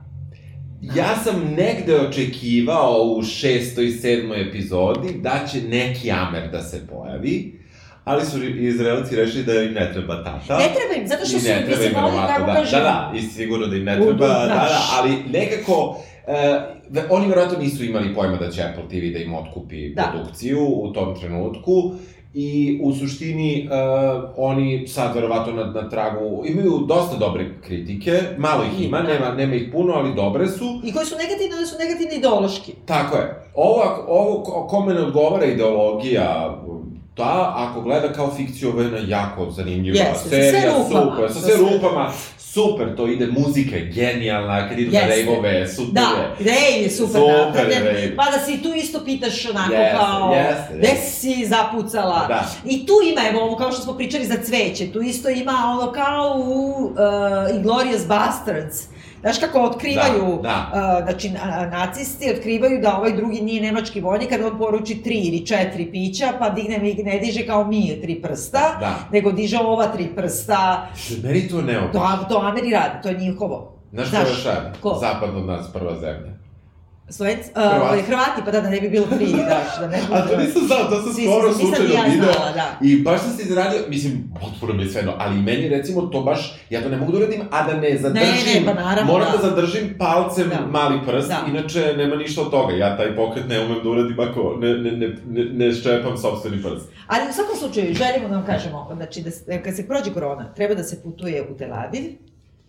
Ja 0.83 1.17
sam 1.25 1.55
negde 1.57 2.01
očekivao 2.01 3.15
u 3.17 3.23
šestoj, 3.23 3.91
sedmoj 3.91 4.49
epizodi 4.49 5.09
da 5.23 5.47
će 5.53 5.63
neki 5.63 6.11
Amer 6.11 6.51
da 6.53 6.63
se 6.63 6.87
pojavi, 6.87 7.59
ali 8.05 8.25
su 8.25 8.45
Izraelci 8.45 9.17
rešili 9.17 9.45
da 9.45 9.63
im 9.63 9.73
ne 9.73 9.93
treba 9.93 10.25
tata. 10.25 10.59
Ne 10.59 10.65
treba 10.65 11.03
im, 11.03 11.09
zato 11.09 11.27
što 11.27 11.39
su, 11.39 11.47
mislim, 11.69 11.91
im 11.91 12.05
oni, 12.05 12.17
kako 12.29 12.47
da, 12.47 12.55
kažem, 12.55 12.79
da, 12.79 12.85
da, 12.85 13.19
i 13.19 13.23
sigurno 13.23 13.67
da 13.67 13.77
im 13.77 13.85
ne 13.85 13.95
treba, 13.95 14.27
da, 14.27 14.35
da, 14.35 14.45
znaš. 14.47 14.73
ali 14.99 15.11
nekako, 15.33 16.01
e, 16.27 16.61
oni 17.11 17.29
verovatno 17.29 17.59
nisu 17.59 17.85
imali 17.85 18.15
pojma 18.15 18.37
da 18.37 18.51
će 18.51 18.63
Apple 18.63 18.89
TV 18.89 19.13
da 19.13 19.19
im 19.19 19.35
otkupi 19.35 19.95
Da. 19.95 20.03
produkciju 20.13 20.67
u 20.69 20.93
tom 20.93 21.21
trenutku, 21.21 21.95
I 22.35 22.81
u 22.83 22.93
suštini 22.95 23.69
uh, 23.69 24.31
oni 24.37 24.89
sad 24.89 25.15
verovatno 25.15 25.53
na, 25.55 25.65
na 25.65 25.89
tragu 25.89 26.43
imaju 26.47 26.79
dosta 26.79 27.17
dobre 27.17 27.61
kritike, 27.61 28.13
malo 28.39 28.65
ih 28.65 28.81
ima, 28.81 28.99
Ima. 28.99 29.09
nema, 29.09 29.31
nema 29.33 29.55
ih 29.55 29.69
puno, 29.73 29.93
ali 29.93 30.15
dobre 30.15 30.49
su. 30.49 30.81
I 30.85 30.93
koji 30.93 31.07
su 31.07 31.15
negativni, 31.17 31.57
oni 31.57 31.67
su 31.67 31.77
negativni 31.79 32.15
ideološki. 32.15 32.73
Tako 32.85 33.17
je. 33.17 33.47
Ovo, 33.55 33.83
ovo 34.09 34.43
ko- 34.43 34.67
kome 34.67 34.95
ne 34.95 35.01
odgovara 35.01 35.45
ideologija, 35.45 36.59
ta, 37.15 37.53
ako 37.57 37.81
gleda 37.81 38.09
kao 38.09 38.31
fikciju, 38.31 38.69
ovo 38.69 38.81
je 38.81 38.87
jedna 38.87 38.99
jako 39.09 39.51
zanimljiva 39.51 39.97
Jeste, 39.99 40.15
sa 40.15 40.29
sve 40.29 40.43
serija, 40.43 40.73
rupama. 40.79 41.11
super, 41.13 41.33
sa 41.33 41.41
sve- 41.41 41.57
rupama, 41.73 42.11
super, 42.59 42.97
to 42.97 43.07
ide, 43.07 43.27
muzika 43.29 43.77
je 43.77 43.85
genijalna, 43.87 44.69
kad 44.69 44.79
idu 44.79 44.93
na 44.93 44.99
Jeste. 44.99 45.15
rejvove, 45.17 45.69
super 45.69 45.93
Da, 45.93 46.01
je. 46.01 46.45
Rej 46.47 46.83
je 46.83 46.91
super, 46.91 47.13
Super 47.13 47.37
napravljen. 47.37 47.85
rave. 47.85 48.17
Pa 48.17 48.25
da 48.25 48.39
si 48.39 48.63
tu 48.63 48.75
isto 48.75 49.01
pitaš 49.01 49.47
onako 49.47 49.73
Jeste, 49.73 49.97
kao, 49.97 50.35
jeste, 50.35 50.75
gde 50.75 50.89
jeste. 50.89 51.11
si 51.11 51.47
zapucala. 51.47 52.25
Da. 52.29 52.45
I 52.67 52.87
tu 52.87 52.93
ima, 53.05 53.21
evo 53.31 53.41
ovo 53.41 53.57
kao 53.57 53.73
što 53.73 53.83
smo 53.83 53.93
pričali 53.95 54.25
za 54.27 54.37
cveće, 54.39 54.93
tu 54.93 55.01
isto 55.03 55.29
ima 55.31 55.53
ono 55.73 55.93
kao 55.93 56.35
u 56.39 56.85
uh, 56.85 56.97
Inglourious 57.57 58.07
Bastards. 58.07 58.77
Znaš 59.21 59.39
kako 59.39 59.61
otkrivaju, 59.61 60.39
Da, 60.43 60.73
uh, 60.99 61.05
znači 61.05 61.31
na- 61.31 61.69
nacisti 61.69 62.31
otkrivaju 62.31 62.81
da 62.81 62.97
ovaj 62.97 63.13
drugi 63.13 63.41
nije 63.41 63.63
nemački 63.63 64.01
vojnik 64.01 64.29
kada 64.29 64.47
on 64.47 64.59
poruči 64.59 65.03
tri 65.03 65.15
ili 65.15 65.47
četiri 65.47 65.91
pića, 65.91 66.33
pa 66.39 66.51
digne 66.51 66.79
ne 67.05 67.19
diže 67.19 67.47
kao 67.47 67.65
mi 67.65 68.01
tri 68.03 68.23
prsta, 68.23 68.77
Da. 68.81 68.95
nego 69.13 69.33
diže 69.33 69.59
ova 69.59 69.87
tri 69.87 70.07
prsta. 70.07 70.89
Meni 71.23 71.49
to 71.49 71.63
ne 71.63 71.81
To, 71.93 72.01
to 72.29 72.39
Ameri 72.39 72.71
rade, 72.71 73.03
to 73.03 73.09
je 73.09 73.17
njihovo. 73.17 73.73
Znaš 73.93 74.11
ko 74.11 74.17
još 74.19 74.45
radi? 74.45 74.79
Zapad 75.01 75.37
od 75.37 75.47
nas, 75.47 75.73
prva 75.73 75.95
zemlja. 75.95 76.33
Slovenci, 77.11 77.51
uh, 77.51 77.63
Hrvati. 77.63 77.81
ovaj, 77.81 78.03
Hrvati, 78.03 78.41
pa 78.45 78.51
da, 78.51 78.61
da 78.61 78.71
ne 78.71 78.81
bi 78.81 78.89
bilo 78.89 79.07
tri, 79.09 79.27
daš, 79.27 79.81
da 79.81 79.87
ne 79.87 79.97
bi... 79.99 80.03
A 80.15 80.21
to 80.21 80.37
nisam 80.37 80.63
znao, 80.63 80.79
to 80.81 81.03
sam 81.03 81.13
Si- 81.13 81.25
skoro 81.25 81.53
si- 81.53 81.61
slučajno 81.61 81.95
ja 81.95 82.03
video. 82.05 82.33
znala, 82.33 82.53
da. 82.53 82.79
I 82.83 82.97
baš 82.99 83.21
sam 83.21 83.31
se 83.31 83.43
izradio, 83.43 83.79
mislim, 83.89 84.13
potpuno 84.41 84.73
mi 84.75 84.83
je 84.83 84.91
svejedno, 84.91 85.13
ali 85.19 85.37
meni 85.39 85.69
recimo 85.69 86.03
to 86.03 86.21
baš, 86.21 86.41
ja 86.71 86.83
to 86.83 86.89
ne 86.89 86.97
mogu 86.97 87.13
da 87.13 87.19
uradim, 87.19 87.41
a 87.51 87.63
da 87.65 87.75
ne 87.75 87.99
zadržim, 87.99 88.27
ne, 88.57 88.67
pa 88.67 88.75
naravno, 88.75 89.13
moram 89.13 89.33
da. 89.33 89.39
da. 89.39 89.49
zadržim 89.49 89.95
palcem 89.99 90.49
Da. 90.49 90.67
mali 90.69 90.99
prst, 91.07 91.29
Da. 91.29 91.45
inače 91.49 91.95
nema 91.97 92.17
ništa 92.17 92.43
od 92.43 92.51
toga, 92.51 92.75
ja 92.75 92.97
taj 92.97 93.17
pokret 93.17 93.49
ne 93.49 93.61
umem 93.61 93.79
da 93.83 93.91
uradim 93.91 94.21
ako 94.21 94.57
ne, 94.59 94.69
ne, 94.71 94.93
ne, 94.93 95.09
ne, 95.27 95.45
ne 95.47 95.73
ščepam 95.73 96.17
sobstveni 96.17 96.63
prst. 96.63 96.87
Ali 97.07 97.31
u 97.31 97.33
svakom 97.33 97.57
slučaju, 97.57 97.95
želimo 97.95 98.29
da 98.29 98.35
vam 98.35 98.47
kažemo, 98.47 98.91
znači, 98.97 99.23
da, 99.23 99.31
kad 99.59 99.77
se 99.77 99.87
prođe 99.87 100.11
korona, 100.13 100.53
treba 100.55 100.75
da 100.75 100.83
se 100.83 101.03
putuje 101.03 101.43
u 101.45 101.57
Tel 101.57 101.73
Aviv 101.75 102.03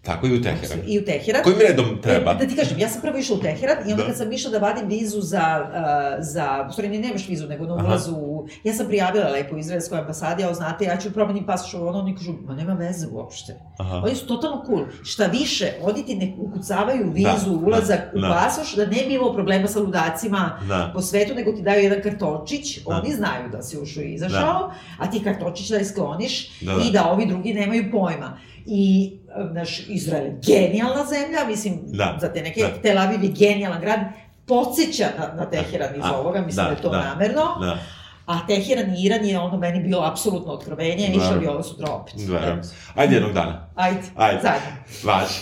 Tako 0.02 0.28
i 0.28 0.34
u 0.34 0.41
Teheran. 0.41 0.80
i 0.88 1.00
u 1.00 1.06
Teheran. 1.06 1.43
Kojim 1.43 1.60
redom 1.60 2.02
treba? 2.02 2.32
E, 2.32 2.36
Da 2.36 2.47
ti 2.47 2.56
kažem, 2.56 2.80
ja 2.80 2.89
sam 2.89 3.02
prvo 3.02 3.18
išla 3.18 3.36
u 3.36 3.41
Teheran 3.41 3.78
i 3.80 3.91
onda 3.91 3.95
Da. 3.95 4.06
kad 4.06 4.18
sam 4.18 4.32
išla 4.32 4.52
da 4.52 4.58
vadim 4.60 4.88
vizu 4.88 5.22
za, 5.22 5.39
uh, 5.64 5.80
za, 6.22 6.66
u 6.70 6.74
stvari 6.74 6.89
ne 6.89 7.00
nemaš 7.00 7.28
vizu, 7.28 7.47
nego 7.47 7.66
na 7.66 7.76
Aha. 7.76 7.88
ulazu, 7.88 8.12
u, 8.14 8.47
ja 8.64 8.74
sam 8.74 8.88
prijavila 8.88 9.30
lepo 9.30 9.56
u 9.56 9.60
izraelskoj 9.60 10.00
ambasadi, 10.00 10.43
a 10.43 10.54
znate, 10.54 10.86
ja 10.86 10.97
ću 10.97 11.12
promenim 11.12 11.45
pasoš, 11.45 11.74
ovo, 11.74 11.89
ono, 11.89 12.00
oni 12.00 12.16
kažu, 12.16 12.34
ma 12.43 12.56
nema 12.56 12.74
veze 12.74 13.08
uopšte. 13.08 13.56
Aha. 13.78 14.02
Oni 14.06 14.16
su 14.16 14.28
totalno 14.28 14.64
cool. 14.68 14.86
Šta 15.04 15.26
više, 15.26 15.74
oni 15.82 16.06
ti 16.06 16.16
ne 16.16 16.34
ukucavaju 16.39 17.12
vizu, 17.12 17.30
Da, 17.52 17.66
ulazak 17.68 18.00
da, 18.04 18.18
u 18.18 18.22
da. 18.22 18.30
pasoš, 18.30 18.76
da 18.76 18.86
ne 18.86 19.04
bi 19.08 19.14
imao 19.14 19.34
problema 19.34 19.68
sa 19.68 19.80
ludacima 19.80 20.60
Da. 20.68 20.91
po 20.93 21.02
svetu, 21.02 21.36
nego 21.36 21.52
ti 21.52 21.62
daju 21.62 21.84
jedan 21.84 22.02
kartončić, 22.04 22.80
Da. 22.80 22.95
oni 22.95 23.14
znaju 23.14 23.50
da 23.52 23.62
si 23.62 23.78
ušao 23.78 24.04
i 24.04 24.14
izašao, 24.14 24.72
a 24.97 25.10
ti 25.12 25.24
kartončić 25.24 25.70
da 25.70 25.78
je 25.78 25.86
skloniš 25.86 26.60
Da, 26.62 26.74
da. 26.74 26.82
i 26.84 26.91
da 26.91 27.06
ovi 27.06 27.26
drugi 27.26 27.54
nemaju 27.54 27.91
pojma. 27.91 28.38
I, 28.66 29.18
e, 29.36 29.53
naš, 29.53 29.80
Izrael 29.88 30.25
je 30.25 30.39
genijalna 30.45 31.05
zemlja, 31.05 31.45
mislim, 31.47 31.80
Da, 31.86 32.17
za 32.21 32.34
te 32.34 32.41
neke, 32.41 32.61
da. 32.61 32.82
Tel 32.82 32.97
Aviv 32.97 33.23
je 33.23 33.30
genijalan 33.30 33.82
grad, 33.82 33.99
podsjeća 34.45 35.07
na, 35.19 35.34
na 35.36 35.49
Teheran 35.49 35.95
iz 35.95 36.05
a, 36.05 36.17
ovoga, 36.19 36.41
mislim 36.41 36.65
da, 36.65 36.69
da 36.69 36.75
je 36.75 36.82
to 36.82 36.89
da, 36.89 37.03
namerno. 37.03 37.41
Da. 37.61 37.77
A 38.25 38.47
Teheran 38.47 38.95
i 38.95 39.03
Iran 39.03 39.25
je 39.25 39.39
ono 39.39 39.57
meni 39.57 39.80
bio 39.80 40.01
apsolutno 40.01 40.53
otkrovenje, 40.53 41.07
išao 41.15 41.39
bi 41.39 41.47
ovo 41.47 41.63
sutra 41.63 41.91
opet. 41.91 42.13
Verujem. 42.27 42.61
Ajde 42.95 43.15
jednog 43.15 43.34
dana. 43.34 43.67
Ajde, 43.75 44.01
Ajde. 44.15 44.41
zajedno. 44.41 44.69
Važi. 45.03 45.39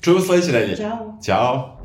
Čujemo 0.00 0.20
sledeće 0.20 0.52
nedelje. 0.52 0.76
Ćao. 0.76 1.18
Ćao. 1.24 1.76